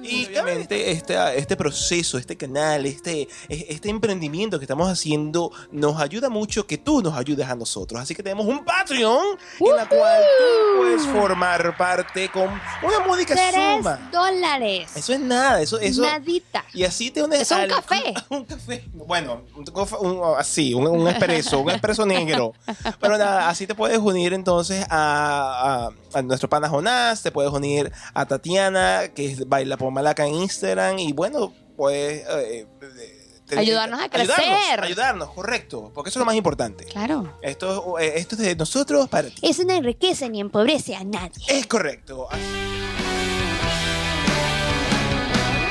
Y 0.09 0.23
obviamente 0.27 0.91
este, 0.91 1.37
este 1.37 1.57
proceso, 1.57 2.17
este 2.17 2.37
canal, 2.37 2.85
este, 2.85 3.27
este 3.49 3.89
emprendimiento 3.89 4.57
que 4.57 4.63
estamos 4.63 4.89
haciendo 4.89 5.51
nos 5.69 5.99
ayuda 5.99 6.29
mucho 6.29 6.65
que 6.65 6.77
tú 6.77 7.01
nos 7.01 7.13
ayudes 7.17 7.45
a 7.49 7.55
nosotros. 7.55 7.99
Así 7.99 8.15
que 8.15 8.23
tenemos 8.23 8.45
un 8.47 8.63
Patreon 8.63 9.37
en 9.59 9.75
la 9.75 9.85
cual 9.89 10.23
tú 10.39 10.77
puedes 10.77 11.01
formar 11.07 11.75
parte 11.75 12.29
con 12.29 12.45
una 12.47 12.99
módica 13.05 13.35
suma. 13.51 14.09
dólares. 14.09 14.89
Eso 14.95 15.11
es 15.11 15.19
nada, 15.19 15.61
eso, 15.61 15.77
eso. 15.77 16.03
Nadita. 16.03 16.63
Y 16.73 16.85
así 16.85 17.11
te 17.11 17.21
unes 17.21 17.41
Es 17.41 17.51
un 17.51 17.57
al- 17.57 17.67
café. 17.69 18.13
Un 18.29 18.45
café. 18.45 18.85
Bueno, 18.93 19.41
un, 19.99 20.16
un- 20.19 20.38
así, 20.38 20.73
un, 20.73 20.88
un 20.88 21.08
expreso, 21.08 21.60
un 21.60 21.69
expreso 21.69 22.06
negro. 22.06 22.53
Pero 22.99 23.17
nada, 23.17 23.49
así 23.49 23.65
te 23.67 23.75
puedes 23.75 23.97
unir 23.99 24.34
entonces 24.34 24.86
a, 24.89 25.89
a, 26.13 26.17
a 26.17 26.21
nuestro 26.21 26.49
pana 26.49 26.69
Jonás, 26.69 27.21
te 27.23 27.32
puedes 27.32 27.51
unir 27.51 27.91
a 28.13 28.25
Tatiana, 28.25 29.10
que 29.13 29.25
es 29.32 29.47
Baila 29.47 29.77
por 29.77 29.91
Malaca 29.91 30.25
en 30.25 30.36
Instagram. 30.36 30.99
Y 30.99 31.13
bueno, 31.13 31.53
pues. 31.75 32.23
eh, 32.27 32.67
eh, 32.82 33.13
te- 33.47 33.58
Ayudarnos 33.60 34.01
a 34.01 34.03
ayudarnos, 34.03 34.36
crecer. 34.36 34.84
Ayudarnos, 34.84 35.30
correcto. 35.30 35.91
Porque 35.95 36.10
eso 36.10 36.19
es 36.19 36.21
lo 36.21 36.25
más 36.25 36.36
importante. 36.36 36.84
Claro. 36.84 37.34
Esto, 37.41 37.97
eh, 37.97 38.13
esto 38.17 38.36
es 38.36 38.41
de 38.41 38.56
nosotros 38.58 39.08
para 39.08 39.30
ti. 39.30 39.36
Eso 39.41 39.63
no 39.63 39.73
enriquece 39.73 40.30
ni 40.30 40.41
empobrece 40.41 40.95
a 40.95 41.03
nadie. 41.06 41.45
Es 41.47 41.65
correcto. 41.65 42.27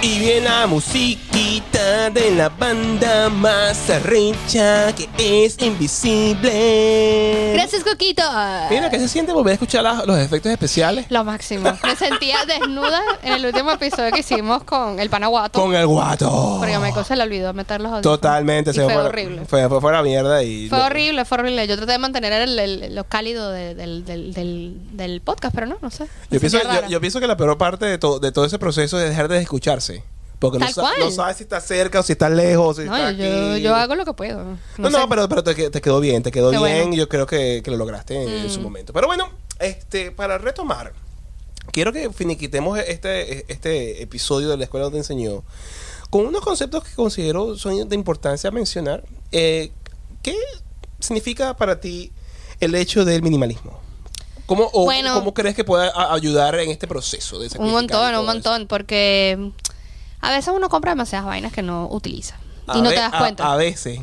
Y 0.03 0.19
viene 0.21 0.43
la 0.43 0.67
musiquita 0.69 2.11
de 2.11 2.31
la 2.33 2.49
banda 2.51 3.29
más 3.29 3.91
arrecha 3.91 4.93
que 4.95 5.09
es 5.45 5.57
invisible. 5.61 7.53
Gracias, 7.55 7.83
Coquito. 7.83 8.23
Mira, 8.71 8.89
¿qué 8.91 8.99
se 9.01 9.09
siente 9.09 9.33
volver 9.33 9.53
a 9.53 9.55
escuchar 9.55 9.83
la- 9.83 10.05
los 10.07 10.17
efectos 10.19 10.53
especiales? 10.53 11.07
Lo 11.09 11.25
máximo. 11.25 11.73
Me 11.83 11.97
sentía 11.97 12.45
desnuda 12.47 13.03
en 13.23 13.33
el 13.33 13.47
último 13.47 13.73
episodio 13.73 14.13
que 14.13 14.21
hicimos 14.21 14.63
con 14.65 15.01
el 15.01 15.11
panaguato. 15.11 15.61
Con 15.61 15.75
el 15.75 15.87
guato. 15.87 16.57
Porque 16.59 16.75
a 16.75 16.79
Michael 16.81 17.05
se 17.05 17.17
le 17.17 17.23
olvidó 17.25 17.53
meter 17.53 17.81
los 17.81 17.91
audífonos. 17.93 18.21
Totalmente, 18.21 18.73
se 18.73 18.85
fue 18.85 18.93
fue, 18.95 19.03
horrible. 19.03 19.45
Fue, 19.47 19.69
fue 19.69 19.81
fuera 19.81 20.03
mierda 20.03 20.43
y. 20.45 20.69
Fue 20.69 20.79
horrible, 20.81 21.25
fue 21.25 21.39
horrible. 21.39 21.67
Yo 21.67 21.77
traté 21.77 21.93
de 21.93 21.99
mantener 21.99 22.33
el, 22.33 22.57
el- 22.59 22.95
lo 22.95 23.05
cálido 23.05 23.51
de- 23.51 23.75
del, 23.75 24.05
del, 24.05 24.33
del, 24.35 24.75
del 24.93 25.21
podcast, 25.21 25.53
pero 25.55 25.67
no, 25.67 25.79
no 25.81 25.91
sé. 25.91 26.05
Me 26.05 26.09
Yo 26.37 26.41
pienso, 26.41 26.59
sentía 26.59 26.75
yo, 26.75 26.81
rara. 26.83 26.89
yo 26.89 27.01
pienso 27.01 27.19
que 27.19 27.27
la 27.27 27.37
peor 27.37 27.59
parte 27.59 27.87
de, 27.87 27.99
to- 27.99 28.21
de 28.21 28.31
todo 28.31 28.45
ese 28.45 28.59
proceso 28.59 29.01
es 29.01 29.09
dejar 29.09 29.27
de 29.29 29.41
escucharse. 29.41 29.96
Porque 30.39 30.59
no, 30.59 30.69
sa- 30.69 30.93
no 30.99 31.11
sabes 31.11 31.39
si 31.39 31.45
está 31.45 31.61
cerca 31.61 32.01
o 32.01 32.03
si 32.03 32.13
está 32.13 32.29
lejos. 32.29 32.77
Si 32.77 32.85
No, 32.85 32.95
está 32.97 33.13
yo, 33.13 33.53
aquí. 33.53 33.63
yo 33.63 33.75
hago 33.75 33.95
lo 33.95 34.05
que 34.05 34.13
puedo. 34.13 34.59
No, 34.77 34.91
no, 34.91 35.09
pero, 35.09 35.29
pero 35.29 35.43
te, 35.43 35.71
te 35.71 35.81
quedó 35.81 35.99
bien, 36.01 36.23
te 36.23 36.31
quedó 36.31 36.51
Qué 36.51 36.59
bien. 36.59 36.61
bueno. 36.61 36.87
Mm. 36.89 36.95
Yo 36.95 37.09
creo 37.09 37.27
que, 37.27 37.63
que 37.65 37.71
lo 37.71 37.77
lograste 37.79 38.23
en, 38.23 38.29
en 38.29 38.51
su 38.51 38.61
momento. 38.61 38.93
Pero 38.93 39.07
bueno, 39.07 39.31
este, 39.61 40.11
para 40.11 40.37
retomar, 40.37 40.93
quiero 41.73 41.93
que 41.93 42.11
finiquitemos 42.13 42.79
este, 42.79 43.51
este 43.51 44.03
episodio 44.03 44.51
de 44.51 44.59
la 44.59 44.65
escuela 44.65 44.85
donde 44.85 44.99
enseñó 44.99 45.43
con 46.11 46.27
unos 46.27 46.43
conceptos 46.43 46.85
que 46.85 46.95
considero 46.95 47.57
son 47.57 47.89
de 47.89 47.95
importancia 47.97 48.51
mencionar. 48.51 49.05
Eh, 49.33 49.73
¿Qué 50.23 50.37
significa 51.01 51.57
para 51.57 51.81
ti 51.81 52.13
el 52.61 52.75
hecho 52.75 53.05
del 53.05 53.23
minimalismo? 53.23 53.81
¿Cómo, 54.47 54.71
o, 54.73 54.85
Bueno. 54.85 55.15
¿Cómo 55.15 55.35
crees 55.35 55.57
que 55.57 55.65
pueda 55.65 55.93
ayudar 56.13 56.55
en 56.61 56.71
este 56.71 56.87
proceso 56.87 57.39
de 57.41 57.49
Un 57.59 57.69
y 57.69 57.71
montón, 57.73 58.07
un 58.09 58.15
eso? 58.15 58.23
montón, 58.23 58.67
porque 58.69 59.37
mm, 59.37 59.49
a 60.21 60.31
veces 60.31 60.53
uno 60.55 60.69
compra 60.69 60.93
demasiadas 60.93 61.27
vainas 61.27 61.53
que 61.53 61.63
no 61.63 61.87
utiliza. 61.91 62.37
A 62.67 62.79
Y 62.79 62.83
no 62.83 62.89
ve- 62.91 62.97
te 62.97 63.01
das 63.01 63.13
cuenta. 63.15 63.53
A, 63.53 63.57
veces. 63.57 64.01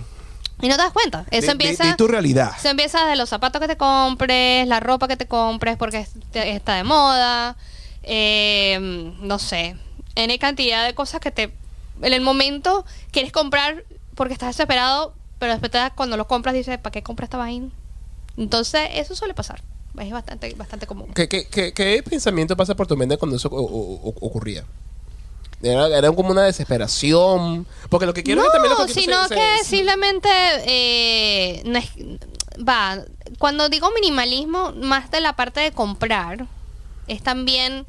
y 0.61 0.67
no 0.69 0.75
te 0.77 0.81
das 0.83 0.93
cuenta. 0.93 1.25
Eso 1.31 1.51
empieza... 1.51 1.83
di 1.85 1.95
tu 1.95 2.07
realidad. 2.07 2.51
Se 2.59 2.69
empieza 2.69 3.05
de 3.05 3.15
los 3.15 3.29
zapatos 3.29 3.59
que 3.61 3.67
te 3.67 3.75
compres, 3.77 4.67
la 4.67 4.79
ropa 4.79 5.07
que 5.07 5.17
te 5.17 5.27
compres 5.27 5.75
porque 5.77 5.99
es- 5.99 6.11
te- 6.31 6.51
está 6.51 6.75
de 6.75 6.83
moda, 6.83 7.57
eh, 8.03 8.77
no 9.19 9.39
sé, 9.39 9.75
N 10.15 10.39
cantidad 10.39 10.85
de 10.85 10.93
cosas 10.93 11.19
que 11.19 11.31
te 11.31 11.53
en 12.01 12.13
el 12.13 12.21
momento 12.21 12.85
quieres 13.11 13.31
comprar 13.31 13.83
porque 14.15 14.33
estás 14.33 14.49
desesperado, 14.49 15.13
pero 15.39 15.51
después 15.53 15.71
te 15.71 15.77
das- 15.77 15.91
cuando 15.95 16.17
lo 16.17 16.27
compras 16.27 16.53
dices, 16.55 16.77
¿para 16.77 16.91
qué 16.91 17.01
compras 17.03 17.27
esta 17.27 17.37
vaina? 17.37 17.69
Entonces, 18.37 18.89
eso 18.93 19.15
suele 19.15 19.33
pasar. 19.33 19.61
es 19.99 20.11
bastante, 20.11 20.53
bastante 20.55 20.87
común. 20.87 21.13
¿Qué, 21.13 21.27
qué, 21.29 21.45
qué, 21.47 21.71
qué 21.73 22.01
pensamiento 22.03 22.57
pasa 22.57 22.73
por 22.75 22.87
tu 22.87 22.97
mente 22.97 23.15
cuando 23.17 23.35
eso 23.37 23.47
o- 23.49 23.61
o- 23.61 24.13
ocurría? 24.25 24.63
Era, 25.63 25.87
era 25.97 26.11
como 26.11 26.29
una 26.31 26.43
desesperación. 26.43 27.65
Porque 27.89 28.05
lo 28.05 28.13
que 28.13 28.23
quiero 28.23 28.41
es 28.41 28.47
que 28.47 28.53
también 28.53 28.73
lo 28.73 28.79
No, 28.81 28.85
que 28.85 28.93
sino 28.93 29.27
se- 29.27 29.35
que 29.35 29.57
se- 29.59 29.63
simplemente 29.65 30.29
eh, 30.65 31.61
no 31.65 31.79
es- 31.79 31.91
va. 32.67 32.99
Cuando 33.39 33.69
digo 33.69 33.89
minimalismo, 33.95 34.73
más 34.73 35.09
de 35.11 35.21
la 35.21 35.35
parte 35.35 35.59
de 35.61 35.71
comprar, 35.71 36.45
es 37.07 37.23
también 37.23 37.85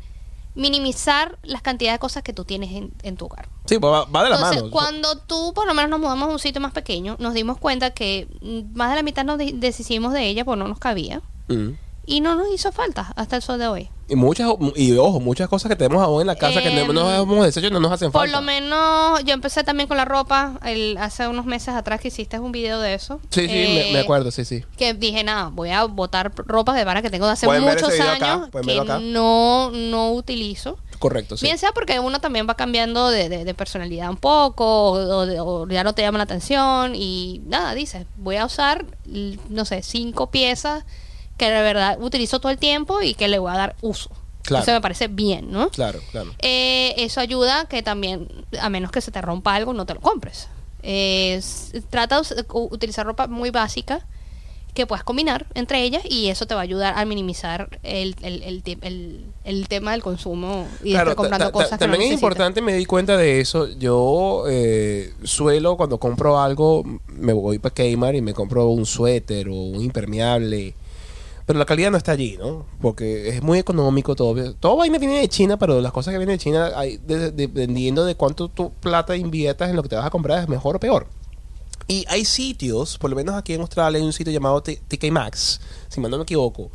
minimizar 0.55 1.37
las 1.43 1.63
cantidades 1.63 1.97
de 1.97 2.01
cosas 2.01 2.23
que 2.23 2.33
tú 2.33 2.45
tienes 2.45 2.71
en, 2.73 2.93
en 3.03 3.17
tu 3.17 3.27
hogar. 3.27 3.49
Sí, 3.67 3.79
pues 3.79 3.93
va, 3.93 4.05
va 4.05 4.23
de 4.25 4.31
la 4.31 4.37
Entonces, 4.37 4.63
mano. 4.63 4.71
cuando 4.73 5.19
tú, 5.19 5.53
por 5.55 5.67
lo 5.67 5.75
menos, 5.75 5.91
nos 5.91 5.99
mudamos 6.01 6.29
a 6.29 6.33
un 6.33 6.39
sitio 6.39 6.61
más 6.61 6.73
pequeño, 6.73 7.17
nos 7.19 7.35
dimos 7.35 7.59
cuenta 7.59 7.91
que 7.91 8.29
más 8.75 8.91
de 8.91 8.97
la 8.97 9.03
mitad 9.03 9.25
nos 9.25 9.39
de- 9.39 9.53
deshicimos 9.55 10.13
de 10.13 10.27
ella 10.29 10.45
porque 10.45 10.59
no 10.61 10.69
nos 10.69 10.79
cabía. 10.79 11.21
Mm. 11.49 11.71
Y 12.07 12.21
no 12.21 12.35
nos 12.37 12.53
hizo 12.53 12.71
falta 12.71 13.13
hasta 13.17 13.37
el 13.37 13.43
sol 13.43 13.59
de 13.59 13.67
hoy. 13.67 13.89
Y 14.07 14.17
muchas, 14.17 14.51
y 14.77 14.93
ojo, 14.99 15.19
muchas 15.19 15.49
cosas 15.49 15.71
que 15.71 15.77
tenemos 15.77 16.03
aún 16.03 16.21
en 16.21 16.27
la 16.27 16.37
casa 16.37 16.61
que 16.63 16.71
no 16.71 16.81
Em, 16.83 16.93
nos 16.93 17.23
hemos 17.23 17.45
deshecho 17.47 17.71
no 17.71 17.81
nos 17.81 17.91
hacen 17.91 18.13
Por 18.13 18.21
falta. 18.23 18.37
lo 18.39 18.43
menos, 18.45 19.25
yo 19.25 19.33
empecé 19.33 19.65
también 19.65 19.89
con 19.89 19.97
la 19.97 20.05
ropa 20.05 20.59
el, 20.65 20.99
hace 20.99 21.27
unos 21.27 21.47
meses 21.47 21.69
atrás 21.75 22.01
que 22.03 22.09
hiciste 22.09 22.39
un 22.39 22.53
video 22.53 22.81
de 22.81 22.93
eso. 22.93 23.19
Sí, 23.31 23.43
sí, 23.43 23.49
me, 23.49 23.93
me 23.93 23.93
Eh, 23.93 24.01
acuerdo, 24.01 24.31
sí, 24.31 24.45
sí. 24.45 24.63
que 24.77 24.93
dije, 24.93 25.25
nada, 25.25 25.49
voy 25.53 25.71
a 25.71 25.85
botar 25.85 26.33
ropa 26.37 26.75
de 26.75 26.85
vara 26.85 27.01
que 27.01 27.09
tengo 27.09 27.25
de 27.27 27.33
hace 27.33 27.47
muchos 27.49 27.99
acá, 27.99 28.35
años 28.35 28.51
pueden 28.51 28.67
que 28.69 28.79
acá. 28.81 28.99
no, 29.01 29.71
no 29.71 30.13
utilizo. 30.13 30.77
Correcto, 30.99 31.37
sí. 31.37 31.47
Bien 31.47 31.57
sea 31.59 31.73
porque 31.73 31.99
uno 31.99 32.21
también 32.21 32.47
va 32.49 32.55
cambiando 32.57 33.09
de, 33.11 33.29
de- 33.31 33.45
de 33.45 33.55
personalidad 33.55 34.11
un 34.11 34.17
poco, 34.17 34.93
o, 34.93 35.25
o 35.25 35.63
o 35.63 35.69
ya 35.69 35.83
no 35.83 35.95
te 35.95 36.03
llama 36.03 36.19
la 36.19 36.25
atención, 36.25 36.95
y 36.95 37.43
nada, 37.47 37.75
dices, 37.75 38.07
voy 38.17 38.37
a 38.37 38.45
usar, 38.47 38.85
no 39.49 39.65
sé, 39.65 39.83
cinco 39.83 40.31
piezas 40.31 40.85
que 41.37 41.51
de 41.51 41.63
verdad 41.63 41.99
utilizo 42.01 42.41
todo 42.41 42.51
el 42.53 42.59
tiempo 42.59 43.03
y 43.03 43.15
que 43.15 43.29
le 43.29 43.39
voy 43.39 43.51
a 43.53 43.57
dar 43.57 43.77
uso. 43.81 44.11
Claro. 44.43 44.63
Eso 44.63 44.73
me 44.73 44.81
parece 44.81 45.09
bien, 45.09 45.51
¿no? 45.51 45.71
Claro, 45.71 46.01
claro. 46.11 46.35
Eh, 46.41 46.95
eso 46.99 47.21
ayuda 47.21 47.65
que 47.67 47.83
también, 47.83 48.29
a 48.61 48.69
menos 48.69 48.91
que 48.91 49.01
se 49.01 49.11
te 49.11 49.21
rompa 49.23 49.55
algo, 49.55 49.73
no 49.73 49.87
te 49.87 49.95
lo 49.95 50.01
compres. 50.01 50.49
Eh, 50.83 51.41
trata 51.89 52.21
de 52.21 52.45
utilizar 52.53 53.07
ropa 53.07 53.27
muy 53.27 53.49
básica 53.51 54.07
que 54.75 54.87
puedas 54.87 55.05
combinar 55.05 55.47
entre 55.55 55.83
ellas 55.85 56.03
y 56.07 56.29
eso 56.29 56.47
te 56.47 56.55
va 56.55 56.61
a 56.61 56.65
ayudar 56.65 56.99
a 56.99 57.05
minimizar 57.05 57.79
el, 57.85 58.17
el, 58.23 58.43
el, 58.43 59.25
el- 59.45 59.69
tema 59.69 59.93
del 59.93 60.03
consumo 60.03 60.67
y 60.83 60.91
de 60.93 60.99
estar 60.99 61.15
comprando 61.15 61.53
cosas 61.53 61.79
que 61.79 61.87
no 61.87 61.93
también 61.93 62.03
es 62.11 62.15
importante, 62.15 62.61
me 62.61 62.75
di 62.75 62.85
cuenta 62.85 63.17
de 63.17 63.41
eso. 63.41 63.69
Yo 63.79 64.45
eh, 64.51 65.15
suelo, 65.23 65.77
cuando 65.77 65.99
compro 65.99 66.41
algo, 66.41 66.83
me 67.07 67.33
voy 67.33 67.59
para 67.61 67.73
Kmart 67.73 68.17
y 68.17 68.21
me 68.21 68.35
compro 68.35 68.67
un 68.67 68.85
suéter 68.85 69.49
o 69.49 69.55
un 69.55 69.81
impermeable. 69.83 70.75
Pero 71.47 71.59
la 71.59 71.67
calidad 71.67 71.91
no 71.91 71.99
está 71.99 72.13
allí, 72.13 72.37
¿no? 72.39 72.65
Porque 72.81 73.29
es 73.29 73.43
muy 73.43 73.59
económico 73.59 74.15
todo. 74.17 74.55
Todo 74.55 74.77
vaina 74.77 74.99
viene 74.99 75.21
de 75.21 75.29
China, 75.29 75.59
pero 75.59 75.81
las 75.83 75.93
cosas 75.93 76.13
que 76.13 76.19
vienen 76.19 76.37
de 76.37 76.43
China, 76.43 76.71
hay, 76.75 76.97
de- 76.99 77.19
de- 77.19 77.33
dependiendo 77.33 78.05
de 78.07 78.15
cuánto 78.15 78.49
tu 78.49 78.73
plata 78.73 79.15
inviertas 79.17 79.69
en 79.69 79.77
lo 79.77 79.83
que 79.83 79.91
te 79.91 79.97
vas 79.97 80.07
a 80.07 80.11
comprar, 80.11 80.43
es 80.43 80.49
mejor 80.49 80.77
o 80.77 80.81
peor. 80.81 81.07
Y 81.87 82.07
hay 82.09 82.25
sitios, 82.25 82.97
por 82.97 83.11
lo 83.11 83.17
menos 83.17 83.35
aquí 83.35 83.53
en 83.53 83.61
Australia 83.61 83.99
hay 84.01 84.07
un 84.07 84.15
sitio 84.15 84.33
llamado 84.33 84.63
TK 84.63 85.11
Maxx, 85.11 85.61
si 85.89 86.01
mal 86.01 86.11
no 86.11 86.17
me 86.17 86.23
equivoco, 86.23 86.71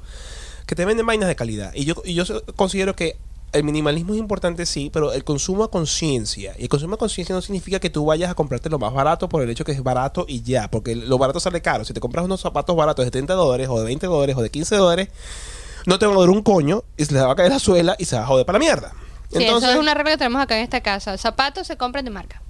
que 0.67 0.75
te 0.75 0.85
venden 0.85 1.03
vainas 1.07 1.27
de 1.27 1.35
calidad. 1.35 1.71
Y 1.73 1.85
yo, 1.85 1.95
y 2.05 2.13
yo 2.13 2.23
considero 2.55 2.95
que 2.95 3.17
el 3.51 3.63
minimalismo 3.63 4.13
es 4.13 4.19
importante, 4.19 4.65
sí, 4.65 4.89
pero 4.93 5.11
el 5.11 5.23
consumo 5.23 5.63
a 5.63 5.71
conciencia. 5.71 6.53
Y 6.57 6.63
el 6.63 6.69
consumo 6.69 6.95
a 6.95 6.97
conciencia 6.97 7.33
no 7.33 7.41
significa 7.41 7.79
que 7.79 7.89
tú 7.89 8.05
vayas 8.05 8.29
a 8.29 8.35
comprarte 8.35 8.69
lo 8.69 8.77
más 8.79 8.93
barato 8.93 9.27
por 9.27 9.41
el 9.41 9.49
hecho 9.49 9.63
que 9.63 9.71
es 9.71 9.81
barato 9.81 10.25
y 10.27 10.41
ya, 10.41 10.69
porque 10.69 10.95
lo 10.95 11.17
barato 11.17 11.39
sale 11.39 11.61
caro. 11.61 11.85
Si 11.85 11.93
te 11.93 11.99
compras 11.99 12.25
unos 12.25 12.41
zapatos 12.41 12.75
baratos 12.75 13.05
de 13.05 13.11
30 13.11 13.33
dólares 13.33 13.67
o 13.69 13.79
de 13.79 13.85
20 13.85 14.07
dólares 14.07 14.35
o 14.37 14.41
de 14.41 14.49
15 14.49 14.75
dólares, 14.75 15.09
no 15.85 15.97
te 15.97 16.05
van 16.05 16.15
a 16.15 16.19
dar 16.19 16.29
un 16.29 16.43
coño 16.43 16.83
y 16.97 17.05
se 17.05 17.13
le 17.13 17.21
va 17.21 17.31
a 17.31 17.35
caer 17.35 17.51
la 17.51 17.59
suela 17.59 17.95
y 17.97 18.05
se 18.05 18.15
va 18.15 18.23
a 18.23 18.27
joder 18.27 18.45
para 18.45 18.59
la 18.59 18.65
mierda. 18.65 18.93
Sí, 19.31 19.43
eso 19.43 19.57
es 19.57 19.77
una 19.77 19.93
regla 19.93 20.11
que 20.11 20.17
tenemos 20.17 20.41
acá 20.41 20.57
en 20.57 20.63
esta 20.63 20.81
casa. 20.81 21.17
Zapatos 21.17 21.67
se 21.67 21.77
compran 21.77 22.05
de 22.05 22.11
marca. 22.11 22.41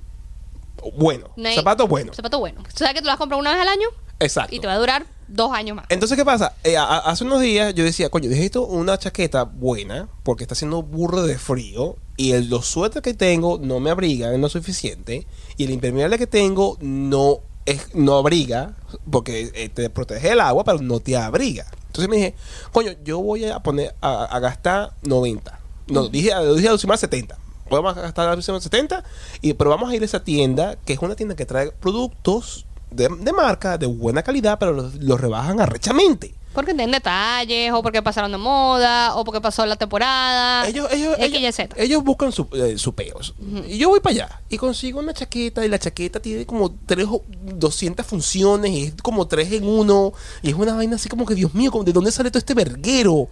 bueno, 0.98 1.30
zapatos 1.56 1.88
buenos. 1.88 2.16
Zapato 2.16 2.40
bueno. 2.40 2.62
O 2.62 2.78
sea 2.78 2.94
que 2.94 3.00
tú 3.00 3.06
lo 3.06 3.12
vas 3.12 3.16
a 3.16 3.20
comprar 3.20 3.40
una 3.40 3.52
vez 3.52 3.62
al 3.62 3.68
año 3.68 3.88
Exacto. 4.20 4.56
y 4.56 4.60
te 4.60 4.68
va 4.68 4.74
a 4.74 4.78
durar 4.78 5.06
dos 5.30 5.52
años 5.54 5.78
más. 5.78 5.86
Entonces, 5.90 6.18
¿qué 6.18 6.26
pasa? 6.26 6.54
Eh, 6.64 6.76
a- 6.78 6.84
a- 6.84 6.98
hace 7.12 7.24
unos 7.24 7.42
días 7.42 7.74
yo 7.76 7.84
decía, 7.84 8.10
coño, 8.10 8.30
necesito 8.30 8.66
una 8.66 8.98
chaqueta 8.98 9.44
buena 9.44 10.10
porque 10.24 10.44
está 10.44 10.54
haciendo 10.54 10.82
burro 10.84 11.22
de 11.24 11.38
frío 11.38 11.96
y 12.18 12.32
el, 12.32 12.50
los 12.50 12.66
suéteres 12.66 13.04
que 13.04 13.14
tengo 13.14 13.60
no 13.62 13.80
me 13.80 13.90
abrigan 13.92 14.40
lo 14.42 14.50
suficiente 14.50 15.26
y 15.58 15.64
el 15.66 15.72
impermeable 15.72 16.18
que 16.18 16.28
tengo 16.28 16.78
no 16.82 17.40
es 17.66 17.94
no 17.94 18.18
abriga 18.18 18.76
porque 19.12 19.52
eh, 19.54 19.70
te 19.70 19.90
protege 19.90 20.32
el 20.32 20.40
agua, 20.42 20.64
pero 20.64 20.80
no 20.80 21.00
te 21.00 21.16
abriga. 21.16 21.66
Entonces 21.88 22.10
me 22.10 22.16
dije, 22.18 22.36
coño, 22.72 22.92
yo 23.04 23.20
voy 23.20 23.46
a 23.46 23.60
poner 23.60 23.96
a, 24.02 24.24
a 24.26 24.40
gastar 24.40 24.94
90. 25.04 25.60
No, 25.88 26.08
dije, 26.08 26.32
dije 26.56 26.70
a 26.70 26.78
sumar 26.78 26.98
70. 26.98 27.38
Vamos 27.70 27.96
a 27.98 28.02
gastar 28.02 28.30
a 28.30 28.42
70, 28.42 29.04
y, 29.42 29.54
pero 29.54 29.70
vamos 29.70 29.92
a 29.92 29.96
ir 29.96 30.02
a 30.02 30.06
esa 30.06 30.24
tienda, 30.24 30.76
que 30.86 30.94
es 30.94 31.00
una 31.00 31.16
tienda 31.16 31.36
que 31.36 31.46
trae 31.46 31.72
productos 31.72 32.66
de, 32.92 33.08
de 33.08 33.34
marca, 33.34 33.78
de 33.78 33.86
buena 33.86 34.24
calidad, 34.24 34.58
pero 34.60 34.74
los, 34.74 34.96
los 34.96 35.20
rebajan 35.20 35.60
arrechamente. 35.60 36.34
Porque 36.54 36.74
tienen 36.74 36.92
detalles, 36.92 37.72
o 37.72 37.84
porque 37.84 38.02
pasaron 38.02 38.32
de 38.32 38.38
moda, 38.40 39.16
o 39.16 39.24
porque 39.24 39.40
pasó 39.40 39.66
la 39.68 39.76
temporada. 39.76 40.68
Ellos, 40.68 40.92
ellos, 40.92 41.16
ellos, 41.20 41.60
ellos 41.76 42.04
buscan 42.04 42.32
su, 42.32 42.48
eh, 42.54 42.76
su 42.78 42.94
peos. 42.96 43.36
Y 43.68 43.78
yo 43.78 43.90
voy 43.90 44.00
para 44.00 44.14
allá 44.14 44.42
y 44.50 44.58
consigo 44.58 45.00
una 45.00 45.14
chaqueta 45.14 45.64
y 45.64 45.70
la 45.70 45.78
chaqueta 45.78 46.20
tiene 46.20 46.48
como 46.48 46.72
tres 46.88 47.06
o 47.08 47.24
200 47.56 48.04
funciones 48.04 48.72
y 48.72 48.84
es 48.86 48.94
como 48.96 49.28
tres 49.28 49.52
en 49.52 49.68
uno 49.68 50.12
y 50.42 50.50
es 50.50 50.56
una 50.56 50.74
vaina 50.74 50.96
así 50.96 51.08
como 51.08 51.26
que 51.26 51.36
Dios 51.36 51.54
mío, 51.54 51.72
¿de 51.86 51.94
dónde 51.94 52.12
sale 52.12 52.32
todo 52.32 52.40
este 52.40 52.56
verguero? 52.56 53.30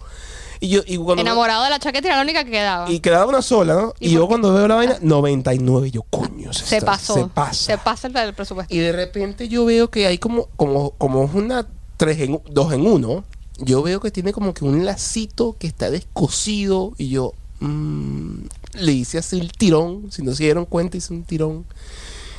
Y 0.60 0.68
yo 0.68 0.80
y 0.86 0.96
cuando 0.96 1.22
Enamorado 1.22 1.64
de 1.64 1.70
la 1.70 1.78
chaqueta 1.78 2.08
era 2.08 2.16
la 2.16 2.22
única 2.22 2.44
que 2.44 2.50
quedaba. 2.50 2.90
y 2.90 3.00
quedaba 3.00 3.26
una 3.26 3.42
sola, 3.42 3.74
¿no? 3.74 3.94
¿Y 4.00 4.08
Y, 4.08 4.12
yo 4.12 4.26
cuando 4.26 4.52
veo 4.54 4.66
la 4.68 4.74
vaina 4.74 4.98
99 5.00 5.88
y 5.88 5.90
yo 5.92 6.02
coño, 6.02 6.52
se, 6.52 6.64
se 6.66 6.76
está- 6.78 6.92
pasó. 6.92 7.14
se 7.14 7.24
pasa. 7.26 7.52
Se 7.72 7.78
pasa 7.78 8.08
el, 8.08 8.16
el 8.16 8.34
presupuesto. 8.34 8.74
Y 8.74 8.78
de 8.78 8.92
repente 8.92 9.48
yo 9.48 9.64
veo 9.64 9.88
que 9.90 10.06
hay 10.06 10.18
como, 10.18 10.46
como, 10.56 10.90
como 10.92 11.22
una 11.22 11.66
3 11.96 12.20
en, 12.20 12.40
2 12.50 12.72
en 12.72 12.86
1. 12.86 13.24
Yo 13.60 13.82
veo 13.82 14.00
que 14.00 14.10
tiene 14.10 14.32
como 14.32 14.54
que 14.54 14.64
un 14.64 14.84
lacito 14.84 15.56
que 15.58 15.66
está 15.66 15.90
descosido. 15.90 16.92
Y 16.98 17.08
yo 17.10 17.34
mm, 17.60 18.34
le 18.74 18.92
hice 18.92 19.18
así 19.18 19.38
el 19.38 19.52
tirón. 19.52 20.10
Si 20.10 20.22
no 20.22 20.34
se 20.34 20.44
dieron 20.44 20.64
cuenta, 20.64 20.96
hice 20.96 21.12
un 21.12 21.24
tirón. 21.24 21.64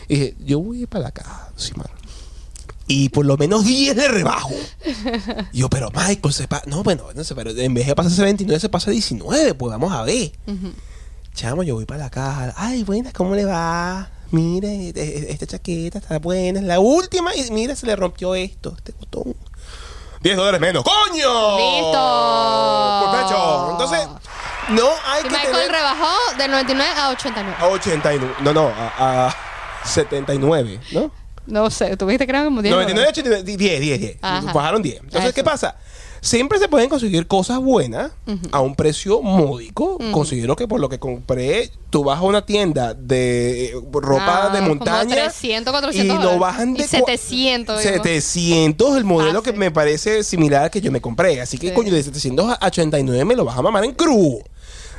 Y 0.08 0.15
dije, 0.15 0.36
yo 0.45 0.60
voy 0.60 0.86
para 0.88 1.05
la 1.05 1.12
caja, 1.12 1.51
sí, 1.55 1.71
mano. 1.75 1.89
Y 2.91 3.10
por 3.10 3.23
lo 3.23 3.38
menos 3.38 3.65
10 3.65 3.95
de 3.95 4.08
rebajo. 4.08 4.49
Y 5.54 5.60
yo, 5.60 5.69
pero 5.69 5.89
Michael, 5.93 6.34
se 6.34 6.47
pa 6.47 6.63
no, 6.65 6.82
bueno, 6.82 7.04
no 7.13 7.23
sé, 7.23 7.36
pero 7.36 7.52
en 7.52 7.73
vez 7.75 7.86
de 7.86 7.93
pasarse 7.93 8.23
29, 8.23 8.60
se 8.60 8.67
pasa 8.67 8.89
19. 8.89 9.54
Pues 9.54 9.71
vamos 9.71 9.93
a 9.93 10.02
ver. 10.02 10.32
Ujú. 10.47 10.73
Chamo, 11.36 11.62
yo 11.62 11.75
voy 11.75 11.86
para 11.86 11.99
la 12.06 12.10
caja. 12.10 12.52
Ay, 12.58 12.84
buenas, 12.84 13.13
¿cómo 13.13 13.36
le 13.36 13.45
va? 13.45 14.10
Mire, 14.32 14.89
e- 14.89 14.93
e- 14.95 15.32
esta 15.32 15.45
chaqueta 15.45 15.99
está 15.99 16.17
buena, 16.17 16.60
es 16.60 16.65
la 16.65 16.80
última. 16.80 17.36
Y 17.36 17.52
mira, 17.52 17.75
se 17.75 17.86
le 17.86 17.95
rompió 17.95 18.34
esto. 18.34 18.73
Este 18.75 18.91
costó 18.93 19.19
un- 19.19 19.36
10 20.21 20.36
dólares 20.36 20.60
menos. 20.60 20.84
¡Coño! 20.84 21.58
¡Listo! 21.58 23.06
Por 23.06 23.21
pecho. 23.21 23.71
Entonces, 23.71 24.08
no 24.69 24.89
hay 25.06 25.19
Y 25.21 25.23
que 25.25 25.30
Michael 25.30 25.52
tener... 25.54 25.71
rebajó 25.71 26.15
de 26.39 26.47
99 26.47 26.91
a 26.99 27.10
89. 27.10 27.58
A 27.60 27.67
89. 27.67 28.34
No, 28.41 28.52
no, 28.54 28.67
a, 28.67 29.28
a 29.28 29.36
79, 29.86 30.80
¿no? 30.91 31.12
No 31.49 31.69
sé, 31.69 31.97
tuviste 31.97 32.25
que 32.25 32.31
eran 32.31 32.45
como 32.45 32.62
10 32.62 32.73
99, 32.73 33.09
89, 33.09 33.43
10, 33.57 33.79
10, 33.81 33.99
10. 33.99 34.17
Ajá. 34.21 34.53
Bajaron 34.53 34.81
10. 34.81 35.01
Entonces, 35.03 35.33
¿qué 35.33 35.41
Eso. 35.41 35.49
pasa? 35.49 35.75
Siempre 36.21 36.59
se 36.59 36.67
pueden 36.67 36.89
conseguir 36.89 37.27
cosas 37.27 37.59
buenas 37.59 38.12
a 38.51 38.59
un 38.59 38.75
precio 38.75 39.21
módico. 39.21 39.97
Considero 40.12 40.55
que 40.57 40.67
por 40.67 40.81
lo 40.81 40.89
que 40.89 40.99
compré, 40.99 41.71
tú 41.89 42.03
vas 42.03 42.19
a 42.19 42.23
una 42.23 42.45
tienda 42.45 42.93
de 42.93 43.67
eh, 43.67 43.73
ropa 43.93 44.47
Ah, 44.47 44.49
de 44.49 44.59
como 44.59 44.75
montaña 44.75 45.15
300, 45.15 45.71
400 45.71 46.19
y 46.19 46.21
lo 46.21 46.38
bajan 46.38 46.73
de 46.73 46.83
Y 46.83 46.88
700, 46.88 47.81
digo. 47.81 47.93
700 47.93 48.97
el 48.97 49.05
modelo 49.05 49.39
Ah, 49.39 49.43
que 49.43 49.51
sí. 49.51 49.57
me 49.57 49.71
parece 49.71 50.23
similar 50.25 50.63
al 50.63 50.69
que 50.71 50.81
yo 50.81 50.91
me 50.91 50.99
compré. 50.99 51.39
Así 51.39 51.57
que, 51.57 51.69
Sí. 51.69 51.73
coño, 51.73 51.93
de 51.93 52.03
700 52.03 52.57
a 52.59 52.67
89 52.67 53.23
me 53.23 53.35
lo 53.38 53.45
vas 53.45 53.57
a 53.57 53.62
mamar 53.62 53.85
en 53.85 53.93
crudo. 53.93 54.39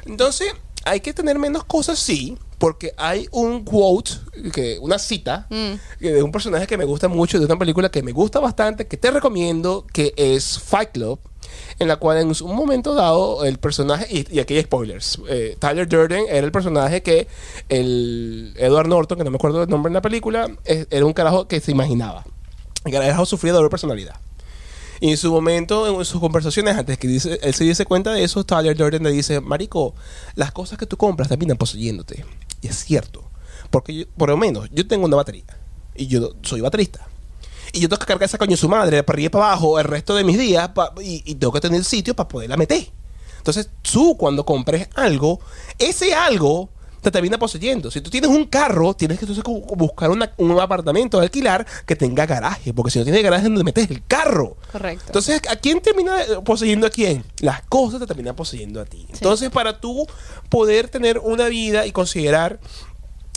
Entonces, 0.06 0.48
hay 0.86 1.00
que 1.00 1.12
tener 1.12 1.38
menos 1.38 1.64
cosas, 1.64 1.98
sí, 1.98 2.38
porque 2.61 2.92
hay 2.99 3.27
un 3.33 3.64
quote, 3.64 4.12
que, 4.53 4.79
una 4.81 4.99
cita, 4.99 5.46
Mm. 5.51 5.73
de 6.05 6.23
un 6.23 6.31
personaje 6.31 6.66
que 6.68 6.76
me 6.76 6.84
gusta 6.84 7.09
mucho, 7.09 7.39
de 7.41 7.47
una 7.47 7.59
película 7.59 7.91
que 7.91 8.03
me 8.03 8.12
gusta 8.12 8.39
bastante, 8.39 8.87
que 8.87 8.97
te 8.97 9.11
recomiendo, 9.11 9.87
que 9.93 10.12
es 10.16 10.61
Fight 10.61 10.91
Club, 10.93 11.18
en 11.78 11.89
la 11.89 11.97
cual 11.97 12.18
en 12.18 12.28
un 12.28 12.55
momento 12.55 12.95
dado 12.95 13.45
el 13.47 13.59
personaje, 13.59 14.07
y, 14.11 14.26
y 14.37 14.41
aquí 14.41 14.55
hay 14.57 14.62
spoilers, 14.62 15.18
eh, 15.28 15.57
Tyler 15.59 15.89
Durden 15.89 16.26
era 16.28 16.45
el 16.47 16.53
personaje 16.53 17.03
que 17.03 17.26
el 17.68 18.53
Edward 18.59 18.89
Norton, 18.89 19.16
que 19.18 19.24
no 19.24 19.30
me 19.30 19.37
acuerdo 19.37 19.62
el 19.62 19.68
nombre 19.70 19.89
en 19.89 19.95
la 19.95 20.03
película, 20.03 20.51
es- 20.64 20.87
era 20.91 21.07
un 21.07 21.12
carajo 21.14 21.49
que 21.49 21.61
se 21.61 21.70
imaginaba. 21.72 22.24
El 22.84 22.93
carajo 22.93 23.24
sufría 23.26 23.53
de 23.53 23.57
doble 23.57 23.70
personalidad. 23.70 24.16
Y 25.03 25.11
en 25.11 25.16
su 25.16 25.32
momento, 25.32 25.99
en 25.99 26.05
sus 26.05 26.20
conversaciones, 26.20 26.76
antes 26.76 26.99
que 26.99 27.09
dice, 27.09 27.39
él 27.43 27.55
se 27.55 27.64
diese 27.64 27.87
cuenta 27.87 28.12
de 28.12 28.22
eso, 28.22 28.45
Tyler 28.45 28.76
Durden 28.76 29.03
le 29.03 29.11
dice, 29.11 29.41
Marico, 29.41 29.95
las 30.34 30.53
cosas 30.53 30.78
que 30.78 30.84
tú 30.84 30.99
compras 30.99 31.28
terminan 31.28 31.57
poseyéndote. 31.57 32.22
Y 32.62 32.68
es 32.68 32.84
cierto. 32.84 33.24
Porque 33.70 33.94
yo- 33.94 34.04
por 34.16 34.28
lo 34.30 34.36
menos 34.36 34.68
yo 34.72 34.86
tengo 34.86 35.06
una 35.06 35.16
batería. 35.16 35.44
Y 35.94 36.06
yo 36.06 36.32
soy 36.42 36.61
baterista. 36.61 37.06
y 37.72 37.78
yo 37.80 37.88
tengo 37.88 38.00
que 38.00 38.06
cargar 38.06 38.24
esa 38.24 38.36
coño 38.38 38.56
su 38.56 38.68
madre 38.68 39.04
para 39.04 39.14
arriba 39.14 39.30
para 39.30 39.44
abajo 39.46 39.78
el 39.78 39.84
resto 39.84 40.16
de 40.16 40.24
mis 40.24 40.36
días 40.36 40.70
y, 41.02 41.22
y 41.24 41.34
tengo 41.36 41.52
que 41.52 41.61
tener 41.61 41.84
sitio 41.84 42.16
para 42.16 42.28
poderla 42.28 42.56
meter. 42.56 42.88
Entonces, 43.38 43.70
tú 43.80 44.16
cuando 44.16 44.44
compres 44.44 44.88
algo, 44.96 45.38
ese 45.78 46.12
algo 46.14 46.68
te 47.01 47.11
termina 47.11 47.38
poseyendo. 47.38 47.90
Si 47.90 48.01
tú 48.01 48.11
tienes 48.11 48.30
un 48.30 48.44
carro, 48.46 48.94
tienes 48.94 49.18
que 49.18 49.24
entonces 49.24 49.42
buscar 49.76 50.11
una- 50.11 50.32
un 50.36 50.59
apartamento 50.61 51.18
de 51.18 51.24
alquilar 51.24 51.66
que 51.86 51.96
tenga 51.96 52.26
garaje, 52.26 52.74
porque 52.74 52.90
si 52.90 52.98
no 52.98 53.05
tiene 53.05 53.22
garaje, 53.22 53.44
¿dónde 53.44 53.64
metes 53.64 53.90
el 53.90 54.05
carro? 54.07 54.57
Correcto. 54.72 55.05
Entonces, 55.07 55.40
¿a 55.48 55.57
quién 55.57 55.80
termina 55.80 56.20
eh, 56.22 56.26
poseyendo 56.44 56.86
a 56.86 56.90
quién? 56.90 57.24
Las 57.40 57.62
cosas 57.62 58.01
te 58.01 58.07
terminan 58.07 58.36
poseyendo 58.36 58.80
a 58.80 58.84
ti. 58.84 59.07
Entonces, 59.12 59.51
para 59.51 59.80
tú 59.80 60.07
poder 60.48 60.88
tener 60.88 61.18
una 61.18 61.46
vida 61.48 61.86
y 61.86 61.92
considerar, 61.92 62.61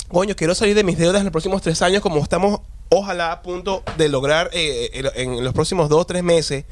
coño, 0.09 0.35
quiero 0.35 0.53
salir 0.55 0.75
de 0.75 0.83
mis 0.83 0.97
deudas 0.97 1.19
en 1.21 1.25
los 1.25 1.31
próximos 1.31 1.61
tres 1.61 1.81
años, 1.81 2.01
como 2.01 2.19
estamos, 2.21 2.59
ojalá, 2.89 3.31
a 3.31 3.41
punto 3.41 3.81
de 3.97 4.09
lograr 4.09 4.49
eh, 4.53 4.89
en, 5.15 5.33
en 5.35 5.43
los 5.43 5.53
próximos 5.53 5.89
dos 5.89 6.01
o 6.01 6.05
tres 6.05 6.21
meses, 6.23 6.65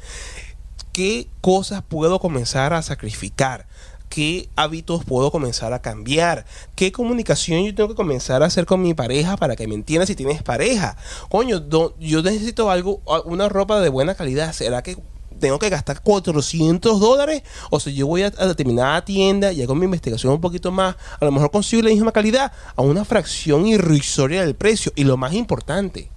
¿qué 0.92 1.28
cosas 1.40 1.82
puedo 1.88 2.20
comenzar 2.20 2.72
a 2.74 2.82
sacrificar? 2.82 3.66
¿Qué 4.12 4.50
hábitos 4.56 5.06
puedo 5.06 5.30
comenzar 5.30 5.72
a 5.72 5.80
cambiar? 5.80 6.44
¿Qué 6.74 6.92
comunicación 6.92 7.64
yo 7.64 7.74
tengo 7.74 7.88
que 7.88 7.94
comenzar 7.94 8.42
a 8.42 8.46
hacer 8.46 8.66
con 8.66 8.82
mi 8.82 8.92
pareja 8.92 9.38
para 9.38 9.56
que 9.56 9.66
me 9.66 9.74
entienda 9.74 10.04
si 10.04 10.14
tienes 10.14 10.42
pareja? 10.42 10.98
Coño, 11.30 11.66
yo 11.98 12.22
necesito 12.22 12.70
algo, 12.70 13.00
una 13.24 13.48
ropa 13.48 13.80
de 13.80 13.88
buena 13.88 14.14
calidad. 14.14 14.52
¿Será 14.52 14.82
que 14.82 14.98
tengo 15.40 15.58
que 15.58 15.70
gastar 15.70 16.02
400 16.02 17.00
dólares? 17.00 17.42
O 17.70 17.80
si 17.80 17.94
yo 17.94 18.06
voy 18.06 18.24
a, 18.24 18.26
a 18.26 18.46
determinada 18.48 19.02
tienda 19.02 19.50
y 19.50 19.62
hago 19.62 19.74
mi 19.74 19.86
investigación 19.86 20.34
un 20.34 20.42
poquito 20.42 20.70
más, 20.70 20.94
a 21.18 21.24
lo 21.24 21.32
mejor 21.32 21.50
consigo 21.50 21.80
la 21.80 21.88
misma 21.88 22.12
calidad 22.12 22.52
a 22.76 22.82
una 22.82 23.06
fracción 23.06 23.66
irrisoria 23.66 24.42
del 24.42 24.54
precio. 24.54 24.92
Y 24.94 25.04
lo 25.04 25.16
más 25.16 25.32
importante, 25.32 26.10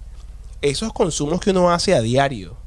esos 0.60 0.92
consumos 0.92 1.40
que 1.40 1.48
uno 1.48 1.70
hace 1.70 1.94
a 1.94 2.02
diario. 2.02 2.65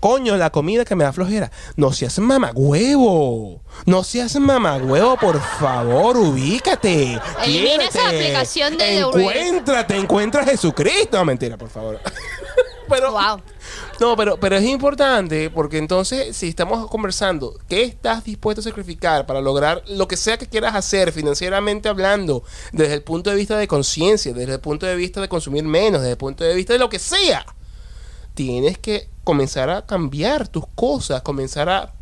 Coño, 0.00 0.36
la 0.36 0.50
comida 0.50 0.84
que 0.84 0.94
me 0.94 1.04
da 1.04 1.12
flojera. 1.12 1.50
No 1.76 1.92
seas 1.92 2.18
mamagüevo. 2.18 3.60
No 3.86 4.04
seas 4.04 4.36
mamagüevo, 4.36 5.16
por 5.16 5.40
favor, 5.40 6.16
ubícate. 6.16 7.20
Elimina 7.44 7.84
esa 7.84 8.06
aplicación 8.08 8.76
de 8.76 9.04
Uber. 9.04 9.36
Encuéntrate, 9.36 9.96
encuentra 9.96 10.42
a 10.42 10.46
Jesucristo. 10.46 11.18
No, 11.18 11.24
mentira, 11.24 11.56
por 11.56 11.68
favor. 11.68 12.00
pero, 12.88 13.12
Wow. 13.12 13.40
no, 14.00 14.16
pero, 14.16 14.36
pero 14.38 14.56
es 14.56 14.64
importante 14.64 15.50
porque 15.50 15.78
entonces, 15.78 16.36
si 16.36 16.48
estamos 16.48 16.88
conversando, 16.88 17.56
¿qué 17.68 17.84
estás 17.84 18.24
dispuesto 18.24 18.60
a 18.60 18.64
sacrificar 18.64 19.24
para 19.26 19.40
lograr 19.40 19.82
lo 19.88 20.06
que 20.08 20.16
sea 20.16 20.36
que 20.36 20.46
quieras 20.46 20.74
hacer 20.74 21.12
financieramente 21.12 21.88
hablando, 21.88 22.44
desde 22.72 22.94
el 22.94 23.02
punto 23.02 23.30
de 23.30 23.36
vista 23.36 23.56
de 23.56 23.66
conciencia, 23.68 24.32
desde 24.32 24.54
el 24.54 24.60
punto 24.60 24.86
de 24.86 24.94
vista 24.96 25.20
de 25.20 25.28
consumir 25.28 25.64
menos, 25.64 26.00
desde 26.00 26.12
el 26.12 26.18
punto 26.18 26.44
de 26.44 26.54
vista 26.54 26.72
de 26.74 26.78
lo 26.78 26.88
que 26.88 26.98
sea? 26.98 27.44
Tienes 28.34 28.78
que 28.78 29.08
comenzar 29.24 29.70
a 29.70 29.84
cambiar 29.86 30.48
tus 30.48 30.64
cosas, 30.74 31.22
comenzar 31.22 31.68
a 31.68 31.92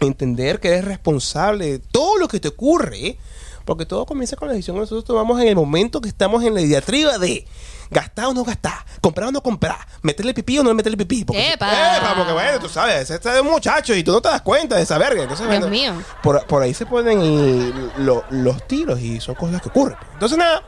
entender 0.00 0.60
que 0.60 0.68
eres 0.68 0.84
responsable 0.84 1.72
de 1.72 1.78
todo 1.78 2.18
lo 2.18 2.28
que 2.28 2.40
te 2.40 2.48
ocurre, 2.48 3.18
porque 3.64 3.86
todo 3.86 4.06
comienza 4.06 4.36
con 4.36 4.48
la 4.48 4.54
decisión 4.54 4.76
que 4.76 4.80
nosotros 4.80 5.04
tomamos 5.04 5.40
en 5.40 5.48
el 5.48 5.54
momento 5.56 6.00
que 6.00 6.08
estamos 6.08 6.42
en 6.44 6.54
la 6.54 6.60
diatriba 6.60 7.18
de 7.18 7.46
gastar 7.90 8.26
o 8.26 8.32
no 8.34 8.42
gastar, 8.42 8.84
comprar 9.00 9.28
o 9.28 9.32
no 9.32 9.42
comprar, 9.42 9.76
meterle 10.00 10.32
pipí 10.34 10.58
o 10.58 10.62
no 10.64 10.72
meterle 10.72 10.96
pipí. 10.96 11.24
Porque, 11.24 11.52
¡Epa! 11.52 11.96
¡Epa! 11.98 12.14
porque 12.16 12.32
bueno, 12.32 12.58
tú 12.58 12.68
sabes, 12.68 13.10
ese 13.10 13.14
es 13.16 13.40
un 13.40 13.50
muchacho 13.50 13.94
y 13.94 14.02
tú 14.02 14.12
no 14.12 14.20
te 14.22 14.28
das 14.30 14.40
cuenta 14.42 14.76
de 14.76 14.82
esa 14.82 14.96
verga. 14.98 15.22
Entonces, 15.22 15.46
Dios 15.46 15.60
bueno, 15.60 15.70
mío. 15.70 15.92
Por, 16.22 16.44
por 16.46 16.62
ahí 16.62 16.72
se 16.74 16.86
ponen 16.86 17.20
el- 17.20 17.92
lo- 17.98 18.24
los 18.30 18.66
tiros 18.66 18.98
y 19.00 19.20
son 19.20 19.34
cosas 19.34 19.60
que 19.60 19.68
ocurren. 19.68 19.98
Entonces, 20.14 20.38
nada. 20.38 20.62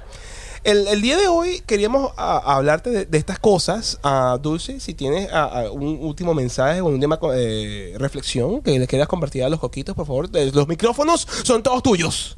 El, 0.64 0.88
el 0.88 1.02
día 1.02 1.16
de 1.18 1.28
hoy 1.28 1.62
queríamos 1.66 2.12
a- 2.16 2.38
a 2.38 2.56
hablarte 2.56 2.90
de, 2.90 3.04
de 3.06 3.18
estas 3.18 3.38
cosas. 3.38 3.98
a 4.02 4.38
Dulce, 4.40 4.80
si 4.80 4.94
tienes 4.94 5.30
a- 5.32 5.44
a 5.44 5.70
un 5.70 5.98
último 6.00 6.32
mensaje 6.34 6.80
o 6.80 6.86
un 6.86 6.98
tema 7.00 7.18
de 7.18 7.94
reflexión 7.98 8.62
que 8.62 8.78
le 8.78 8.86
quieras 8.86 9.06
compartir 9.08 9.44
a 9.44 9.48
los 9.50 9.60
coquitos, 9.60 9.94
por 9.94 10.06
favor. 10.06 10.28
Eh, 10.34 10.50
Los 10.54 10.66
micrófonos 10.66 11.26
son 11.44 11.62
todos 11.62 11.82
tuyos. 11.82 12.36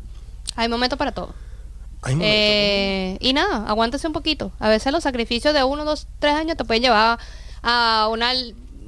Hay 0.56 0.68
momento 0.68 0.96
para 0.96 1.12
todo. 1.12 1.34
Eh, 2.20 3.16
y 3.20 3.32
nada, 3.32 3.64
aguántese 3.68 4.06
un 4.06 4.12
poquito. 4.12 4.52
A 4.58 4.68
veces 4.68 4.92
los 4.92 5.02
sacrificios 5.02 5.54
de 5.54 5.64
uno, 5.64 5.84
dos, 5.84 6.06
tres 6.18 6.34
años 6.34 6.56
te 6.56 6.64
pueden 6.64 6.82
llevar 6.82 7.18
a 7.62 8.08
una, 8.10 8.32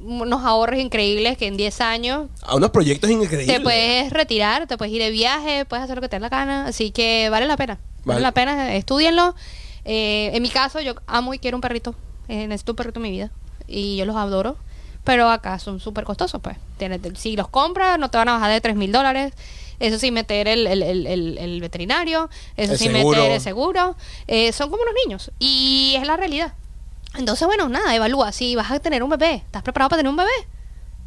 unos 0.03 0.43
ahorros 0.45 0.79
increíbles 0.79 1.37
que 1.37 1.47
en 1.47 1.57
10 1.57 1.81
años 1.81 2.27
a 2.41 2.55
unos 2.55 2.69
proyectos 2.71 3.09
increíbles. 3.09 3.57
te 3.57 3.61
puedes 3.61 4.11
retirar, 4.13 4.67
te 4.67 4.77
puedes 4.77 4.93
ir 4.93 5.01
de 5.01 5.09
viaje, 5.11 5.65
puedes 5.65 5.83
hacer 5.83 5.95
lo 5.97 6.01
que 6.01 6.07
te 6.09 6.15
dé 6.17 6.19
la 6.21 6.29
gana. 6.29 6.65
Así 6.67 6.91
que 6.91 7.29
vale 7.29 7.45
la 7.45 7.57
pena. 7.57 7.77
Vale. 8.05 8.15
Vale, 8.15 8.21
la 8.21 8.31
pena, 8.31 8.75
estudienlo. 8.75 9.35
Eh, 9.85 10.31
en 10.33 10.41
mi 10.41 10.49
caso, 10.49 10.79
yo 10.81 10.95
amo 11.07 11.33
y 11.33 11.39
quiero 11.39 11.57
un 11.57 11.61
perrito. 11.61 11.95
Eh, 12.27 12.47
necesito 12.47 12.73
un 12.73 12.75
perrito 12.75 12.99
en 12.99 13.03
mi 13.03 13.11
vida. 13.11 13.31
Y 13.67 13.97
yo 13.97 14.05
los 14.05 14.15
adoro. 14.15 14.57
Pero 15.03 15.29
acá 15.29 15.57
son 15.59 15.79
súper 15.79 16.03
costosos, 16.03 16.41
pues. 16.41 16.57
Tienes- 16.77 17.01
si 17.17 17.35
los 17.35 17.47
compras, 17.47 17.97
no 17.97 18.09
te 18.11 18.17
van 18.17 18.29
a 18.29 18.33
bajar 18.33 18.51
de 18.51 18.61
3 18.61 18.75
mil 18.75 18.91
dólares. 18.91 19.33
Eso 19.79 19.97
sin 19.97 20.13
meter 20.13 20.47
el, 20.47 20.67
el, 20.67 20.83
el, 21.37 21.61
veterinario. 21.61 22.29
Eso 22.57 22.75
sin 22.75 22.91
meter 22.91 23.31
el 23.31 23.41
seguro. 23.41 23.95
Eh, 24.27 24.51
son 24.51 24.69
como 24.69 24.83
unos 24.83 24.93
niños. 25.05 25.31
Y 25.39 25.95
es 25.97 26.05
la 26.05 26.17
realidad. 26.17 26.53
Entonces, 27.17 27.47
bueno, 27.47 27.69
nada, 27.69 27.95
evalúa. 27.95 28.31
Si 28.31 28.55
vas 28.55 28.69
a 28.71 28.79
tener 28.79 29.03
un 29.03 29.09
bebé, 29.09 29.35
¿estás 29.35 29.63
preparado 29.63 29.89
para 29.89 29.99
tener 30.01 30.09
un 30.09 30.17
bebé? 30.17 30.29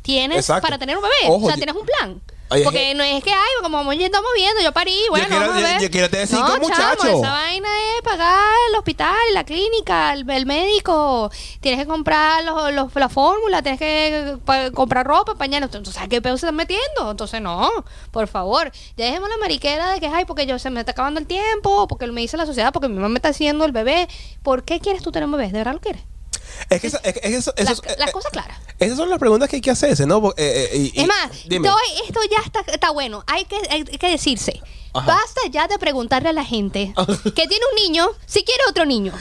Tienes 0.02 0.38
Exacto. 0.38 0.62
para 0.62 0.78
tener 0.78 0.96
un 0.96 1.02
bebé. 1.02 1.14
Ojo, 1.28 1.44
o 1.44 1.48
sea, 1.48 1.56
tienes 1.56 1.76
un 1.76 1.86
plan. 1.86 2.20
Porque 2.48 2.70
que- 2.88 2.94
no 2.94 3.02
es 3.02 3.24
que, 3.24 3.30
ay, 3.32 3.38
como 3.62 3.78
vamos 3.78 3.96
ya 3.96 4.04
estamos 4.06 4.28
viendo, 4.36 4.60
yo 4.62 4.72
parí, 4.72 4.94
bueno, 5.08 5.26
quiero- 5.26 5.40
vamos 5.46 5.56
a 5.56 5.60
yo- 5.60 5.66
ver. 5.66 5.80
yo 5.82 5.90
quiero 5.90 6.10
tener 6.10 6.26
cinco 6.26 6.48
no, 6.48 6.58
muchachos. 6.58 6.98
Chamo, 7.00 7.18
esa 7.22 7.32
vaina 7.32 7.68
es 7.96 8.02
pagar 8.02 8.38
el 8.70 8.76
hospital, 8.76 9.16
la 9.32 9.44
clínica, 9.44 10.12
el, 10.12 10.28
el 10.28 10.44
médico. 10.44 11.30
Tienes 11.60 11.80
que 11.80 11.86
comprar 11.86 12.44
los, 12.44 12.72
los- 12.74 12.94
la 12.94 13.08
fórmula, 13.08 13.62
tienes 13.62 13.78
que 13.78 14.36
pa- 14.44 14.70
comprar 14.70 15.06
ropa, 15.06 15.34
pañales. 15.34 15.70
Entonces, 15.74 16.02
¿a 16.02 16.08
qué 16.08 16.20
pedo 16.20 16.36
se 16.36 16.44
están 16.44 16.56
metiendo? 16.56 17.10
Entonces, 17.10 17.40
no, 17.40 17.70
por 18.10 18.28
favor. 18.28 18.70
Ya 18.98 19.06
dejemos 19.06 19.30
la 19.30 19.38
mariquera 19.38 19.92
de 19.92 20.00
que, 20.00 20.08
ay, 20.08 20.26
porque 20.26 20.44
yo 20.44 20.58
se 20.58 20.68
me 20.68 20.80
está 20.80 20.92
acabando 20.92 21.20
el 21.20 21.26
tiempo, 21.26 21.88
porque 21.88 22.06
me 22.08 22.20
dice 22.20 22.36
la 22.36 22.44
sociedad, 22.44 22.70
porque 22.72 22.88
mi 22.88 22.96
mamá 22.96 23.08
me 23.08 23.16
está 23.18 23.30
haciendo 23.30 23.64
el 23.64 23.72
bebé. 23.72 24.08
¿Por 24.42 24.64
qué 24.64 24.78
quieres 24.78 25.02
tú 25.02 25.10
tener 25.10 25.24
un 25.26 25.32
bebé? 25.32 25.46
¿De 25.46 25.52
verdad 25.58 25.72
lo 25.72 25.80
quieres? 25.80 26.02
Es 26.70 26.80
que, 26.80 26.86
esa- 26.86 27.00
es 27.04 27.14
que 27.14 27.20
eso- 27.36 27.52
eso- 27.56 27.82
las 27.98 28.08
eh, 28.08 28.12
cosas 28.12 28.30
claras. 28.32 28.58
Esas 28.78 28.96
son 28.96 29.08
las 29.10 29.18
preguntas 29.18 29.48
que 29.48 29.56
hay 29.56 29.62
que 29.62 29.70
hacerse, 29.70 30.06
¿no? 30.06 30.30
Eh, 30.36 30.70
eh, 30.72 30.90
y- 30.94 31.00
Es 31.00 31.06
más, 31.06 31.30
esto 31.32 32.20
ya 32.30 32.40
está, 32.44 32.60
está 32.72 32.90
bueno. 32.90 33.22
Hay 33.26 33.44
que, 33.44 33.56
hay 33.70 33.84
que 33.84 34.08
decirse. 34.08 34.60
Ajá. 34.94 35.06
Basta 35.06 35.40
ya 35.50 35.68
de 35.68 35.78
preguntarle 35.78 36.28
a 36.28 36.32
la 36.34 36.44
gente 36.44 36.92
que 37.34 37.46
tiene 37.48 37.64
un 37.70 37.82
niño 37.82 38.08
si 38.26 38.44
quiere 38.44 38.62
otro 38.68 38.84
niño. 38.84 39.12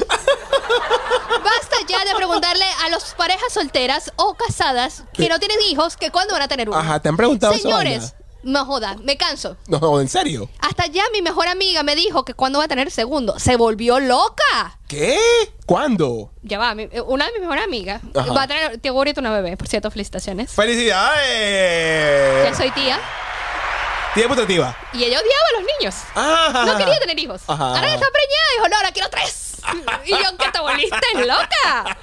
Basta 1.44 1.78
ya 1.88 2.04
de 2.06 2.16
preguntarle 2.16 2.66
a 2.84 2.90
las 2.90 3.14
parejas 3.16 3.54
solteras 3.54 4.12
o 4.18 4.34
casadas 4.36 5.04
que 5.14 5.30
no 5.30 5.40
tienen 5.40 5.58
hijos 5.70 5.98
que 5.98 6.12
cuándo 6.12 6.34
van 6.34 6.44
a 6.44 6.48
tener 6.48 6.70
uno. 6.70 6.78
Ajá, 6.78 7.00
¿te 7.00 7.10
han 7.10 7.18
preguntado 7.18 7.54
Señores, 7.54 8.16
no 8.44 8.66
joda, 8.66 8.98
me 9.04 9.18
canso. 9.18 9.56
No, 9.68 9.80
no, 9.80 10.02
en 10.02 10.10
serio. 10.10 10.50
Hasta 10.60 10.88
ya 10.88 11.04
mi 11.14 11.22
mejor 11.22 11.48
amiga 11.48 11.84
me 11.84 11.96
dijo 11.96 12.26
que 12.26 12.34
cuándo 12.34 12.60
va 12.60 12.66
a 12.66 12.68
tener 12.68 12.89
segundo. 12.92 13.38
Se 13.39 13.56
volvió 13.56 14.00
loca. 14.00 14.80
¿Qué? 14.88 15.18
¿Cuándo? 15.66 16.32
Ya 16.42 16.58
va, 16.58 16.74
mi- 16.76 16.89
una 17.06 17.26
de 17.28 17.32
mis 17.34 17.42
mejores 17.42 17.64
amigas 17.64 18.02
Ajá. 18.16 18.34
va 18.34 18.44
a 18.44 18.48
tener, 18.48 18.78
tengo 18.80 18.98
ahorita 18.98 19.22
una 19.22 19.32
bebé, 19.32 19.56
por 19.58 19.68
cierto, 19.68 19.89
felicitaciones. 19.92 20.50
Ya 20.50 20.56
¡Felicidades! 20.56 22.58
soy 22.58 22.72
tía. 22.72 23.00
Tía 24.14 24.28
putativa. 24.28 24.76
Y 24.94 25.04
ella 25.06 25.20
odiaba 25.20 25.44
a 25.50 25.62
los 25.62 25.72
niños. 25.80 25.96
Ah, 26.16 26.64
No 26.68 26.78
quería 26.78 27.00
tener 27.00 27.18
hijos. 27.18 27.42
Ajá. 27.48 27.68
Ahora 27.70 27.94
está 27.94 28.08
preñada 28.12 28.48
dijo, 28.58 28.68
no, 28.70 28.76
ahora 28.76 28.92
quiero 28.92 29.10
tres. 29.10 29.51
Y 30.05 30.09
yo, 30.12 30.38
que 30.38 30.51
te 30.51 30.59
volviste 30.59 31.26
loca. 31.26 31.97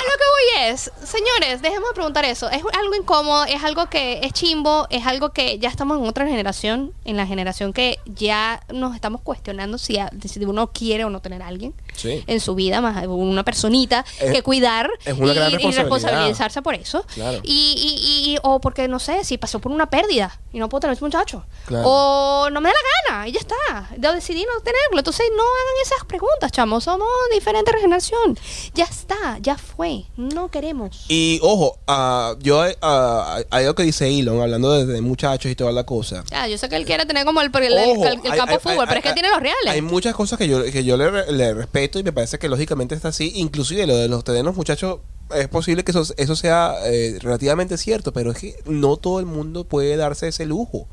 A 0.00 0.02
lo 0.02 0.12
que 0.16 0.24
voy 0.62 0.64
es, 0.70 0.90
señores, 1.04 1.60
de 1.88 1.92
preguntar 1.94 2.24
eso. 2.24 2.48
Es 2.48 2.62
algo 2.78 2.94
incómodo, 2.94 3.44
es 3.44 3.62
algo 3.62 3.86
que 3.90 4.20
es 4.22 4.32
chimbo, 4.32 4.86
es 4.90 5.06
algo 5.06 5.30
que 5.30 5.58
ya 5.58 5.68
estamos 5.68 5.98
en 5.98 6.06
otra 6.06 6.26
generación, 6.26 6.94
en 7.04 7.16
la 7.18 7.26
generación 7.26 7.72
que 7.74 7.98
ya 8.06 8.62
nos 8.72 8.94
estamos 8.94 9.20
cuestionando 9.20 9.76
si, 9.78 9.98
a- 9.98 10.10
si 10.26 10.42
uno 10.44 10.68
quiere 10.72 11.04
o 11.04 11.10
no 11.10 11.20
tener 11.20 11.42
a 11.42 11.48
alguien 11.48 11.74
Sí. 11.94 12.24
en 12.26 12.40
su 12.40 12.54
vida, 12.54 12.80
más 12.80 13.06
una 13.06 13.44
personita 13.44 14.04
Es- 14.20 14.32
que 14.32 14.42
cuidar 14.42 14.90
es 15.04 15.14
una 15.18 15.32
y, 15.32 15.34
gran 15.34 15.50
y 15.52 15.56
responsabilizarse 15.56 16.62
por 16.62 16.74
eso. 16.74 17.04
Claro. 17.14 17.40
Y, 17.42 17.74
y, 17.76 18.32
y- 18.34 18.38
o 18.42 18.60
porque, 18.60 18.88
no 18.88 18.98
sé, 18.98 19.24
si 19.24 19.38
pasó 19.38 19.58
por 19.60 19.72
una 19.72 19.86
pérdida 19.90 20.38
y 20.52 20.58
no 20.58 20.68
puedo 20.68 20.80
tener 20.80 20.92
a 20.92 20.94
ese 20.94 21.04
muchacho. 21.04 21.44
Claro. 21.66 21.84
O 21.88 22.50
no 22.50 22.60
me 22.60 22.68
da 22.68 22.74
la 22.74 23.14
gana 23.14 23.28
y 23.28 23.32
ya 23.32 23.40
está. 23.40 23.88
Yo 23.98 24.12
decidí 24.12 24.42
no 24.44 24.60
tenerlo. 24.62 24.98
Entonces 24.98 25.26
no 25.36 25.42
hagan 25.42 25.74
esas 25.84 26.04
preguntas, 26.06 26.50
chamos. 26.52 26.84
Somos 26.84 27.08
diferente 27.32 27.70
generación. 27.80 28.38
Ya 28.74 28.84
está, 28.84 29.38
ya 29.40 29.56
fue. 29.56 30.04
No 30.16 30.50
queremos. 30.50 31.04
Y 31.08 31.38
ojo, 31.42 31.78
ah, 31.86 32.34
yo 32.40 32.62
ah, 32.82 33.38
hay 33.50 33.64
algo 33.64 33.74
que 33.74 33.82
dice 33.84 34.08
Elon, 34.08 34.40
hablando 34.40 34.72
de, 34.72 34.86
de 34.86 35.00
muchachos 35.00 35.50
y 35.50 35.54
toda 35.54 35.72
la 35.72 35.84
cosa. 35.84 36.24
Ya, 36.30 36.46
yo 36.48 36.58
sé 36.58 36.68
que 36.68 36.76
él 36.76 36.84
quiere 36.84 37.06
tener 37.06 37.24
como 37.24 37.40
el, 37.42 37.50
el- 37.54 37.72
Ojo, 37.72 38.06
el- 38.06 38.20
el 38.24 38.32
hay- 38.32 38.38
campo 38.38 38.42
hay- 38.52 38.54
de 38.54 38.58
fútbol, 38.60 38.80
hay- 38.80 38.86
pero 38.86 38.96
es 38.98 39.02
que 39.02 39.08
hay- 39.08 39.14
tiene 39.14 39.30
los 39.30 39.40
reales. 39.40 39.72
Hay 39.72 39.82
muchas 39.82 40.14
cosas 40.14 40.38
que 40.38 40.48
yo, 40.48 40.64
que 40.64 40.84
yo 40.84 40.96
le, 40.96 41.32
le 41.32 41.54
respeto 41.54 41.79
y 41.98 42.02
me 42.02 42.12
parece 42.12 42.38
que 42.38 42.48
lógicamente 42.48 42.94
está 42.94 43.08
así. 43.08 43.32
Inclusive 43.36 43.86
lo 43.86 43.96
de 43.96 44.08
los 44.08 44.24
tener 44.24 44.44
los 44.44 44.56
muchachos 44.56 44.98
es 45.34 45.46
posible 45.46 45.84
que 45.84 45.92
eso, 45.92 46.02
eso 46.16 46.34
sea 46.34 46.74
eh, 46.86 47.16
relativamente 47.20 47.78
cierto, 47.78 48.12
pero 48.12 48.32
es 48.32 48.38
que 48.38 48.56
no 48.66 48.96
todo 48.96 49.20
el 49.20 49.26
mundo 49.26 49.62
puede 49.64 49.96
darse 49.96 50.26
ese 50.28 50.44
lujo. 50.44 50.88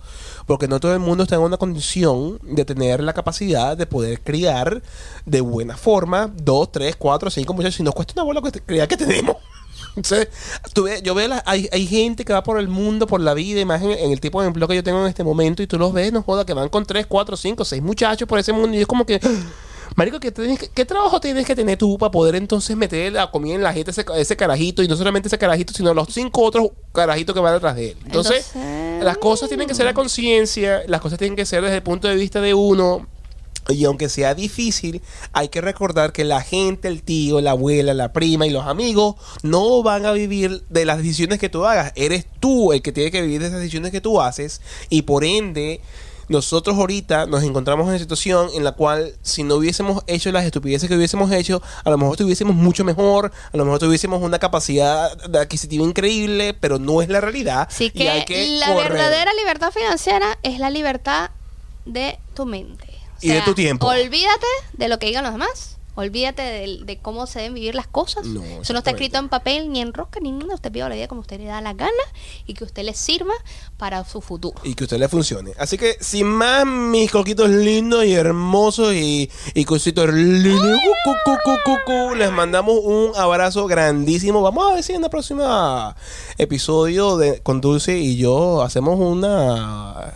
Porque 0.46 0.68
no 0.68 0.80
todo 0.80 0.94
el 0.94 1.00
mundo 1.00 1.24
está 1.24 1.36
en 1.36 1.42
una 1.42 1.58
condición 1.58 2.40
de 2.44 2.64
tener 2.64 3.02
la 3.04 3.14
capacidad 3.14 3.76
de 3.76 3.88
poder 3.88 4.22
criar 4.22 4.84
de 5.26 5.42
buena 5.42 5.76
forma 5.76 6.32
dos, 6.42 6.72
tres, 6.72 6.96
cuatro, 6.96 7.30
cinco 7.32 7.54
muchachos. 7.54 7.80
Y 7.80 7.84
nos 7.84 7.96
cuesta 7.96 8.14
una 8.16 8.24
bola 8.24 8.42
que 8.42 8.62
criar 8.62 8.88
que 8.88 8.98
tenemos. 8.98 9.38
Entonces, 9.96 10.28
tú 10.74 10.84
ves- 10.84 11.02
yo 11.02 11.16
veo, 11.16 11.28
la- 11.28 11.42
hay, 11.48 11.68
hay 11.72 11.88
gente 11.88 12.24
que 12.24 12.32
va 12.34 12.44
por 12.44 12.60
el 12.60 12.68
mundo, 12.68 13.08
por 13.08 13.20
la 13.20 13.34
vida, 13.34 13.60
y 13.62 13.66
más 13.66 13.82
en, 13.82 13.92
en 13.92 14.12
el 14.12 14.20
tipo 14.20 14.40
de 14.42 14.48
empleo 14.48 14.68
que 14.68 14.76
yo 14.76 14.84
tengo 14.84 15.02
en 15.02 15.08
este 15.08 15.24
momento, 15.24 15.64
y 15.64 15.68
tú 15.68 15.80
los 15.80 15.92
ves, 15.94 16.14
no 16.14 16.22
joda, 16.22 16.46
que 16.46 16.54
van 16.54 16.70
con 16.70 16.86
tres, 16.86 17.08
cuatro, 17.08 17.36
cinco, 17.36 17.66
seis 17.66 17.82
muchachos 17.82 18.28
por 18.28 18.38
ese 18.38 18.54
mundo, 18.54 18.78
y 18.78 18.82
es 18.82 18.88
como 18.88 19.06
que, 19.06 19.20
marico, 19.98 20.20
¿qué, 20.22 20.32
tienes 20.32 20.60
que- 20.60 20.70
¿qué 20.70 20.86
trabajo 20.86 21.20
tienes 21.20 21.46
que 21.46 21.56
tener 21.56 21.78
tú 21.78 21.98
para 21.98 22.12
poder 22.12 22.36
entonces 22.36 22.78
meter 22.78 23.12
la 23.12 23.30
comida 23.32 23.56
en 23.56 23.64
la 23.64 23.74
gente 23.74 23.92
ese, 23.92 24.06
ese 24.16 24.38
carajito, 24.38 24.82
y 24.84 24.88
no 24.88 24.96
solamente 24.96 25.28
ese 25.28 25.38
carajito, 25.38 25.74
sino 25.74 25.94
los 25.94 26.08
cinco 26.14 26.44
otros 26.44 26.68
carajitos 26.94 27.34
que 27.36 27.42
van 27.42 27.54
detrás 27.56 27.76
de 27.76 27.90
él? 27.92 27.98
Entonces, 28.06 28.52
Entonces- 28.56 29.04
las 29.04 29.18
cosas 29.18 29.50
tienen 29.50 29.68
que 29.68 29.76
ser 29.76 29.88
a 29.88 29.94
conciencia, 29.94 30.84
las 30.88 31.02
cosas 31.02 31.18
tienen 31.20 31.36
que 31.36 31.46
ser 31.46 31.64
desde 31.64 31.76
el 31.78 31.84
punto 31.84 32.08
de 32.08 32.16
vista 32.16 32.40
de 32.40 32.54
uno, 32.54 33.08
y 33.70 33.84
aunque 33.84 34.08
sea 34.08 34.34
difícil, 34.34 35.02
hay 35.34 35.50
que 35.50 35.60
recordar 35.60 36.14
que 36.14 36.24
la 36.24 36.40
gente, 36.42 36.88
el 36.88 37.02
tío, 37.04 37.42
la 37.42 37.52
abuela, 37.52 37.94
la 37.94 38.14
prima 38.14 38.48
y 38.48 38.50
los 38.50 38.66
amigos 38.66 39.16
no 39.44 39.84
van 39.84 40.06
a 40.06 40.14
vivir 40.14 40.64
de 40.70 40.86
las 40.86 41.00
decisiones 41.00 41.38
que 41.38 41.50
tú 41.50 41.66
hagas. 41.66 41.92
Eres 41.96 42.28
tú 42.40 42.72
el 42.72 42.82
que 42.82 42.94
tiene 42.94 43.12
que 43.12 43.22
vivir 43.22 43.42
de 43.42 43.48
esas 43.48 43.60
decisiones 43.60 43.92
que 43.92 44.00
tú 44.00 44.22
haces 44.22 44.62
y 44.90 45.02
por 45.02 45.26
ende 45.26 45.82
nosotros 46.30 46.76
ahorita 46.78 47.26
nos 47.26 47.44
encontramos 47.44 47.86
en 47.86 47.90
una 47.90 48.00
situación 48.00 48.50
en 48.54 48.64
la 48.64 48.74
cual 48.74 49.14
si 49.22 49.44
no 49.44 49.56
hubiésemos 49.56 50.04
hecho 50.08 50.32
las 50.32 50.46
estupideces 50.46 50.90
que 50.90 50.96
hubiésemos 50.96 51.32
hecho, 51.32 51.62
a 51.84 51.90
lo 51.90 51.98
mejor 51.98 52.18
tuviésemos 52.18 52.56
mucho 52.56 52.84
mejor, 52.84 53.32
a 53.54 53.58
lo 53.58 53.64
mejor 53.66 53.80
tuviésemos 53.80 54.22
una 54.22 54.40
capacidad 54.40 55.16
de 55.18 55.40
adquisitiva 55.40 55.84
increíble, 55.84 56.54
pero 56.54 56.80
no 56.80 57.02
es 57.02 57.10
la 57.10 57.22
realidad. 57.22 57.68
Así 57.70 57.86
y 57.86 57.92
que, 57.92 58.10
hay 58.10 58.26
que 58.26 58.60
la 58.60 58.74
correr. 58.74 58.92
verdadera 58.94 59.34
libertad 59.34 59.72
financiera 59.72 60.38
es 60.44 60.60
la 60.60 60.70
libertad 60.70 61.32
de 61.86 62.20
tu 62.36 62.46
mente. 62.46 62.88
O 62.88 63.26
Y 63.26 63.30
de 63.30 63.42
tu 63.42 63.56
tiempo. 63.56 63.88
Olvídate 63.88 64.46
de 64.74 64.88
lo 64.90 65.00
que 65.00 65.08
digan 65.08 65.24
los 65.24 65.34
demás. 65.34 65.77
Olvídate 65.98 66.44
de, 66.44 66.80
de 66.86 66.98
cómo 67.00 67.26
se 67.26 67.40
deben 67.40 67.56
vivir 67.56 67.74
las 67.74 67.88
cosas. 67.88 68.24
No, 68.28 68.44
Eso 68.44 68.72
no 68.72 68.80
está 68.80 68.92
escrito 68.92 69.18
en 69.18 69.30
papel 69.30 69.72
ni 69.72 69.82
en 69.82 69.94
rosca 69.94 70.20
ni 70.20 70.32
nada. 70.32 70.54
Usted 70.54 70.72
viva 70.72 70.88
la 70.88 70.94
vida 70.94 71.08
como 71.08 71.22
usted 71.22 71.40
le 71.40 71.46
da 71.46 71.60
la 71.60 71.74
gana 71.74 71.92
y 72.46 72.54
que 72.54 72.64
usted 72.66 72.84
le 72.84 72.94
sirva 72.94 73.34
para 73.78 74.06
su 74.06 74.22
futuro. 74.22 74.62
y 74.64 74.76
que 74.76 74.84
usted 74.84 75.00
le 75.00 75.08
funcione. 75.10 75.54
Así 75.58 75.76
que, 75.76 75.98
sin 76.00 76.28
más, 76.28 76.68
mis 76.68 77.10
coquitos 77.12 77.50
lindos 77.50 78.06
y 78.06 78.14
hermosos 78.14 78.94
y, 78.94 79.32
y 79.56 79.66
cositos 79.66 80.14
lindos, 80.14 80.80
cu, 81.04 81.12
cu, 81.26 81.32
cu, 81.44 81.58
cu, 81.66 81.78
cu, 81.86 82.10
cu, 82.10 82.16
les 82.16 82.32
mandamos 82.32 82.76
un 82.84 83.14
abrazo 83.16 83.66
grandísimo. 83.66 84.44
Vamos 84.44 84.70
a 84.70 84.76
ver 84.76 84.84
si 84.84 84.94
en 84.94 85.04
el 85.04 85.10
próximo 85.10 85.96
episodio 86.38 87.18
de, 87.18 87.42
con 87.42 87.60
Dulce 87.60 87.98
y 87.98 88.18
yo 88.18 88.62
hacemos 88.62 89.00
una... 89.00 90.14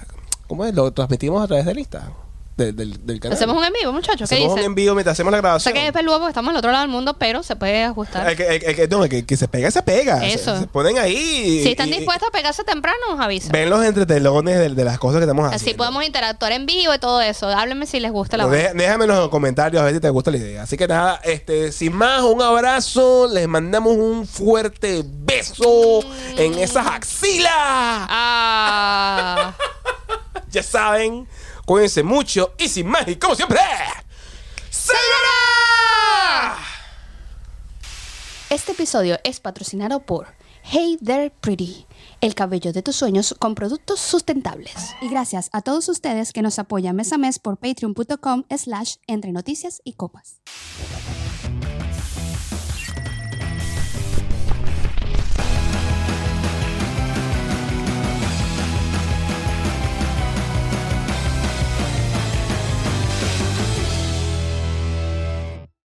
¿Cómo 0.47 0.63
es? 0.65 0.75
Lo 0.75 0.91
transmitimos 0.91 1.43
a 1.43 1.47
través 1.47 1.65
de 1.65 1.73
lista 1.73 2.11
del, 2.57 2.75
del, 2.75 3.05
del 3.05 3.19
canal. 3.19 3.35
Hacemos 3.37 3.57
un 3.57 3.63
en 3.63 3.73
vivo, 3.73 3.91
muchachos. 3.93 4.29
¿Qué 4.29 4.35
Hacemos 4.35 4.51
un 4.51 4.55
dicen? 4.57 4.71
en 4.71 4.75
vivo 4.75 4.93
mientras 4.93 5.13
hacemos 5.13 5.31
la 5.31 5.39
O 5.39 5.41
grabación. 5.41 5.73
sea 5.73 5.81
que 5.81 5.87
es 5.87 5.93
peludo 5.93 6.19
porque 6.19 6.29
estamos 6.31 6.51
al 6.51 6.57
otro 6.57 6.71
lado 6.71 6.83
del 6.83 6.91
mundo, 6.91 7.15
pero 7.17 7.41
se 7.43 7.55
puede 7.55 7.83
ajustar. 7.83 8.29
El 8.29 8.35
que, 8.37 8.43
el- 8.47 8.63
el 8.63 8.75
que- 8.75 8.87
no, 8.87 9.03
el 9.03 9.09
que, 9.09 9.25
que 9.25 9.37
se 9.37 9.47
pega, 9.47 9.71
se 9.71 9.81
pega. 9.81 10.19
Se- 10.19 10.33
Eso. 10.33 10.59
Se, 10.59 10.67
ponen 10.67 10.97
ahí. 10.99 11.61
si 11.63 11.71
están 11.71 11.89
y- 11.89 11.93
dispuestos 11.97 12.27
a 12.27 12.31
pegarse 12.31 12.63
temprano, 12.63 12.97
nos 13.09 13.19
avisan. 13.19 13.51
Ven 13.51 13.69
los 13.69 13.83
entretelones 13.83 14.57
de, 14.59 14.69
de 14.69 14.85
las 14.85 14.99
cosas 14.99 15.19
que 15.19 15.23
estamos 15.23 15.45
haciendo. 15.45 15.63
Así 15.65 15.73
podemos 15.75 16.03
interactuar 16.05 16.51
en 16.51 16.65
vivo 16.65 16.93
y 16.93 16.99
todo 16.99 17.21
eso. 17.21 17.47
Háblenme 17.47 17.85
si 17.87 17.99
les 17.99 18.11
gusta 18.11 18.37
la 18.37 18.45
Dé- 18.47 18.71
Déjame 18.75 19.05
en 19.05 19.11
los 19.11 19.29
comentarios 19.29 19.81
a 19.81 19.85
ver 19.85 19.95
si 19.95 19.99
te 19.99 20.09
gusta 20.09 20.29
la 20.31 20.37
idea. 20.37 20.63
Así 20.63 20.77
que 20.77 20.87
nada, 20.87 21.19
este, 21.23 21.71
sin 21.71 21.93
más, 21.93 22.21
un 22.21 22.41
abrazo. 22.41 23.27
Les 23.31 23.47
mandamos 23.47 23.93
un 23.95 24.27
fuerte 24.27 25.03
beso 25.05 26.01
en 26.37 26.53
esas 26.59 26.85
axilas. 26.85 27.51
Ah. 27.55 29.53
Ya 30.51 30.63
saben, 30.63 31.29
cuídense 31.65 32.03
mucho 32.03 32.53
y 32.57 32.67
sin 32.67 32.87
más, 32.87 33.07
y 33.07 33.15
como 33.15 33.35
siempre, 33.35 33.59
¡Sayonara! 34.69 36.57
Este 38.49 38.73
episodio 38.73 39.17
es 39.23 39.39
patrocinado 39.39 40.05
por 40.05 40.27
Hey 40.63 40.97
There 41.03 41.31
Pretty, 41.41 41.87
el 42.21 42.35
cabello 42.35 42.71
de 42.71 42.81
tus 42.81 42.95
sueños 42.95 43.35
con 43.39 43.55
productos 43.55 43.99
sustentables. 43.99 44.95
Y 45.01 45.09
gracias 45.09 45.49
a 45.53 45.61
todos 45.61 45.89
ustedes 45.89 46.33
que 46.33 46.41
nos 46.41 46.59
apoyan 46.59 46.95
mes 46.95 47.11
a 47.13 47.17
mes 47.17 47.39
por 47.39 47.57
patreon.com 47.57 48.43
slash 48.55 48.95
entre 49.07 49.31
noticias 49.31 49.81
y 49.83 49.93
copas. 49.93 50.41